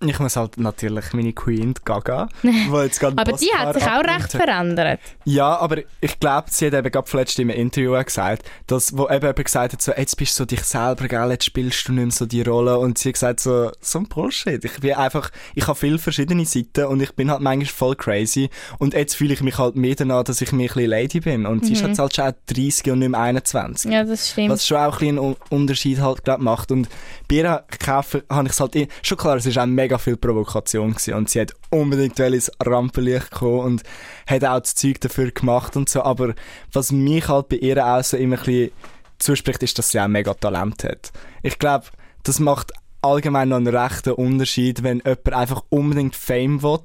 Ich 0.08 0.20
muss 0.20 0.36
halt 0.36 0.58
natürlich 0.58 1.14
meine 1.14 1.34
Queen, 1.34 1.74
Gaga, 1.86 2.30
wo 2.70 2.82
jetzt 2.82 3.00
gerade 3.00 3.18
Aber 3.18 3.34
die 3.34 3.52
hat 3.56 3.74
sich 3.74 3.84
auch 3.84 4.04
recht 4.04 4.32
verändert. 4.32 5.00
Ja, 5.26 5.58
aber 5.58 5.78
ich 6.02 6.20
glaube, 6.20 6.48
sie 6.50 6.68
hat 6.68 6.74
eben 6.74 6.92
gerade 6.92 7.08
vorletzt 7.08 7.40
in 7.40 7.50
einem 7.50 7.60
Interview 7.60 8.02
gesagt, 8.04 8.44
dass, 8.68 8.98
wo 8.98 9.06
eben 9.06 9.22
jemand 9.22 9.46
gesagt 9.46 9.74
hat, 9.74 9.82
so, 9.82 9.92
jetzt 9.94 10.16
bist 10.18 10.38
du 10.38 10.44
so 10.44 10.46
dich 10.46 10.64
selber, 10.64 11.08
gell, 11.08 11.30
jetzt 11.32 11.46
spielst 11.46 11.88
du 11.88 11.94
nicht 11.94 12.04
mehr 12.04 12.12
so 12.12 12.26
die 12.26 12.42
Rolle. 12.42 12.78
Und 12.80 12.98
sie 12.98 13.10
hat 13.10 13.14
gesagt, 13.14 13.40
so, 13.40 13.72
so 13.82 14.00
ein 14.00 14.08
Bullshit. 14.08 14.64
Ich 14.64 14.80
bin 14.80 14.94
einfach, 14.94 15.30
ich 15.56 15.68
habe 15.68 15.78
viele 15.78 15.98
verschiedene 15.98 16.46
Seiten 16.46 16.86
und 16.86 17.02
ich 17.02 17.14
bin 17.14 17.32
halt 17.32 17.42
manchmal 17.42 17.66
voll 17.66 17.96
crazy. 17.96 18.50
Und 18.80 18.94
jetzt 18.94 19.16
fühle 19.16 19.34
ich 19.34 19.42
mich 19.42 19.58
halt 19.58 19.76
mehr 19.76 19.96
danach, 19.96 20.24
dass 20.24 20.42
ich 20.42 20.52
mehr 20.52 20.70
ein 20.70 20.74
bisschen 20.74 20.90
Lady 20.90 21.20
bin. 21.20 21.46
Und 21.46 21.66
sie 21.66 21.74
ist 21.74 21.82
jetzt 21.82 22.00
halt 22.00 22.16
schon 22.16 22.26
auch 22.26 22.34
30 22.48 22.92
und 22.92 23.00
nicht 23.00 23.10
mehr 23.10 23.20
21. 23.20 23.92
Ja, 23.92 24.04
das 24.04 24.32
stimmt. 24.32 24.50
Was 24.50 24.68
schon 24.68 24.78
auch 24.78 24.94
ein 24.94 25.00
bisschen 25.00 25.20
einen 25.20 25.36
Unterschied 25.50 26.00
halt, 26.00 26.24
glaub, 26.24 26.40
macht. 26.40 26.72
Und 26.72 26.90
bei 27.30 27.36
ihr 27.36 27.64
kaufen, 27.80 28.22
habe 28.30 28.48
ich 28.48 28.54
es 28.54 28.60
halt, 28.60 28.76
schon 29.02 29.18
klar, 29.18 29.38
es 29.38 29.56
war 29.56 29.64
auch 29.64 29.68
mega 29.68 29.93
viel 30.00 30.18
Provokation 30.18 30.92
gewesen. 30.92 31.14
Und 31.16 31.30
sie 31.30 31.42
hat 31.42 31.54
unbedingt 31.70 32.20
ins 32.20 32.52
Rampenlicht 32.64 33.32
kommen 33.32 33.60
und 33.60 33.84
hat 34.28 34.44
auch 34.46 34.60
das 34.60 34.76
Zeug 34.76 35.02
dafür 35.02 35.32
gemacht 35.32 35.76
und 35.76 35.90
so. 35.90 36.04
Aber 36.04 36.34
was 36.72 36.92
mich 36.92 37.28
halt 37.28 37.50
bei 37.50 37.58
ihr 37.58 37.86
auch 37.86 38.04
so 38.04 38.18
immer 38.18 38.38
ein 38.38 38.44
bisschen 38.44 38.72
zuspricht, 39.20 39.64
ist, 39.64 39.78
dass 39.78 39.92
sie 39.92 40.00
auch 40.00 40.08
mega 40.08 40.34
Talent 40.34 40.84
hat. 40.84 41.12
Ich 41.42 41.60
glaube, 41.60 41.86
das 42.24 42.40
macht 42.40 42.72
allgemein 43.02 43.50
noch 43.50 43.58
einen 43.58 43.76
rechten 43.76 44.14
Unterschied, 44.14 44.84
wenn 44.84 45.00
jemand 45.00 45.34
einfach 45.34 45.64
unbedingt 45.70 46.16
Fame 46.16 46.62
will 46.64 46.80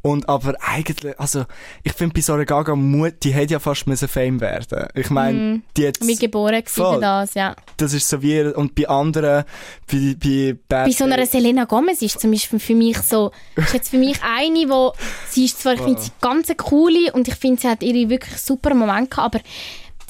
und 0.00 0.28
aber 0.28 0.54
eigentlich, 0.60 1.18
also 1.18 1.44
ich 1.82 1.92
finde 1.92 2.14
bei 2.14 2.20
Sarah 2.20 2.44
Gaga, 2.44 2.76
Mut, 2.76 3.14
die 3.22 3.32
hätte 3.32 3.54
ja 3.54 3.58
fast 3.58 3.86
müssen 3.86 4.06
Fame 4.08 4.40
werden. 4.40 4.88
Ich 4.94 5.10
meine, 5.10 5.62
die 5.76 5.88
hat 5.88 5.98
Wie 6.00 6.14
geboren 6.14 6.62
für 6.64 6.82
Voll. 6.82 7.00
das, 7.00 7.34
ja. 7.34 7.56
das 7.76 7.92
ist 7.92 8.08
so 8.08 8.22
wie, 8.22 8.40
und 8.42 8.74
bei 8.74 8.88
anderen, 8.88 9.44
bei, 9.90 10.16
bei 10.22 10.56
Bad 10.68 10.86
Bei 10.86 10.92
so 10.92 11.04
einer 11.04 11.26
Selena 11.26 11.64
Gomez 11.64 12.00
ist 12.02 12.20
zum 12.20 12.30
Beispiel 12.30 12.60
für 12.60 12.74
mich 12.74 12.98
so, 12.98 13.32
ist 13.56 13.74
jetzt 13.74 13.90
für 13.90 13.98
mich 13.98 14.18
eine, 14.22 14.68
wo, 14.68 14.92
sie 15.30 15.46
ist 15.46 15.60
zwar, 15.60 15.74
ich 15.74 15.80
finde 15.80 16.00
sie 16.00 16.10
ganz 16.20 16.48
coole 16.56 17.12
und 17.12 17.26
ich 17.26 17.34
finde, 17.34 17.60
sie 17.60 17.68
hat 17.68 17.82
ihre 17.82 18.08
wirklich 18.08 18.38
super 18.38 18.74
Momente 18.74 19.10
gehabt, 19.10 19.34
aber 19.34 19.44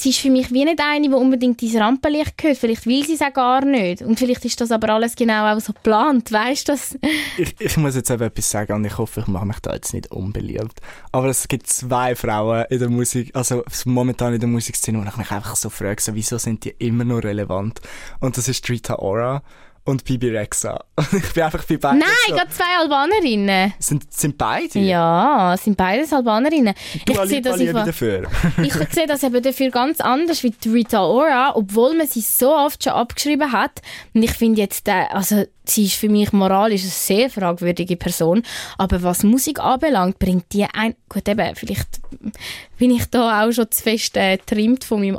sie 0.00 0.10
ist 0.10 0.20
für 0.20 0.30
mich 0.30 0.52
wie 0.52 0.64
nicht 0.64 0.80
eine, 0.80 1.08
die 1.08 1.14
unbedingt 1.14 1.62
ins 1.62 1.74
Rampenlicht 1.76 2.38
gehört. 2.38 2.58
Vielleicht 2.58 2.86
will 2.86 3.04
sie 3.04 3.14
es 3.14 3.22
auch 3.22 3.32
gar 3.32 3.64
nicht. 3.64 4.02
Und 4.02 4.18
vielleicht 4.18 4.44
ist 4.44 4.60
das 4.60 4.70
aber 4.70 4.90
alles 4.90 5.14
genau 5.16 5.52
auch 5.52 5.60
so 5.60 5.72
geplant, 5.72 6.30
weißt 6.32 6.68
du 6.68 6.72
das? 6.72 6.98
ich, 7.36 7.54
ich 7.58 7.76
muss 7.76 7.96
jetzt 7.96 8.10
eben 8.10 8.22
etwas 8.22 8.50
sagen 8.50 8.74
und 8.74 8.84
ich 8.84 8.98
hoffe, 8.98 9.20
ich 9.20 9.26
mache 9.26 9.46
mich 9.46 9.58
da 9.60 9.74
jetzt 9.74 9.92
nicht 9.92 10.10
unbeliebt. 10.10 10.80
Aber 11.12 11.28
es 11.28 11.48
gibt 11.48 11.66
zwei 11.66 12.14
Frauen 12.14 12.64
in 12.70 12.78
der 12.78 12.88
Musik, 12.88 13.34
also 13.34 13.64
momentan 13.84 14.34
in 14.34 14.40
der 14.40 14.48
Musikszene, 14.48 14.98
wo 14.98 15.08
ich 15.08 15.16
mich 15.16 15.30
einfach 15.30 15.56
so 15.56 15.70
frage, 15.70 16.00
so, 16.00 16.14
wieso 16.14 16.38
sind 16.38 16.64
die 16.64 16.74
immer 16.78 17.04
noch 17.04 17.22
relevant? 17.22 17.80
Und 18.20 18.36
das 18.36 18.48
ist 18.48 18.68
Rita 18.68 18.96
Ora 18.96 19.42
und 19.84 20.04
Bibi 20.04 20.30
Rexa. 20.30 20.84
Ich 21.12 21.32
bin 21.32 21.42
einfach 21.42 21.64
bei 21.64 21.76
beiden 21.76 22.00
Nein, 22.00 22.08
so, 22.28 22.34
gerade 22.34 22.50
zwei 22.50 22.78
Albanerinnen. 22.80 23.72
sind, 23.78 24.12
sind 24.12 24.36
beide? 24.36 24.78
Ja, 24.78 25.56
sind 25.58 25.76
beides 25.76 26.12
Albanerinnen. 26.12 26.74
Du 27.06 27.12
ich 27.12 27.20
sehe 27.28 27.40
das 27.40 27.60
einfach- 27.60 27.86
dafür. 27.86 28.28
ich 28.62 28.74
sehe 28.74 29.06
das 29.06 29.22
eben 29.22 29.42
dafür 29.42 29.70
ganz 29.70 30.00
anders 30.00 30.42
wie 30.42 30.52
Rita 30.66 31.02
Ora, 31.04 31.52
obwohl 31.56 31.96
man 31.96 32.06
sie 32.06 32.20
so 32.20 32.54
oft 32.54 32.84
schon 32.84 32.92
abgeschrieben 32.92 33.52
hat. 33.52 33.80
Und 34.14 34.22
ich 34.22 34.32
finde 34.32 34.60
jetzt, 34.60 34.86
äh, 34.88 35.06
also 35.10 35.44
sie 35.64 35.84
ist 35.84 35.94
für 35.96 36.08
mich 36.08 36.32
moralisch 36.32 36.82
eine 36.82 36.90
sehr 36.90 37.30
fragwürdige 37.30 37.96
Person, 37.96 38.42
aber 38.76 39.02
was 39.02 39.22
Musik 39.22 39.60
anbelangt, 39.60 40.18
bringt 40.18 40.52
die 40.52 40.64
ein... 40.64 40.94
Gut, 41.08 41.28
eben, 41.28 41.54
vielleicht 41.54 42.00
bin 42.78 42.90
ich 42.90 43.06
da 43.06 43.42
auch 43.44 43.52
schon 43.52 43.70
zu 43.70 43.82
fest 43.82 44.16
äh, 44.16 44.36
getrimmt 44.36 44.84
von 44.84 45.00
meinem 45.00 45.18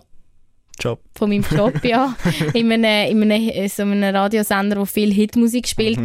Job. 0.80 1.00
von 1.18 1.30
meinem 1.30 1.46
Job, 1.50 1.84
ja. 1.84 2.16
in 2.54 2.72
einem, 2.72 3.22
in 3.24 3.32
einem, 3.32 3.68
so 3.70 3.84
einem 3.84 4.16
Radiosender, 4.16 4.76
der 4.78 4.86
viel 4.86 5.14
Hitmusik 5.14 5.68
spielt, 5.68 6.00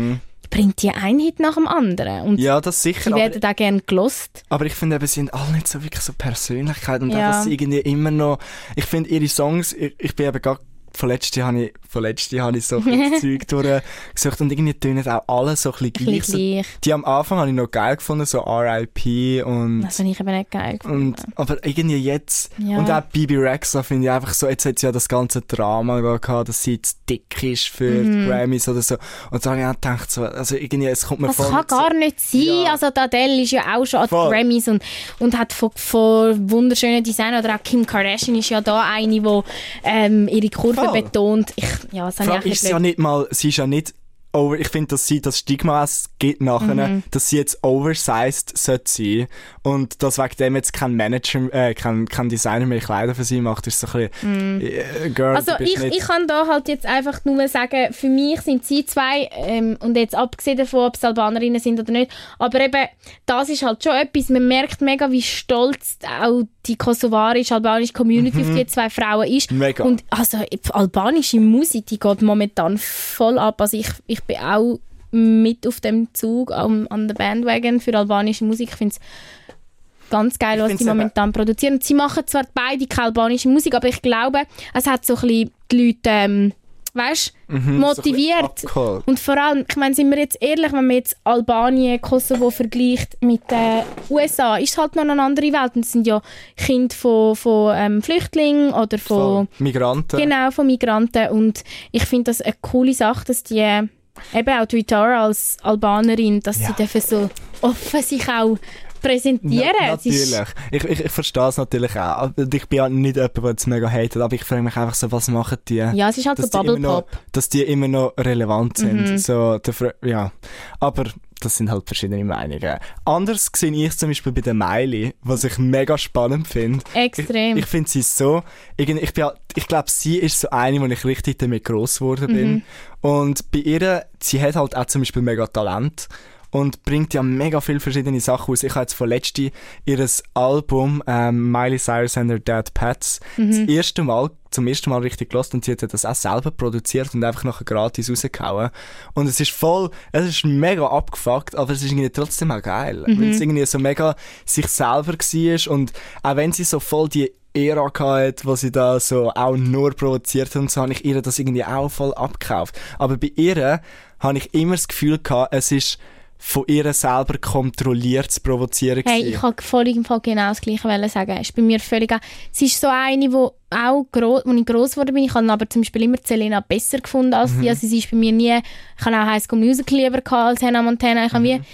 bringt 0.50 0.82
die 0.82 0.90
ein 0.90 1.18
Hit 1.18 1.40
nach 1.40 1.54
dem 1.54 1.66
anderen. 1.66 2.22
Und 2.22 2.32
Mhm. 2.34 2.38
Ja, 2.38 2.60
das 2.60 2.82
sicher. 2.82 3.10
die 3.10 3.16
werden 3.16 3.42
auch 3.44 3.56
gerne 3.56 3.80
gelost. 3.80 4.42
Aber 4.50 4.66
ich 4.66 4.74
finde 4.74 4.96
eben, 4.96 5.06
sie 5.06 5.14
sind 5.14 5.34
alle 5.34 5.52
nicht 5.52 5.66
so 5.66 5.82
wirklich 5.82 6.02
so 6.02 6.12
Persönlichkeit 6.16 7.02
und 7.02 7.10
Ja. 7.10 7.16
auch, 7.30 7.32
dass 7.32 7.44
sie 7.44 7.52
irgendwie 7.54 7.80
immer 7.80 8.10
noch, 8.10 8.38
ich 8.76 8.84
finde 8.84 9.10
ihre 9.10 9.26
Songs, 9.28 9.72
ich, 9.72 9.94
ich 9.98 10.14
bin 10.14 10.26
eben 10.26 10.40
gerade 10.42 10.60
Vorletzte 10.96 11.44
habe 11.44 11.64
ich, 11.64 11.74
vorletzte 11.94 12.40
habe 12.42 12.58
ich 12.58 12.66
so 12.66 12.80
bisschen 12.80 13.20
Zeug 13.20 13.48
durchgesucht 13.48 14.40
und 14.40 14.52
irgendwie 14.52 14.74
tönen 14.74 15.06
auch 15.08 15.22
alle 15.28 15.56
so 15.56 15.72
ein 15.72 15.90
bisschen 15.92 15.92
gleich. 15.92 16.24
So, 16.26 16.36
die 16.84 16.92
am 16.92 17.04
Anfang 17.04 17.38
habe 17.38 17.48
ich 17.48 17.54
noch 17.54 17.70
geil 17.70 17.96
gefunden, 17.96 18.26
so 18.26 18.38
R.I.P. 18.40 19.42
und, 19.42 19.82
Das 19.82 19.96
finde 19.96 20.12
ich 20.12 20.20
eben 20.20 20.36
nicht 20.36 20.50
geil 20.50 20.78
gefunden. 20.78 21.14
und, 21.26 21.38
aber 21.38 21.64
irgendwie 21.66 21.96
jetzt, 21.96 22.50
Ja. 22.58 22.78
und 22.78 22.90
auch 22.90 23.02
Bibi 23.02 23.36
Rexa 23.36 23.82
finde 23.82 24.06
ich 24.06 24.10
einfach 24.10 24.34
so, 24.34 24.48
jetzt 24.48 24.66
hat 24.66 24.78
sie 24.78 24.86
ja 24.86 24.92
das 24.92 25.08
ganze 25.08 25.40
Drama 25.42 26.00
gehabt, 26.18 26.48
dass 26.48 26.62
sie 26.62 26.74
jetzt 26.74 26.98
dick 27.08 27.42
ist 27.42 27.68
für 27.68 28.02
die 28.02 28.26
Grammys 28.26 28.68
oder 28.68 28.82
so. 28.82 28.96
Und 29.30 29.44
da 29.44 29.50
habe 29.50 29.60
ich 29.60 29.66
auch 29.66 29.74
gedacht, 29.74 30.10
so, 30.10 30.24
also 30.24 30.56
irgendwie, 30.56 30.86
es 30.88 31.06
kommt 31.06 31.20
mir 31.20 31.28
Das 31.28 31.36
vor. 31.36 31.50
kann 31.50 31.66
gar 31.66 31.94
nicht 31.94 32.20
sein. 32.20 32.40
Ja. 32.64 32.72
Also 32.72 32.90
die 32.90 33.00
Adele 33.00 33.42
ist 33.42 33.50
ja 33.52 33.76
auch 33.76 33.84
schon 33.84 34.00
an 34.00 34.06
den 34.06 34.10
Voll. 34.10 34.30
Grammys 34.30 34.68
und, 34.68 34.82
und 35.20 35.38
hat 35.38 35.52
von, 35.52 35.70
von 35.74 36.50
wunderschönen 36.50 37.02
Design 37.04 37.34
oder 37.34 37.54
auch 37.54 37.62
Kim 37.62 37.86
Kardashian 37.86 38.36
ist 38.36 38.48
ja 38.50 38.60
da 38.60 38.82
eine, 38.90 39.20
die 39.20 39.40
ähm, 39.84 40.28
ihre 40.28 40.48
Kurve 40.48 40.74
Voll. 40.84 41.02
betont. 41.02 41.52
Ich, 41.56 41.66
ja, 41.92 42.06
das 42.06 42.20
habe 42.20 42.46
ich 42.46 42.52
ist 42.54 42.68
ja 42.68 42.78
nicht 42.78 42.98
mal, 42.98 43.26
sie 43.30 43.48
ist 43.48 43.56
ja 43.56 43.66
nicht 43.66 43.94
over, 44.34 44.58
ich 44.58 44.68
finde, 44.68 44.88
dass 44.88 45.06
sie 45.06 45.20
das 45.20 45.38
Stigma 45.38 45.84
es 45.84 46.10
gibt 46.18 46.40
nachher, 46.40 46.74
Mhm. 46.74 47.02
dass 47.10 47.28
sie 47.28 47.36
jetzt 47.36 47.62
oversized 47.62 48.56
sollte 48.56 48.84
sein 48.90 49.26
und 49.62 50.02
dass 50.02 50.18
wegen 50.18 50.36
dem 50.38 50.56
jetzt 50.56 50.72
kein 50.72 50.96
Manager, 50.96 51.52
äh, 51.52 51.74
kein, 51.74 52.06
kein 52.06 52.28
Designer 52.28 52.66
mehr 52.66 52.80
Kleider 52.80 53.14
für 53.14 53.24
sie 53.24 53.40
macht, 53.40 53.66
ist 53.66 53.80
so 53.80 53.86
ein 53.86 54.08
bisschen, 54.10 54.60
äh, 54.60 55.10
Girl, 55.10 55.30
Mhm. 55.30 55.36
Also 55.36 55.52
ich, 55.60 55.76
ich 55.82 55.98
kann 56.00 56.26
da 56.26 56.46
halt 56.48 56.68
jetzt 56.68 56.86
einfach 56.86 57.24
nur 57.24 57.46
sagen, 57.48 57.92
für 57.92 58.08
mich 58.08 58.40
sind 58.42 58.64
sie 58.64 58.84
zwei, 58.84 59.28
ähm, 59.32 59.76
und 59.80 59.96
jetzt 59.96 60.14
abgesehen 60.14 60.56
davon, 60.58 60.86
ob 60.86 60.96
es 60.96 61.04
Albanerinnen 61.04 61.60
sind 61.60 61.78
oder 61.80 61.92
nicht, 61.92 62.10
aber 62.38 62.60
eben, 62.60 62.86
das 63.26 63.48
ist 63.48 63.62
halt 63.62 63.82
schon 63.84 63.94
etwas, 63.94 64.28
man 64.30 64.46
merkt 64.48 64.80
mega, 64.80 65.10
wie 65.10 65.22
stolz 65.22 65.98
auch 66.20 66.42
die 66.66 66.76
kosovarisch-albanische 66.76 67.92
Community 67.92 68.40
auf 68.40 68.54
die 68.54 68.66
zwei 68.66 68.88
Frauen 68.90 69.28
ist. 69.28 69.50
Mhm. 69.52 69.58
Mega. 69.58 69.84
Und 69.84 70.02
also 70.10 70.38
albanische 70.70 71.38
Musik, 71.40 71.86
die 71.86 71.98
geht 71.98 72.22
momentan 72.22 72.78
voll 72.78 73.38
ab. 73.38 73.60
Also 73.60 73.76
ich, 73.76 73.88
ich 74.06 74.23
bin 74.26 74.36
auch 74.38 74.78
mit 75.10 75.66
auf 75.66 75.80
dem 75.80 76.08
Zug 76.12 76.52
am, 76.52 76.86
an 76.90 77.06
der 77.08 77.14
Bandwagon 77.14 77.80
für 77.80 77.96
albanische 77.96 78.44
Musik. 78.44 78.70
Ich 78.70 78.76
finde 78.76 78.94
es 78.96 80.10
ganz 80.10 80.38
geil, 80.38 80.58
was 80.60 80.68
die 80.68 80.74
eben- 80.74 80.86
momentan 80.86 81.32
produzieren. 81.32 81.74
Und 81.74 81.84
sie 81.84 81.94
machen 81.94 82.26
zwar 82.26 82.44
beide 82.54 82.86
keine 82.86 83.06
albanische 83.08 83.48
Musik, 83.48 83.74
aber 83.74 83.88
ich 83.88 84.02
glaube, 84.02 84.40
es 84.74 84.86
hat 84.86 85.04
so 85.06 85.14
ein 85.14 85.20
bisschen 85.22 85.50
die 85.70 85.86
Leute, 85.86 85.98
ähm, 86.04 86.52
weißt, 86.94 87.32
Mhm, 87.48 87.78
motiviert. 87.78 88.60
So 88.72 89.02
und 89.06 89.18
vor 89.18 89.36
allem, 89.36 89.64
ich 89.68 89.76
meine, 89.76 89.94
sind 89.94 90.10
wir 90.10 90.18
jetzt 90.18 90.38
ehrlich, 90.40 90.72
wenn 90.72 90.86
man 90.86 90.96
jetzt 90.96 91.16
Albanien, 91.24 92.00
Kosovo 92.00 92.50
vergleicht 92.50 93.16
mit 93.20 93.42
den 93.50 93.82
USA, 94.10 94.56
ist 94.56 94.70
es 94.70 94.78
halt 94.78 94.94
noch 94.96 95.02
eine 95.02 95.20
andere 95.20 95.52
Welt. 95.52 95.72
Und 95.74 95.84
es 95.84 95.92
sind 95.92 96.06
ja 96.06 96.22
Kinder 96.56 96.94
von, 96.94 97.34
von 97.36 97.72
ähm, 97.76 98.02
Flüchtlingen 98.02 98.72
oder 98.72 98.98
von, 98.98 99.46
Voll. 99.46 99.48
Migranten. 99.58 100.18
genau, 100.18 100.50
von 100.52 100.66
Migranten. 100.66 101.28
Und 101.30 101.64
ich 101.92 102.04
finde 102.04 102.30
das 102.30 102.40
eine 102.40 102.54
coole 102.60 102.94
Sache, 102.94 103.24
dass 103.26 103.42
die, 103.42 103.88
eben 104.34 104.48
auch 104.60 104.66
die 104.66 104.76
Ritara 104.76 105.24
als 105.24 105.56
Albanerin, 105.62 106.40
dass 106.40 106.60
Ja. 106.60 106.68
sie 106.68 106.72
dürfen 106.74 107.00
so 107.00 107.30
offen 107.60 108.02
sich 108.02 108.28
auch 108.28 108.56
präsentieren. 109.00 109.72
Na, 109.80 109.94
Es 109.94 110.04
natürlich. 110.04 110.48
Ich, 110.70 110.84
ich, 110.84 111.04
ich 111.04 111.12
verstehe 111.12 111.48
es 111.48 111.56
natürlich 111.58 111.98
auch. 111.98 112.30
Ich 112.36 112.66
bin 112.68 112.76
ja 112.76 112.88
nicht 112.88 113.16
jemand, 113.16 113.36
der 113.36 113.44
jetzt 113.50 113.66
mega 113.66 113.88
hatet, 113.90 114.16
aber 114.22 114.34
ich 114.34 114.44
frage 114.44 114.62
mich 114.62 114.76
einfach 114.76 114.94
so, 114.94 115.12
was 115.12 115.28
machen 115.28 115.58
die? 115.68 115.76
Ja, 115.76 116.08
es 116.08 116.18
ist 116.18 116.26
halt 116.26 116.38
so 116.38 116.42
dass 116.42 116.50
die 116.50 116.58
immer 116.58 116.78
noch, 116.78 117.02
Bubble 117.02 117.10
Pop. 117.18 117.32
dass 117.32 117.48
die 117.50 117.62
immer 117.62 117.88
noch 117.88 118.14
relevant 118.18 118.78
sind. 118.78 119.10
Mhm. 119.10 119.18
So, 119.18 119.58
der, 119.58 119.94
ja. 120.02 120.32
Aber 120.80 121.04
das 121.40 121.56
sind 121.56 121.70
halt 121.70 121.86
verschiedene 121.86 122.24
Meinungen. 122.24 122.78
Anders 123.04 123.50
sehe 123.54 123.70
ich 123.72 123.96
zum 123.96 124.10
Beispiel 124.10 124.32
bei 124.32 124.40
der 124.40 124.54
Miley, 124.54 125.14
was 125.22 125.44
ich 125.44 125.58
mega 125.58 125.98
spannend 125.98 126.48
finde. 126.48 126.84
Extrem. 126.94 127.56
Ich, 127.56 127.64
ich 127.64 127.68
finde 127.68 127.90
sie 127.90 128.02
so, 128.02 128.42
ich, 128.76 128.86
bin, 128.86 128.98
halt- 128.98 129.38
ich 129.54 129.66
glaube, 129.66 129.90
sie 129.90 130.18
ist 130.18 130.40
so 130.40 130.50
eine, 130.50 130.80
wo 130.80 130.86
ich 130.86 131.04
richtig 131.04 131.38
damit 131.38 131.64
gross 131.64 131.98
geworden 131.98 132.28
bin. 132.28 132.52
Mhm. 132.52 132.62
Und 133.00 133.50
bei 133.50 133.58
ihr, 133.58 134.06
sie 134.20 134.40
hat 134.40 134.56
halt 134.56 134.76
auch 134.76 134.86
zum 134.86 135.02
Beispiel 135.02 135.22
mega 135.22 135.46
Talent 135.46 136.08
und 136.54 136.84
bringt 136.84 137.14
ja 137.14 137.22
mega 137.24 137.60
viele 137.60 137.80
verschiedene 137.80 138.20
Sachen 138.20 138.52
aus. 138.52 138.62
Ich 138.62 138.76
habe 138.76 138.82
jetzt 138.82 138.92
vorletzt 138.92 139.40
ihr 139.40 140.08
Album 140.34 141.02
ähm, 141.04 141.50
Miley 141.50 141.80
Cyrus 141.80 142.16
and 142.16 142.30
Her 142.30 142.38
Dead 142.38 142.72
Pets 142.72 143.18
Mhm. 143.36 143.50
das 143.50 143.58
erste 143.74 144.04
Mal, 144.04 144.30
zum 144.52 144.68
ersten 144.68 144.90
Mal 144.90 145.00
richtig 145.02 145.30
gelost 145.30 145.52
und 145.52 145.64
sie 145.64 145.72
hat 145.72 145.82
das 145.82 146.04
auch 146.04 146.14
selber 146.14 146.52
produziert 146.52 147.12
und 147.12 147.24
einfach 147.24 147.42
nachher 147.42 147.64
gratis 147.64 148.08
rausgehauen. 148.08 148.70
Und 149.14 149.26
es 149.26 149.40
ist 149.40 149.50
voll, 149.50 149.90
es 150.12 150.28
ist 150.28 150.44
mega 150.44 150.86
abgefuckt, 150.86 151.56
aber 151.56 151.72
es 151.72 151.82
ist 151.82 151.90
irgendwie 151.90 152.10
trotzdem 152.10 152.52
auch 152.52 152.62
geil. 152.62 153.02
Weil 153.04 153.30
es 153.30 153.40
irgendwie 153.40 153.66
so 153.66 153.80
mega 153.80 154.14
sich 154.44 154.68
selber 154.68 155.14
war 155.14 155.72
und 155.72 155.92
auch 156.22 156.36
wenn 156.36 156.52
sie 156.52 156.62
so 156.62 156.78
voll 156.78 157.08
die 157.08 157.32
Ära 157.52 157.88
gehabt, 157.88 158.46
wo 158.46 158.54
sie 158.54 158.70
da 158.70 159.00
so 159.00 159.30
auch 159.30 159.56
nur 159.56 159.90
provoziert 159.94 160.54
hat 160.54 160.56
und 160.56 160.70
so, 160.70 160.82
habe 160.82 160.92
ich 160.92 161.04
ihr 161.04 161.20
das 161.20 161.40
irgendwie 161.40 161.64
auch 161.64 161.88
voll 161.88 162.14
abgekauft. 162.14 162.78
Aber 163.00 163.16
bei 163.16 163.32
ihr 163.34 163.80
habe 164.20 164.38
ich 164.38 164.54
immer 164.54 164.76
das 164.76 164.86
Gefühl 164.86 165.18
gehabt, 165.18 165.52
es 165.52 165.72
ist 165.72 165.98
von 166.38 166.64
ihr 166.66 166.92
selber 166.92 167.38
kontrolliertes 167.38 168.38
Provozieren 168.40 169.02
Hey, 169.06 169.28
ich 169.30 169.42
wollte 169.42 169.62
voll 169.62 169.88
im 169.88 170.04
Fall 170.04 170.20
genau 170.20 170.48
das 170.48 170.60
Gleiche 170.60 170.84
wollen 170.84 171.08
sagen. 171.08 171.38
Ist 171.38 171.54
bei 171.56 171.62
mir 171.62 171.80
völlig. 171.80 172.12
Sie 172.52 172.66
ist 172.66 172.80
so 172.80 172.88
eine, 172.88 173.32
wo 173.32 173.52
auch 173.70 174.04
gross, 174.12 174.42
wo 174.44 174.52
ich 174.52 174.66
gross 174.66 174.92
geworden 174.92 175.14
bin. 175.14 175.24
Ich 175.24 175.34
habe 175.34 175.50
aber 175.50 175.68
zum 175.70 175.82
Beispiel 175.82 176.02
immer 176.02 176.18
Selena 176.22 176.60
besser 176.60 176.98
gefunden 176.98 177.32
als 177.34 177.52
Mhm. 177.52 177.60
sie. 177.62 177.68
Also 177.70 177.86
sie 177.86 177.98
ist 177.98 178.10
bei 178.10 178.16
mir 178.16 178.32
nie. 178.32 178.58
Ich 178.98 179.04
habe 179.06 179.16
auch 179.16 179.26
High 179.26 179.42
School 179.42 179.58
Musical 179.58 179.98
lieber 179.98 180.20
als 180.36 180.62
Hannah 180.62 180.82
Montana. 180.82 181.26
Ich 181.26 181.32
habe 181.32 181.44
wie 181.44 181.58
Mhm. 181.58 181.64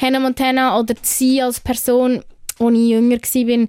Hannah 0.00 0.20
Montana 0.20 0.78
oder 0.78 0.94
sie 1.02 1.42
als 1.42 1.58
Person, 1.60 2.22
als 2.60 2.74
ich 2.74 2.88
jünger 2.88 3.16
war, 3.18 3.68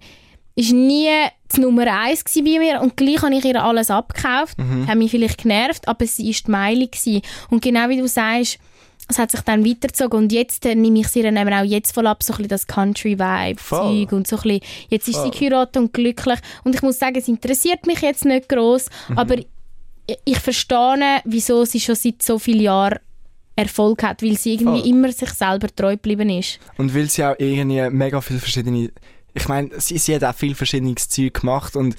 ist 0.57 0.71
nie 0.73 1.09
die 1.55 1.59
Nummer 1.61 1.85
eins 2.01 2.23
gsi 2.23 2.41
bei 2.41 2.59
mir 2.59 2.81
und 2.81 2.95
gleich 2.97 3.21
habe 3.21 3.35
ich 3.35 3.45
ihr 3.45 3.61
alles 3.63 3.89
abgekauft, 3.91 4.57
Mhm. 4.57 4.87
hat 4.87 4.97
mich 4.97 5.11
vielleicht 5.11 5.41
genervt, 5.43 5.87
aber 5.87 6.05
sie 6.05 6.29
ist 6.29 6.47
die 6.47 6.51
Meile. 6.51 6.87
Und 7.49 7.61
genau 7.61 7.89
wie 7.89 7.97
du 7.97 8.07
sagst, 8.07 8.57
es 9.07 9.19
hat 9.19 9.31
sich 9.31 9.41
dann 9.41 9.65
weitergezogen 9.65 10.17
und 10.17 10.31
jetzt 10.31 10.65
äh, 10.65 10.75
nehme 10.75 10.99
ich 10.99 11.07
sie 11.09 11.21
dann 11.21 11.37
eben 11.37 11.53
auch 11.53 11.63
jetzt 11.63 11.93
voll 11.93 12.07
ab, 12.07 12.23
so 12.23 12.33
ein 12.33 12.37
bisschen 12.37 12.49
das. 12.49 12.67
Country-Vibe-Zeug 12.67 14.11
und 14.11 14.27
so 14.27 14.37
ein 14.37 14.41
bisschen, 14.41 14.59
jetzt 14.89 15.07
ist 15.07 15.15
Voll. 15.17 15.31
sie 15.33 15.39
geheiratet 15.39 15.77
und 15.77 15.93
glücklich 15.93 16.39
und 16.63 16.75
ich 16.75 16.81
muss 16.81 16.99
sagen, 16.99 17.15
es 17.17 17.27
interessiert 17.27 17.85
mich 17.87 18.01
jetzt 18.01 18.25
nicht 18.25 18.49
gross, 18.49 18.87
Mhm. 19.09 19.17
aber 19.17 19.35
ich, 19.37 19.47
ich 20.25 20.39
verstehe, 20.39 21.21
wieso 21.25 21.65
sie 21.65 21.79
schon 21.79 21.95
seit 21.95 22.21
so 22.21 22.39
vielen 22.39 22.61
Jahren 22.61 22.99
Erfolg 23.55 24.03
hat, 24.03 24.21
weil 24.21 24.35
sie 24.37 24.53
irgendwie 24.55 24.81
Voll. 24.81 24.89
immer 24.89 25.11
sich 25.11 25.29
selber 25.29 25.67
treu 25.73 25.91
geblieben 25.93 26.29
ist. 26.29 26.59
Und 26.77 26.93
weil 26.93 27.09
sie 27.09 27.23
auch 27.23 27.35
irgendwie 27.37 27.89
mega 27.89 28.19
viele 28.21 28.39
verschiedene. 28.39 28.91
Ich 29.33 29.47
meine, 29.47 29.69
sie, 29.79 29.97
sie 29.97 30.15
hat 30.15 30.23
auch 30.25 30.35
viel 30.35 30.55
verschiedenes 30.55 31.07
Zeug 31.09 31.33
gemacht 31.41 31.75
und 31.75 31.95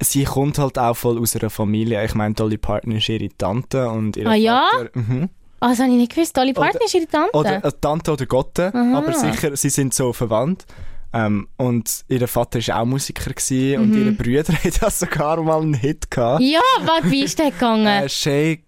sie 0.00 0.24
kommt 0.24 0.58
halt 0.58 0.78
auch 0.78 0.96
voll 0.96 1.18
aus 1.20 1.34
einer 1.36 1.50
Familie. 1.50 2.04
Ich 2.04 2.14
meine, 2.14 2.34
Dolly 2.34 2.58
Parton 2.58 2.92
ist 2.92 3.08
ihre 3.08 3.28
Tante 3.36 3.88
und 3.88 4.16
ihre 4.16 4.30
Ah, 4.30 4.34
ja? 4.34 4.68
Vater. 4.72 4.90
Mhm. 4.98 5.28
Ah, 5.60 5.68
das 5.70 5.78
habe 5.78 5.90
ich 5.90 5.96
nicht 5.96 6.14
gewusst. 6.14 6.36
Dolly 6.36 6.52
Parton 6.54 6.76
Oder- 6.76 6.84
ist 6.86 6.94
ihre 6.94 7.06
Tante. 7.06 7.36
Oder 7.36 7.64
äh, 7.64 7.72
Tante 7.80 8.12
oder 8.12 8.26
Gotte, 8.26 8.72
Aha. 8.74 8.98
aber 8.98 9.12
sicher, 9.12 9.54
sie 9.56 9.68
sind 9.70 9.92
so 9.94 10.12
verwandt. 10.12 10.64
Ähm, 11.12 11.48
und 11.56 12.04
ihr 12.08 12.26
Vater 12.28 12.60
war 12.68 12.82
auch 12.82 12.84
Musiker 12.86 13.30
gewesen, 13.32 13.80
und 13.82 13.90
Mhm. 13.90 13.98
ihre 14.02 14.12
Brüder 14.12 14.52
hatten 14.64 14.90
sogar 14.90 15.42
mal 15.42 15.60
einen 15.60 15.74
Hit 15.74 16.10
gehabt. 16.10 16.40
ja, 16.40 16.60
warte, 16.84 17.10
wie 17.10 17.24
ist 17.24 17.38
der 17.38 17.50
gegangen? 17.50 17.86
Äh, 17.86 18.08
Shake, 18.08 18.62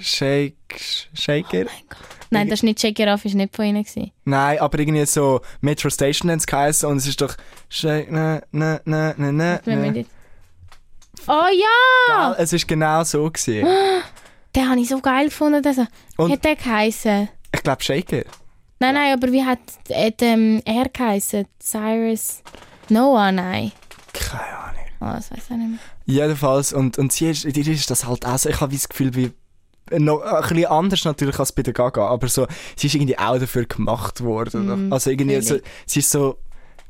Shake, 0.00 0.54
Shaker? 1.14 1.66
Nein, 2.30 2.48
das 2.48 2.58
ist 2.60 2.62
nicht 2.62 2.80
Shake 2.80 2.98
It 3.00 3.08
Off, 3.08 3.24
ist 3.24 3.34
nicht 3.34 3.54
von 3.54 3.64
ihnen. 3.66 3.82
Gewesen. 3.84 4.10
Nein, 4.24 4.58
aber 4.58 4.78
irgendwie 4.78 5.04
so 5.06 5.40
Metro 5.60 5.88
Station 5.90 6.30
haben 6.30 6.40
sie 6.40 6.46
geheißen 6.46 6.88
und 6.88 6.96
es 6.98 7.06
ist 7.06 7.20
doch 7.20 7.34
Shake, 7.68 8.10
ne, 8.10 8.42
ne, 8.50 8.80
ne, 8.84 9.14
ne, 9.16 9.32
ne, 9.32 10.06
Oh 11.26 11.32
ja! 11.52 12.32
Gell? 12.34 12.42
Es 12.42 12.52
ist 12.52 12.66
genau 12.66 13.04
so 13.04 13.30
gewesen. 13.30 13.66
Den 14.58 14.68
habe 14.68 14.80
ich 14.80 14.88
so 14.88 15.00
geil 15.00 15.26
gefunden. 15.26 15.64
Also, 15.64 15.86
wie 16.18 16.32
hat 16.32 16.44
der 16.44 16.56
geheißen? 16.56 17.28
Ich 17.54 17.62
glaube 17.62 17.80
Shaker. 17.80 18.24
Nein, 18.80 18.94
nein, 18.94 19.12
aber 19.12 19.30
wie 19.30 19.44
hat, 19.44 19.60
hat 19.88 20.20
ähm, 20.20 20.60
er 20.64 20.88
geheißen? 20.88 21.46
Cyrus? 21.60 22.42
Noah, 22.88 23.30
nein. 23.30 23.70
Keine 24.12 24.58
Ahnung. 24.58 24.84
Oh, 25.00 25.14
das 25.14 25.30
weiß 25.30 25.44
ich 25.44 25.56
nicht 25.56 25.70
mehr. 25.70 25.78
Jedenfalls, 26.06 26.72
und, 26.72 26.98
und 26.98 27.12
sie 27.12 27.30
ist, 27.30 27.44
dir 27.44 27.68
ist 27.68 27.88
das 27.88 28.04
halt 28.04 28.26
auch 28.26 28.36
so, 28.36 28.48
ich 28.48 28.60
habe 28.60 28.72
das 28.72 28.88
Gefühl, 28.88 29.14
wie, 29.14 29.30
noch 29.96 30.22
ein 30.22 30.42
bisschen 30.42 30.66
anders 30.66 31.04
natürlich 31.04 31.38
als 31.38 31.52
bei 31.52 31.62
der 31.62 31.72
Gaga, 31.72 32.08
aber 32.08 32.26
so, 32.26 32.48
sie 32.74 32.88
ist 32.88 32.96
irgendwie 32.96 33.16
auch 33.16 33.38
dafür 33.38 33.64
gemacht 33.64 34.22
worden. 34.22 34.86
Mhm, 34.86 34.92
also 34.92 35.10
irgendwie, 35.10 35.40
so, 35.40 35.58
sie 35.86 36.00
ist 36.00 36.10
so, 36.10 36.36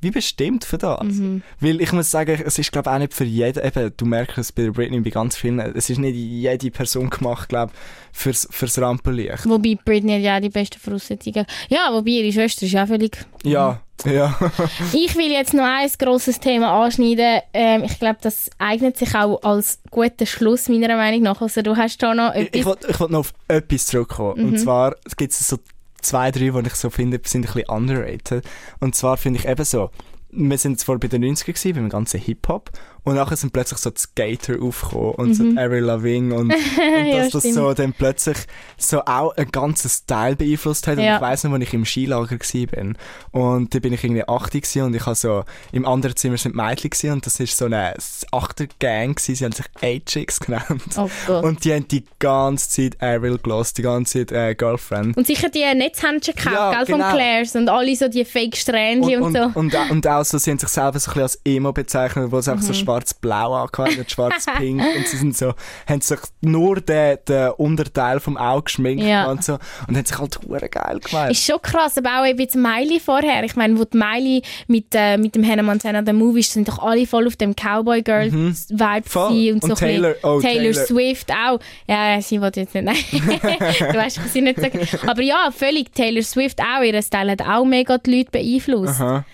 wie 0.00 0.10
bestimmt 0.10 0.64
für 0.64 0.78
das. 0.78 1.02
Mhm. 1.02 1.42
Weil 1.60 1.80
ich 1.80 1.92
muss 1.92 2.10
sagen, 2.10 2.40
es 2.44 2.58
ist 2.58 2.72
glaube 2.72 2.90
auch 2.90 2.98
nicht 2.98 3.14
für 3.14 3.24
jeden, 3.24 3.64
eben, 3.64 3.92
du 3.96 4.06
merkst 4.06 4.38
es 4.38 4.52
bei 4.52 4.62
der 4.62 4.70
Britney 4.70 5.00
bei 5.00 5.10
ganz 5.10 5.36
vielen, 5.36 5.58
es 5.58 5.90
ist 5.90 5.98
nicht 5.98 6.14
jede 6.14 6.70
Person 6.70 7.10
gemacht, 7.10 7.48
glaube 7.48 7.72
fürs, 8.12 8.48
fürs 8.50 8.80
Rampenlicht. 8.80 9.48
Wobei 9.48 9.76
Britney 9.84 10.14
hat 10.14 10.22
ja 10.22 10.40
die 10.40 10.50
besten 10.50 10.78
Voraussetzungen. 10.78 11.46
Ja, 11.68 11.88
wobei 11.92 12.10
ihre 12.10 12.32
Schwester 12.32 12.66
ist 12.66 12.76
auch 12.76 12.86
völlig... 12.86 13.18
Ja, 13.44 13.80
ja. 14.04 14.38
Ich 14.92 15.16
will 15.16 15.30
jetzt 15.32 15.54
noch 15.54 15.64
ein 15.64 15.90
grosses 15.98 16.38
Thema 16.38 16.84
anschneiden. 16.84 17.40
Ähm, 17.52 17.84
ich 17.84 17.98
glaube, 17.98 18.18
das 18.20 18.50
eignet 18.58 18.96
sich 18.96 19.14
auch 19.14 19.42
als 19.42 19.80
guter 19.90 20.26
Schluss, 20.26 20.68
meiner 20.68 20.96
Meinung 20.96 21.22
nach. 21.22 21.40
Also 21.40 21.62
du 21.62 21.76
hast 21.76 22.02
da 22.02 22.14
noch 22.14 22.34
ich 22.34 22.42
ich 22.42 22.46
etwas... 22.48 22.66
wollte 22.66 22.86
ich 22.90 23.00
wollt 23.00 23.10
noch 23.10 23.20
auf 23.20 23.34
etwas 23.48 23.86
zurückkommen. 23.86 24.40
Mhm. 24.40 24.48
Und 24.48 24.58
zwar 24.58 24.94
gibt 25.16 25.32
es 25.32 25.48
so 25.48 25.58
zwei, 26.02 26.30
drei, 26.30 26.50
die 26.50 26.66
ich 26.66 26.74
so 26.74 26.90
finde, 26.90 27.20
sind 27.24 27.46
ein 27.46 27.52
bisschen 27.52 27.68
underrated. 27.68 28.44
Und 28.80 28.94
zwar 28.94 29.16
finde 29.16 29.40
ich 29.40 29.46
eben 29.46 29.64
so, 29.64 29.90
wir 30.30 30.58
sind 30.58 30.78
zwar 30.78 30.98
bei 30.98 31.08
den 31.08 31.24
90er 31.24 31.46
gewesen, 31.46 31.74
beim 31.74 31.88
ganzen 31.88 32.20
Hip-Hop, 32.20 32.70
und 33.08 33.16
nachher 33.16 33.36
sind 33.36 33.52
plötzlich 33.52 33.78
so 33.78 33.90
die 33.90 33.98
Skater 34.00 34.62
aufgekommen 34.62 35.12
und 35.14 35.34
so 35.34 35.44
die 35.44 35.58
Avril 35.58 35.84
Lavigne 35.84 36.34
und, 36.34 36.52
und 36.52 36.58
Mhm. 36.78 37.06
Ja, 37.06 37.18
dass 37.18 37.30
das 37.30 37.42
stimmt. 37.42 37.54
so 37.54 37.74
dann 37.74 37.92
plötzlich 37.92 38.36
so 38.76 39.00
auch 39.04 39.36
einen 39.36 39.50
ganzen 39.50 39.88
Style 39.88 40.36
beeinflusst 40.36 40.86
hat. 40.86 40.98
Und 40.98 41.04
Ja. 41.04 41.16
ich 41.16 41.20
weiss 41.22 41.44
noch, 41.44 41.52
als 41.52 41.62
ich 41.62 41.74
im 41.74 41.84
Skilager 41.84 42.38
war 42.38 42.94
und 43.32 43.74
da 43.74 43.78
bin 43.78 43.92
ich 43.92 44.04
irgendwie 44.04 44.26
80 44.28 44.62
gewesen 44.62 44.82
und 44.82 44.94
ich 44.94 45.04
habe 45.06 45.14
so, 45.16 45.44
im 45.72 45.86
anderen 45.86 46.16
Zimmer 46.16 46.36
sind 46.36 46.54
Mädchen 46.54 47.12
und 47.12 47.24
das 47.26 47.40
ist 47.40 47.56
so 47.56 47.64
eine 47.66 47.94
Achtergang 48.32 49.14
gewesen, 49.14 49.34
sie 49.34 49.44
haben 49.44 49.52
sich 49.52 49.66
A-Chicks 49.82 50.40
genannt. 50.40 50.82
Oh. 50.96 51.08
Und, 51.32 51.44
Und 51.44 51.64
die 51.64 51.72
haben 51.72 51.88
die 51.88 52.04
ganze 52.18 52.68
Zeit 52.68 53.02
Avril 53.02 53.38
gelost, 53.38 53.78
die 53.78 53.82
ganze 53.82 54.26
Zeit 54.26 54.32
äh, 54.32 54.54
Girlfriend. 54.54 55.26
sicher 55.26 55.48
die 55.48 55.64
Netzhändchen 55.74 56.34
gekauft, 56.34 56.54
Ja, 56.54 56.82
gell, 56.84 56.94
genau. 56.94 57.08
von 57.08 57.14
Claire's 57.16 57.54
und 57.56 57.68
alle 57.68 57.96
so 57.96 58.08
die 58.08 58.24
Fake-Strähnchen 58.24 59.22
und, 59.22 59.34
und, 59.36 59.52
so. 59.54 59.58
und, 59.58 59.74
und, 59.74 59.90
und 59.90 60.06
auch 60.06 60.24
so, 60.24 60.38
sie 60.38 60.50
haben 60.50 60.58
sich 60.58 60.68
selber 60.68 60.98
so 60.98 61.10
ein 61.10 61.14
bisschen 61.14 61.22
als 61.22 61.40
Emo 61.44 61.72
bezeichnet, 61.72 62.30
wo 62.30 62.40
sie 62.40 62.50
einfach 62.50 62.64
so 62.64 62.72
Mhm. 62.72 62.76
Schwarz-blau 62.98 63.54
angehabt 63.54 63.96
nicht 63.98 64.10
schwarz-pink. 64.12 64.82
und 64.96 65.06
sie 65.06 65.16
sind 65.16 65.36
so, 65.36 65.54
haben 65.88 66.00
sich 66.00 66.18
nur 66.40 66.80
den, 66.80 67.18
den 67.28 67.50
Unterteil 67.52 68.20
vom 68.20 68.36
Auge 68.36 68.64
geschminkt 68.64 69.04
Ja. 69.04 69.30
und 69.30 69.44
so. 69.44 69.58
Und 69.86 69.96
haben 69.96 70.04
sich 70.04 70.18
halt 70.18 70.38
hure 70.46 70.68
geil 70.68 71.00
gemacht. 71.00 71.30
Ist 71.30 71.44
schon 71.44 71.60
krass, 71.62 71.98
aber 71.98 72.20
auch 72.20 72.26
eben 72.26 72.38
jetzt 72.40 72.56
Miley 72.56 73.00
vorher. 73.00 73.42
Ich 73.44 73.56
meine, 73.56 73.78
wo 73.78 73.84
die 73.84 73.96
Miley 73.96 74.42
mit, 74.66 74.86
äh, 74.94 75.16
mit 75.16 75.34
dem 75.34 75.46
Hannah 75.46 75.62
Montana 75.62 76.02
der 76.02 76.14
Movie 76.14 76.40
ist, 76.40 76.52
sind 76.52 76.68
doch 76.68 76.78
alle 76.80 77.06
voll 77.06 77.26
auf 77.26 77.36
dem 77.36 77.54
Cowboy 77.54 78.02
Girl 78.02 78.32
Vibe 78.32 78.38
Mhm. 78.38 78.54
Voll. 79.04 79.28
gewesen 79.28 79.54
und 79.54 79.62
so 79.62 79.68
Und 79.70 79.78
Taylor- 79.78 80.14
oh, 80.22 80.40
Taylor 80.40 80.72
Taylor. 80.72 80.86
Swift 80.86 81.30
auch. 81.32 81.58
Ja, 81.86 82.20
sie 82.20 82.40
wollte 82.40 82.60
jetzt 82.60 82.74
nicht, 82.74 82.84
nein. 82.84 82.96
du 83.12 83.94
weißt, 83.98 84.16
ich 84.16 84.22
kann 84.22 84.32
sie 84.32 84.40
nicht 84.42 84.60
sagen. 84.60 84.80
Aber 85.06 85.22
ja, 85.22 85.50
völlig 85.56 85.92
Taylor 85.94 86.22
Swift 86.22 86.60
auch. 86.60 86.82
Ihr 86.82 87.00
Style 87.02 87.32
hat 87.32 87.42
auch 87.42 87.64
mega 87.64 87.98
die 87.98 88.18
Leute 88.18 88.30
beeinflusst. 88.30 89.00
Aha. 89.00 89.24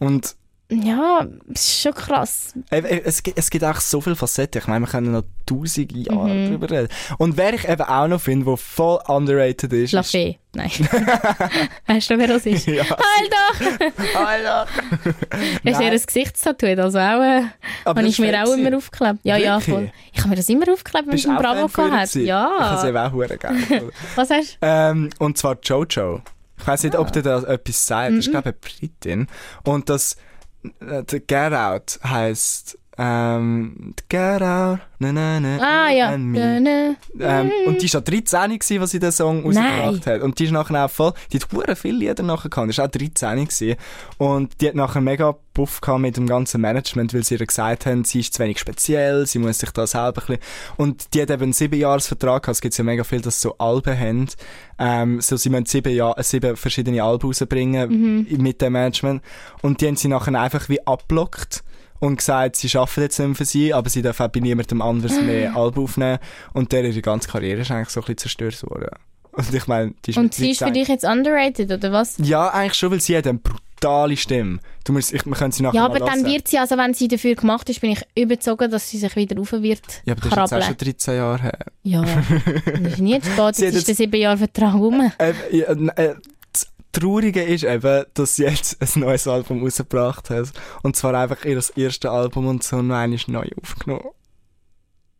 Und 0.00 0.34
Ja, 0.82 1.26
es 1.52 1.60
ist 1.68 1.80
schon 1.82 1.94
krass. 1.94 2.54
es, 2.70 3.22
gibt, 3.22 3.38
es 3.38 3.50
gibt 3.50 3.64
auch 3.64 3.80
so 3.80 4.00
viele 4.00 4.16
Facetten. 4.16 4.60
Ich 4.60 4.66
meine, 4.66 4.84
wir 4.86 4.90
können 4.90 5.12
noch 5.12 5.22
tausend 5.46 5.92
Jahre 5.92 6.28
Mhm. 6.28 6.48
drüber 6.50 6.70
reden. 6.70 6.88
Und 7.18 7.36
wer 7.36 7.54
ich 7.54 7.68
eben 7.68 7.82
auch 7.82 8.08
noch 8.08 8.20
finde, 8.20 8.46
der 8.46 8.56
voll 8.56 8.98
underrated 9.06 9.72
ist, 9.72 9.92
La 9.92 10.00
ist... 10.00 10.10
Fee. 10.10 10.38
Nein. 10.54 10.70
weißt 11.86 12.10
du, 12.10 12.18
wer 12.18 12.28
das 12.28 12.46
ist? 12.46 12.66
Ja, 12.66 12.84
Halt 12.84 13.30
doch! 13.30 14.20
Alter! 14.20 14.66
Hast 15.66 15.80
du 15.80 15.84
ihr 15.84 15.90
Gesichtstattoo? 15.90 16.66
Also 16.66 16.98
auch, 16.98 17.22
äh, 17.22 17.42
habe 17.84 18.02
das 18.02 18.10
ich 18.10 18.18
mir 18.20 18.42
auch 18.42 18.46
fake 18.52 18.58
immer 18.66 18.76
aufgeklebt. 18.76 19.18
Ja, 19.24 19.36
ja, 19.36 19.58
voll. 19.60 19.90
Ich 20.12 20.20
habe 20.20 20.30
mir 20.30 20.36
das 20.36 20.48
immer 20.48 20.72
aufgeklebt, 20.72 21.08
wenn 21.08 21.16
ich 21.16 21.28
einen 21.28 21.38
Bravo 21.38 21.66
gewesen? 21.66 22.24
Ja. 22.24 22.50
Ich 22.56 22.64
habe 22.64 22.80
sie 22.80 22.88
eben 22.88 22.96
auch 22.98 23.12
hure 23.12 23.36
geil. 23.36 23.90
Was 24.14 24.30
hast 24.30 24.54
du? 24.54 24.56
Ähm, 24.66 25.10
und 25.18 25.36
zwar 25.38 25.56
Jojo. 25.62 26.22
Ich 26.56 26.66
weiß 26.68 26.84
nicht, 26.84 26.96
ob 26.96 27.08
Ah. 27.08 27.10
dir 27.10 27.22
das 27.22 27.44
etwas 27.44 27.86
sagt. 27.86 28.10
Das 28.12 28.18
ist, 28.26 28.30
glaube 28.30 28.50
ich, 28.50 28.80
eine 28.80 28.88
Britin. 28.88 29.26
Und 29.64 29.88
das, 29.90 30.16
äh, 30.80 31.02
der 31.04 31.20
Get 31.20 31.52
Out 31.52 32.00
heisst, 32.04 32.78
ähm, 32.96 33.94
Get 34.08 34.42
Out, 34.42 34.78
na, 34.98 35.12
na, 35.12 35.40
na, 35.40 35.58
Ah 35.60 35.90
ja. 35.90 36.10
and 36.10 36.26
me. 36.26 36.60
Nö. 36.60 36.94
Ähm, 37.20 37.50
und 37.66 37.82
die 37.82 37.92
war 37.92 38.02
schon 38.02 38.04
13 38.04 38.58
gewesen, 38.58 38.80
als 38.80 38.90
sie 38.92 38.98
den 39.00 39.12
Song 39.12 39.44
rausgebracht 39.44 40.06
hat. 40.06 40.22
Und 40.22 40.38
die 40.38 40.44
ist 40.44 40.52
nachher 40.52 40.84
auch 40.84 40.90
voll, 40.90 41.12
die 41.32 41.40
hat 41.40 41.52
hure 41.52 41.76
viele 41.76 41.98
Lieder 41.98 42.22
nachher 42.22 42.48
gehabt. 42.50 42.72
Die 42.72 42.78
war 42.78 42.84
auch 42.86 42.90
13 42.90 43.44
gewesen. 43.44 43.76
Und 44.18 44.60
die 44.60 44.68
hat 44.68 44.74
nachher 44.76 45.00
mega 45.00 45.34
Buff 45.54 45.80
gehabt 45.80 46.00
mit 46.00 46.16
dem 46.16 46.26
ganzen 46.26 46.60
Management, 46.60 47.14
weil 47.14 47.24
sie 47.24 47.34
ihr 47.36 47.46
gesagt 47.46 47.86
haben, 47.86 48.04
sie 48.04 48.20
ist 48.20 48.34
zu 48.34 48.42
wenig 48.42 48.58
speziell, 48.58 49.26
sie 49.26 49.38
muss 49.38 49.58
sich 49.58 49.70
da 49.70 49.86
selber 49.86 50.22
ein 50.22 50.26
bisschen, 50.26 50.42
und 50.76 51.14
die 51.14 51.22
hat 51.22 51.30
eben 51.30 51.42
einen 51.44 51.52
Siebenjahresvertrag 51.52 52.42
gehabt. 52.42 52.56
Es 52.56 52.60
gibt 52.60 52.76
ja 52.76 52.84
mega 52.84 53.04
viel, 53.04 53.20
dass 53.20 53.40
so 53.40 53.56
Alben 53.58 53.98
haben. 53.98 54.28
Ähm, 54.78 55.20
so, 55.20 55.36
sie 55.36 55.50
müssen 55.50 55.66
sieben, 55.66 55.94
Jahr, 55.94 56.20
sieben 56.22 56.56
verschiedene 56.56 57.02
Alben 57.02 57.26
rausbringen 57.26 58.26
mit 58.38 58.60
dem 58.62 58.72
Management. 58.72 59.22
Und 59.62 59.80
die 59.80 59.86
haben 59.86 59.96
sie 59.96 60.08
nachher 60.08 60.34
einfach 60.40 60.68
wie 60.68 60.84
abblockt 60.86 61.62
und 62.04 62.16
gesagt, 62.16 62.56
sie 62.56 62.68
arbeiten 62.76 63.00
jetzt 63.02 63.18
nicht 63.18 63.26
mehr 63.28 63.34
für 63.36 63.44
sie, 63.44 63.72
aber 63.74 63.88
sie 63.88 64.02
dürfen 64.02 64.26
auch 64.26 64.30
bei 64.30 64.40
niemandem 64.40 64.82
anders 64.82 65.20
mehr 65.22 65.56
Alben 65.56 65.82
aufnehmen. 65.82 66.18
Und 66.52 66.72
der 66.72 66.84
ihre 66.84 67.00
ganze 67.02 67.28
Karriere 67.28 67.62
ist 67.62 67.70
eigentlich 67.70 67.88
so 67.90 68.00
ein 68.00 68.02
bisschen 68.02 68.18
zerstört 68.18 68.62
worden. 68.70 68.90
Und 69.32 69.52
ich 69.52 69.66
meine, 69.66 69.94
die 70.04 70.10
ist 70.10 70.16
Und 70.16 70.32
sie 70.34 70.50
ist 70.52 70.58
für 70.58 70.64
13 70.66 70.74
dich 70.74 70.88
jetzt 70.88 71.04
underrated, 71.04 71.70
oder 71.72 71.90
was? 71.92 72.16
Ja, 72.18 72.48
eigentlich 72.50 72.74
schon, 72.74 72.92
weil 72.92 73.00
sie 73.00 73.16
hat 73.16 73.26
eine 73.26 73.38
brutale 73.38 74.16
Stimme. 74.16 74.60
Du 74.84 74.92
musst, 74.92 75.12
ich, 75.12 75.26
wir 75.26 75.32
können 75.32 75.50
sie 75.50 75.62
nachher 75.64 75.74
Ja, 75.76 75.86
aber 75.86 75.98
dann 75.98 76.24
wird 76.24 76.46
sie, 76.46 76.58
also 76.58 76.76
wenn 76.78 76.94
sie 76.94 77.08
dafür 77.08 77.34
gemacht 77.34 77.68
ist, 77.68 77.80
bin 77.80 77.90
ich 77.90 78.02
überzeugt, 78.16 78.70
dass 78.72 78.88
sie 78.90 78.98
sich 78.98 79.16
wieder 79.16 79.36
rauf 79.36 79.50
wird 79.52 79.80
Ja, 80.04 80.12
aber 80.12 80.20
das 80.20 80.24
ist 80.24 80.24
jetzt 80.24 80.38
auch 80.38 80.48
krabbeln. 80.50 80.62
schon 80.62 80.76
13 80.76 81.16
Jahre 81.16 81.42
her. 81.42 81.58
Ja, 81.82 82.02
das 82.04 82.92
ist 82.92 82.96
zu 82.96 83.30
spät, 83.30 83.58
jetzt 83.58 83.60
ist 83.76 83.88
der 83.88 83.94
sieben 83.96 84.16
Jahre 84.20 84.36
Vertrag 84.38 84.74
rum. 84.74 85.10
Ja, 85.50 85.64
n- 85.66 85.88
äh, 85.96 86.08
das 86.10 86.16
Traurige 86.94 87.42
ist 87.42 87.64
eben, 87.64 88.04
dass 88.14 88.36
sie 88.36 88.44
jetzt 88.44 88.78
ein 88.80 89.00
neues 89.00 89.26
Album 89.28 89.62
rausgebracht 89.62 90.30
hat. 90.30 90.52
Und 90.82 90.96
zwar 90.96 91.14
einfach 91.14 91.44
ihr 91.44 91.60
erstes 91.76 92.10
Album 92.10 92.46
und 92.46 92.62
so 92.62 92.80
noch 92.82 92.96
einmal 92.96 93.18
neu 93.26 93.46
aufgenommen. 93.60 94.08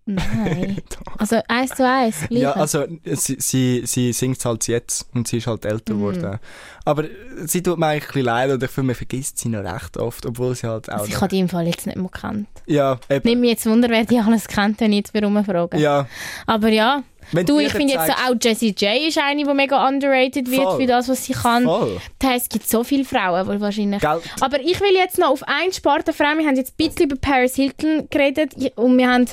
Nein. 0.07 0.83
Also 1.17 1.41
eins 1.49 1.71
zu 1.71 1.89
eins, 1.89 2.17
gleich. 2.29 2.43
Ja, 2.43 2.53
also 2.53 2.85
sie, 3.05 3.37
sie, 3.39 3.83
sie 3.87 4.13
singt 4.13 4.45
halt 4.45 4.67
jetzt 4.67 5.07
und 5.15 5.29
sie 5.29 5.37
ist 5.39 5.47
halt 5.47 5.65
älter 5.65 5.95
Mhm. 5.95 5.99
geworden. 5.99 6.41
Aber 6.85 7.05
sie 7.45 7.63
tut 7.63 7.79
mir 7.79 7.87
eigentlich 7.87 8.03
ein 8.05 8.09
bisschen 8.09 8.25
leid 8.27 8.51
und 8.51 8.63
ich 8.63 8.71
finde, 8.71 8.87
man 8.89 8.97
vergisst 8.97 9.39
sie 9.39 9.49
noch 9.49 9.63
recht 9.63 9.97
oft, 9.97 10.27
obwohl 10.27 10.55
sie 10.57 10.67
halt 10.67 10.91
auch... 10.91 10.95
also 10.99 11.07
ich 11.07 11.17
habe 11.17 11.29
die 11.29 11.39
im 11.39 11.49
Fall 11.49 11.67
jetzt 11.67 11.87
nicht 11.87 11.97
mehr 11.97 12.11
gekannt. 12.11 12.49
ja, 12.67 12.99
eben, 13.09 13.27
Nimm 13.29 13.41
mich 13.41 13.51
jetzt 13.51 13.65
Wunder, 13.67 13.89
wer 13.89 14.05
die 14.05 14.19
alles 14.19 14.49
kennt, 14.49 14.81
wenn 14.81 14.93
ich 14.93 14.99
jetzt 14.99 15.15
wieder 15.15 15.29
rumfrage. 15.29 15.79
ja. 15.79 16.07
Aber 16.47 16.69
ja, 16.69 17.05
Wenn 17.33 17.47
du, 17.47 17.59
ich 17.59 17.73
finde 17.73 17.95
jetzt 17.95 18.07
so 18.07 18.13
auch 18.13 18.35
Jessie 18.41 18.75
J 18.77 19.09
ist 19.09 19.19
eine, 19.19 19.45
die 19.45 19.55
mega 19.55 19.87
underrated 19.89 20.51
wird 20.51 20.63
Voll. 20.63 20.81
für 20.81 20.87
das, 20.87 21.09
was 21.09 21.25
sie 21.25 21.33
kann. 21.33 21.65
Voll. 21.65 22.01
Das 22.19 22.31
heisst, 22.31 22.43
es 22.45 22.49
gibt 22.51 22.69
so 22.69 22.85
viele 22.85 23.05
Frauen, 23.05 23.49
die 23.51 23.61
wahrscheinlich... 23.61 24.01
Gell? 24.01 24.21
Aber 24.41 24.61
ich 24.61 24.81
will 24.81 24.95
jetzt 24.95 25.19
noch 25.19 25.29
auf 25.31 25.43
einen 25.47 25.73
Sparte 25.73 26.13
Frau. 26.13 26.37
Wir 26.37 26.47
haben 26.47 26.57
jetzt 26.57 26.75
ein 26.79 26.89
bisschen 26.89 27.07
über 27.07 27.17
Paris 27.17 27.55
Hilton 27.55 28.09
geredet 28.11 28.55
und 28.77 28.97
wir 28.99 29.09
haben, 29.09 29.27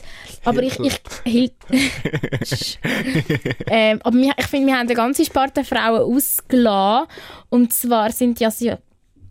aber 0.45 0.63
ich, 0.63 0.79
ich 0.79 1.01
Hil 1.23 1.51
ähm, 3.67 3.99
aber 4.03 4.17
wir, 4.17 4.33
ich 4.37 4.47
finde, 4.47 4.67
wir 4.67 4.73
haben 4.73 4.87
eine 4.87 4.95
ganze 4.95 5.25
Sparte 5.25 5.63
Frauen 5.63 6.01
ausgelassen 6.01 7.07
und 7.49 7.73
zwar 7.73 8.11
sind 8.11 8.39
ja 8.39 8.51
sie 8.51 8.73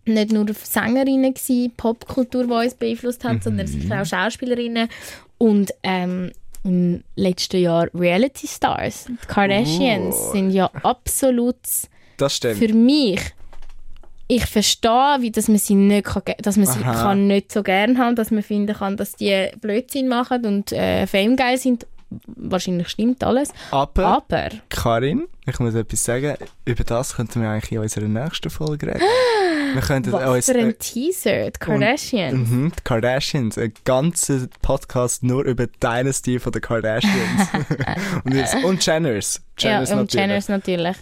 nicht 0.06 0.32
nur 0.32 0.46
Sängerinnen 0.52 1.34
Popkultur, 1.76 2.44
die 2.44 2.52
uns 2.52 2.74
beeinflusst 2.74 3.24
hat, 3.24 3.42
sondern 3.42 3.66
sicher 3.66 4.00
auch 4.00 4.06
Schauspielerinnen 4.06 4.88
und 5.38 5.72
ähm, 5.82 6.32
im 6.64 7.02
letzten 7.16 7.60
Jahr 7.60 7.88
Reality 7.94 8.46
Stars. 8.46 9.06
Die 9.06 9.26
Kardashians 9.26 10.14
Oh. 10.18 10.32
sind 10.32 10.50
ja 10.50 10.70
absolut 10.82 11.56
Das 12.18 12.36
stimmt. 12.36 12.58
für 12.58 12.72
mich 12.74 13.20
ich 14.32 14.46
verstehe, 14.46 15.16
wie 15.20 15.32
dass 15.32 15.48
man 15.48 15.58
sie 15.58 15.74
nicht 15.74 16.04
kann, 16.04 16.22
dass 16.38 16.56
man 16.56 16.66
sie 16.66 16.78
Aha. 16.84 17.02
kann 17.02 17.26
nicht 17.26 17.50
so 17.50 17.64
gern 17.64 17.98
haben, 17.98 18.14
dass 18.14 18.30
man 18.30 18.44
finden 18.44 18.76
kann, 18.76 18.96
dass 18.96 19.16
die 19.16 19.48
Blödsinn 19.60 20.06
machen 20.06 20.46
und 20.46 20.70
äh, 20.70 21.06
Fame 21.08 21.34
geil 21.34 21.58
sind. 21.58 21.84
Wahrscheinlich 22.26 22.88
stimmt 22.88 23.22
alles. 23.24 23.52
Aber, 23.72 24.04
Aber 24.06 24.48
Karin, 24.68 25.26
ich 25.46 25.58
muss 25.58 25.74
etwas 25.74 26.04
sagen, 26.04 26.34
über 26.64 26.84
das 26.84 27.16
könnten 27.16 27.40
wir 27.42 27.50
eigentlich 27.50 27.72
in 27.72 27.78
unserer 27.78 28.06
nächsten 28.08 28.50
Folge 28.50 28.86
reden. 28.88 29.00
Wir 29.72 29.82
könnten 29.82 30.12
was 30.12 30.28
uns... 30.28 30.46
für 30.46 30.58
äh, 30.58 30.64
ein 30.64 30.78
Teaser, 30.78 31.50
die 31.50 31.58
Kardashians. 31.58 32.48
Mhm, 32.48 32.72
die 32.76 32.82
Kardashians, 32.82 33.58
ein 33.58 33.72
ganzer 33.84 34.46
Podcast 34.62 35.22
nur 35.22 35.44
über 35.44 35.66
die 35.66 35.80
Dynasty 35.80 36.38
von 36.38 36.52
den 36.52 36.62
Kardashians. 36.62 37.48
und, 38.24 38.34
jetzt, 38.34 38.56
und 38.64 38.84
Jenners. 38.84 39.40
Ja, 39.58 39.70
Jenners 39.70 39.90
und 39.90 39.96
natürlich. 39.96 40.20
Jenners 40.20 40.48
natürlich. 40.48 40.96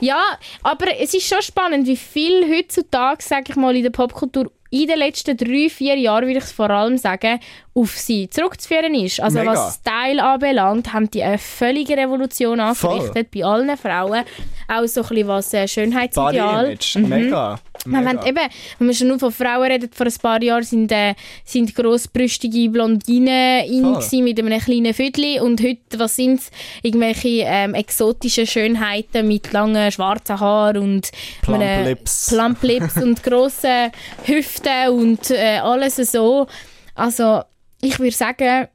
Ja, 0.00 0.22
aber 0.62 0.86
es 1.00 1.14
ist 1.14 1.26
schon 1.26 1.42
spannend, 1.42 1.86
wie 1.86 1.96
viel 1.96 2.48
heutzutage, 2.50 3.22
sage 3.22 3.44
ich 3.48 3.56
mal, 3.56 3.74
in 3.76 3.82
der 3.82 3.90
Popkultur 3.90 4.50
in 4.74 4.88
den 4.88 4.98
letzten 4.98 5.36
drei, 5.36 5.68
vier 5.68 5.96
Jahren, 5.96 6.26
würde 6.26 6.38
ich 6.38 6.44
es 6.44 6.50
vor 6.52 6.68
allem 6.68 6.98
sagen, 6.98 7.38
auf 7.74 7.92
sie 7.92 8.28
zurückzuführen 8.28 8.94
ist. 8.94 9.20
Also 9.20 9.38
Mega. 9.38 9.52
was 9.52 9.76
Style 9.76 10.22
anbelangt, 10.22 10.92
haben 10.92 11.08
die 11.10 11.22
eine 11.22 11.38
völlige 11.38 11.96
Revolution 11.96 12.58
angerichtet 12.58 13.30
bei 13.30 13.44
allen 13.44 13.76
Frauen. 13.76 14.24
Auch 14.68 14.86
so 14.86 15.02
ein 15.02 15.08
bisschen 15.08 15.28
was 15.28 15.52
äh, 15.52 15.58
Body 15.58 15.68
Schönheitsideal. 15.68 16.66
Image, 16.66 16.96
mega. 16.96 17.58
Man, 17.86 18.04
mega. 18.04 18.22
wenn, 18.22 18.28
eben, 18.28 18.50
wenn 18.78 18.86
man 18.86 18.94
schon 18.94 19.08
nur 19.08 19.18
von 19.18 19.32
Frauen 19.32 19.70
redet, 19.70 19.94
vor 19.94 20.06
ein 20.06 20.14
paar 20.22 20.42
Jahren 20.42 20.62
sind, 20.62 20.90
äh, 20.92 21.14
sind 21.44 21.74
grossbrüstige 21.74 22.70
Blondinen 22.70 23.64
in 23.66 24.24
mit 24.24 24.38
einem 24.38 24.58
kleinen 24.60 24.94
Viertel 24.94 25.40
und 25.40 25.60
heute, 25.62 25.98
was 25.98 26.16
sind 26.16 26.40
Irgendwelche 26.82 27.44
ähm, 27.46 27.74
exotischen 27.74 28.46
Schönheiten 28.46 29.28
mit 29.28 29.52
langen 29.52 29.90
schwarzen 29.92 30.40
Haaren 30.40 30.78
und 30.78 31.10
Plump 31.42 31.62
einem- 31.62 31.84
Lips. 31.86 32.28
Plump 32.28 32.62
Lips 32.62 32.96
und 32.96 33.22
grossen 33.22 33.90
Hüften 34.24 34.88
und 34.90 35.30
äh, 35.30 35.58
alles 35.58 35.96
so. 35.96 36.46
Also, 36.94 37.42
ich 37.80 37.98
würde 37.98 38.12
sagen, 38.12 38.68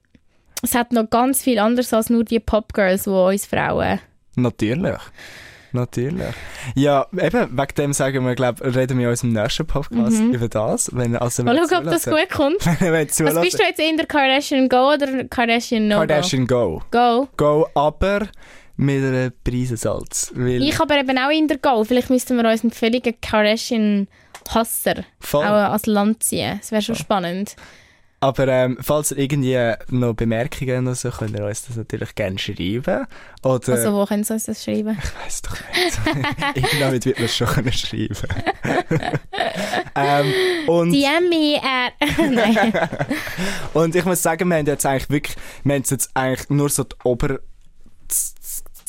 es 0.61 0.75
hat 0.75 0.91
noch 0.91 1.09
ganz 1.09 1.41
viel 1.41 1.59
anderes 1.59 1.93
als 1.93 2.09
nur 2.09 2.23
die 2.23 2.39
Popgirls, 2.39 3.03
die 3.03 3.09
uns 3.09 3.45
Frauen... 3.45 3.99
Natürlich. 4.35 4.99
Natürlich. 5.71 6.33
Ja, 6.75 7.05
eben, 7.13 7.57
wegen 7.57 7.75
dem 7.77 7.93
sagen 7.93 8.25
wir, 8.25 8.35
glaub, 8.35 8.61
reden 8.61 8.97
wir 8.97 9.05
in 9.05 9.11
unserem 9.11 9.33
nächsten 9.33 9.65
Podcast 9.65 10.19
über 10.19 10.47
das. 10.47 10.89
Wenn, 10.93 11.15
also, 11.15 11.43
Mal 11.43 11.55
schauen, 11.69 11.85
ob 11.87 11.91
das 11.91 12.05
gut 12.05 12.29
kommt. 12.29 12.65
wenn 12.79 13.07
Was 13.07 13.15
zulassen- 13.15 13.41
bist 13.41 13.59
du 13.59 13.63
jetzt 13.63 13.79
in 13.79 13.97
der 13.97 14.05
Kardashian 14.05 14.69
Go 14.69 14.93
oder 14.93 15.23
Kardashian 15.25 15.87
No 15.87 15.97
Kardashian 15.97 16.47
Go. 16.47 16.81
Go? 16.91 17.27
Go, 17.37 17.67
aber 17.73 18.27
mit 18.77 19.03
einer 19.03 19.29
Preisensalz. 19.43 20.33
Ich 20.37 20.79
aber 20.79 20.97
eben 20.97 21.17
auch 21.17 21.29
in 21.31 21.47
der 21.47 21.57
Go. 21.57 21.83
Vielleicht 21.83 22.09
müssten 22.09 22.37
wir 22.37 22.49
uns 22.49 22.63
einen 22.63 22.71
völligen 22.71 23.13
Kardashian-Hasser 23.21 25.03
voll. 25.19 25.45
auch 25.45 25.49
ans 25.71 25.85
Land 25.85 26.23
ziehen. 26.23 26.57
Das 26.61 26.71
wäre 26.71 26.81
schon 26.81 26.95
spannend. 26.95 27.55
Aber 28.21 28.47
ähm, 28.49 28.77
falls 28.81 29.11
ihr 29.11 29.17
irgendwie 29.17 29.57
noch 29.89 30.13
Bemerkungen 30.13 30.85
oder 30.85 30.95
so, 30.95 31.09
könnt 31.09 31.37
ihr 31.37 31.45
uns 31.45 31.65
das 31.65 31.77
natürlich 31.77 32.15
gerne 32.15 32.37
schreiben. 32.37 33.07
Oder, 33.43 33.73
Also 33.73 33.93
wo 33.93 34.05
können 34.05 34.25
Sie 34.25 34.33
uns 34.33 34.43
das 34.43 34.61
schreiben? 34.61 34.97
ich 35.01 35.25
weiss 35.25 35.41
doch 35.41 35.55
nicht. 35.55 35.99
Irgendwann 36.55 36.91
wird 36.91 37.05
man 37.05 37.25
es 37.25 37.35
schon 37.35 37.47
können 37.47 37.71
schreiben 37.71 38.15
ähm, 39.95 40.33
und, 40.67 40.91
DM 40.91 41.29
me 41.29 41.61
at... 41.63 41.93
Und 43.73 43.95
ich 43.95 44.03
muss 44.03 44.21
sagen, 44.21 44.49
wir 44.49 44.57
haben 44.57 44.65
jetzt 44.65 44.85
eigentlich 44.85 45.09
wirklich, 45.09 45.37
wir 45.63 45.75
haben 45.75 45.83
jetzt 45.89 46.09
eigentlich 46.13 46.49
nur 46.49 46.69
so 46.69 46.83
die 46.83 46.95
Ober... 47.03 47.39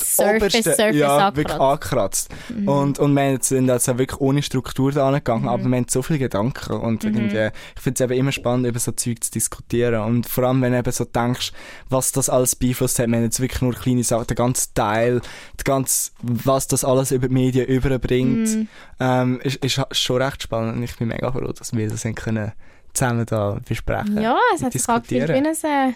Surface, 0.03 0.55
oberste- 0.55 0.63
Surface 0.75 0.97
ja, 0.97 1.37
wirklich 1.37 1.59
angekratzt. 1.59 2.31
angekratzt. 2.31 2.69
Und, 2.69 2.99
und 2.99 3.15
wir 3.15 3.39
sind 3.41 3.71
also 3.71 3.99
wirklich 3.99 4.21
ohne 4.21 4.43
Struktur 4.43 4.93
da 4.93 5.09
angegangen, 5.09 5.49
aber 5.49 5.65
wir 5.65 5.77
haben 5.77 5.87
so 5.89 6.03
viele 6.03 6.19
Gedanken 6.19 6.73
und 6.75 7.05
irgendwie, 7.05 7.51
ich 7.77 7.83
finde 7.83 8.05
es 8.05 8.11
eben 8.11 8.19
immer 8.19 8.33
spannend, 8.33 8.67
über 8.67 8.79
so 8.79 8.93
Zeug 8.93 9.23
zu 9.23 9.31
diskutieren 9.31 10.03
und 10.03 10.27
vor 10.27 10.45
allem, 10.45 10.63
wenn 10.63 10.73
du 10.73 10.79
eben 10.79 10.93
so 10.93 11.05
denkst, 11.05 11.53
was 11.89 12.13
das 12.13 12.29
alles 12.29 12.57
beeinflusst 12.57 12.99
hat, 12.99 13.09
wir 13.09 13.17
haben 13.17 13.25
jetzt 13.25 13.41
wirklich 13.41 13.63
nur 13.63 13.75
kleine 13.75 14.05
Sachen, 14.05 14.27
der 14.27 14.37
ganze 14.37 14.75
Teil, 14.75 15.21
der 15.59 15.65
ganze, 15.65 16.11
was 16.23 16.67
das 16.67 16.85
alles 16.85 17.11
über 17.13 17.29
die 17.29 17.35
Medien 17.35 17.67
überbringt, 17.67 18.69
ähm, 18.99 19.41
ist, 19.43 19.57
ist 19.65 19.81
schon 19.97 20.23
recht 20.23 20.43
spannend 20.43 20.77
und 20.77 20.83
ich 20.83 20.97
bin 20.97 21.09
mega 21.09 21.31
froh, 21.33 21.53
dass 21.53 21.73
wir 21.73 21.89
das 21.89 22.05
haben 22.05 22.15
können 22.15 22.53
zusammen 22.93 23.25
da 23.27 23.59
besprechen. 23.69 24.21
Ja, 24.21 24.37
es 24.55 24.63
hat 24.63 24.73
sich 24.73 24.89
angefühlt 24.89 25.29
wie 25.29 25.35
ein... 25.35 25.95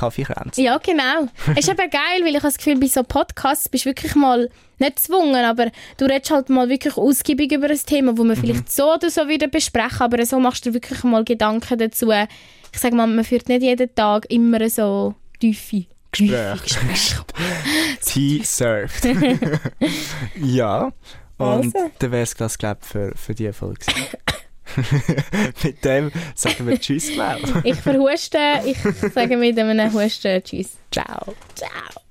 Äh, 0.00 0.06
Kaffeekränz. 0.06 0.56
ja, 0.56 0.78
genau. 0.78 1.28
Es 1.56 1.66
ist 1.66 1.68
eben 1.68 1.90
geil, 1.90 2.20
weil 2.22 2.28
ich 2.30 2.36
habe 2.36 2.42
das 2.48 2.56
Gefühl, 2.58 2.78
bei 2.78 2.86
so 2.86 3.02
Podcasts 3.02 3.68
bist 3.68 3.84
du 3.84 3.90
wirklich 3.90 4.14
mal 4.14 4.48
nicht 4.78 4.96
gezwungen, 4.96 5.44
aber 5.44 5.70
du 5.98 6.06
redest 6.06 6.30
halt 6.30 6.48
mal 6.48 6.68
wirklich 6.68 6.96
ausgiebig 6.96 7.52
über 7.52 7.68
ein 7.68 7.78
Thema, 7.84 8.16
wo 8.16 8.24
man 8.24 8.36
Mhm. 8.36 8.40
vielleicht 8.40 8.72
so 8.72 8.94
oder 8.94 9.10
so 9.10 9.28
wieder 9.28 9.48
besprechen, 9.48 10.00
aber 10.00 10.24
so 10.24 10.40
machst 10.40 10.64
du 10.66 10.72
wirklich 10.74 11.04
mal 11.04 11.24
Gedanken 11.24 11.78
dazu. 11.78 12.10
Ich 12.72 12.78
sage 12.78 12.94
mal, 12.96 13.06
man 13.06 13.24
führt 13.24 13.48
nicht 13.48 13.62
jeden 13.62 13.94
Tag 13.94 14.26
immer 14.30 14.68
so 14.70 15.14
tiefe 15.40 15.84
Gespräch. 16.12 17.14
Tea 18.04 18.42
served. 18.42 19.04
ja. 20.36 20.92
Und 21.38 21.74
Also. 21.76 21.90
dann 21.98 22.10
wäre 22.12 22.22
es 22.22 22.34
das, 22.34 22.58
glaube 22.58 22.80
ich, 22.82 22.88
für, 22.88 23.12
für 23.16 23.34
diese 23.34 23.52
Folge. 23.52 23.84
Mit 25.62 25.84
dem 25.84 26.10
sagen 26.34 26.66
wir 26.66 26.78
Tschüss, 26.78 27.12
glaube 27.12 27.40
Ich 27.64 27.76
verhuste, 27.76 28.38
ich 28.64 28.78
sage 29.12 29.36
mit 29.36 29.58
einem 29.58 29.92
Husten 29.92 30.42
Tschüss. 30.42 30.76
Ciao. 30.90 31.34
Ciao. 31.54 32.02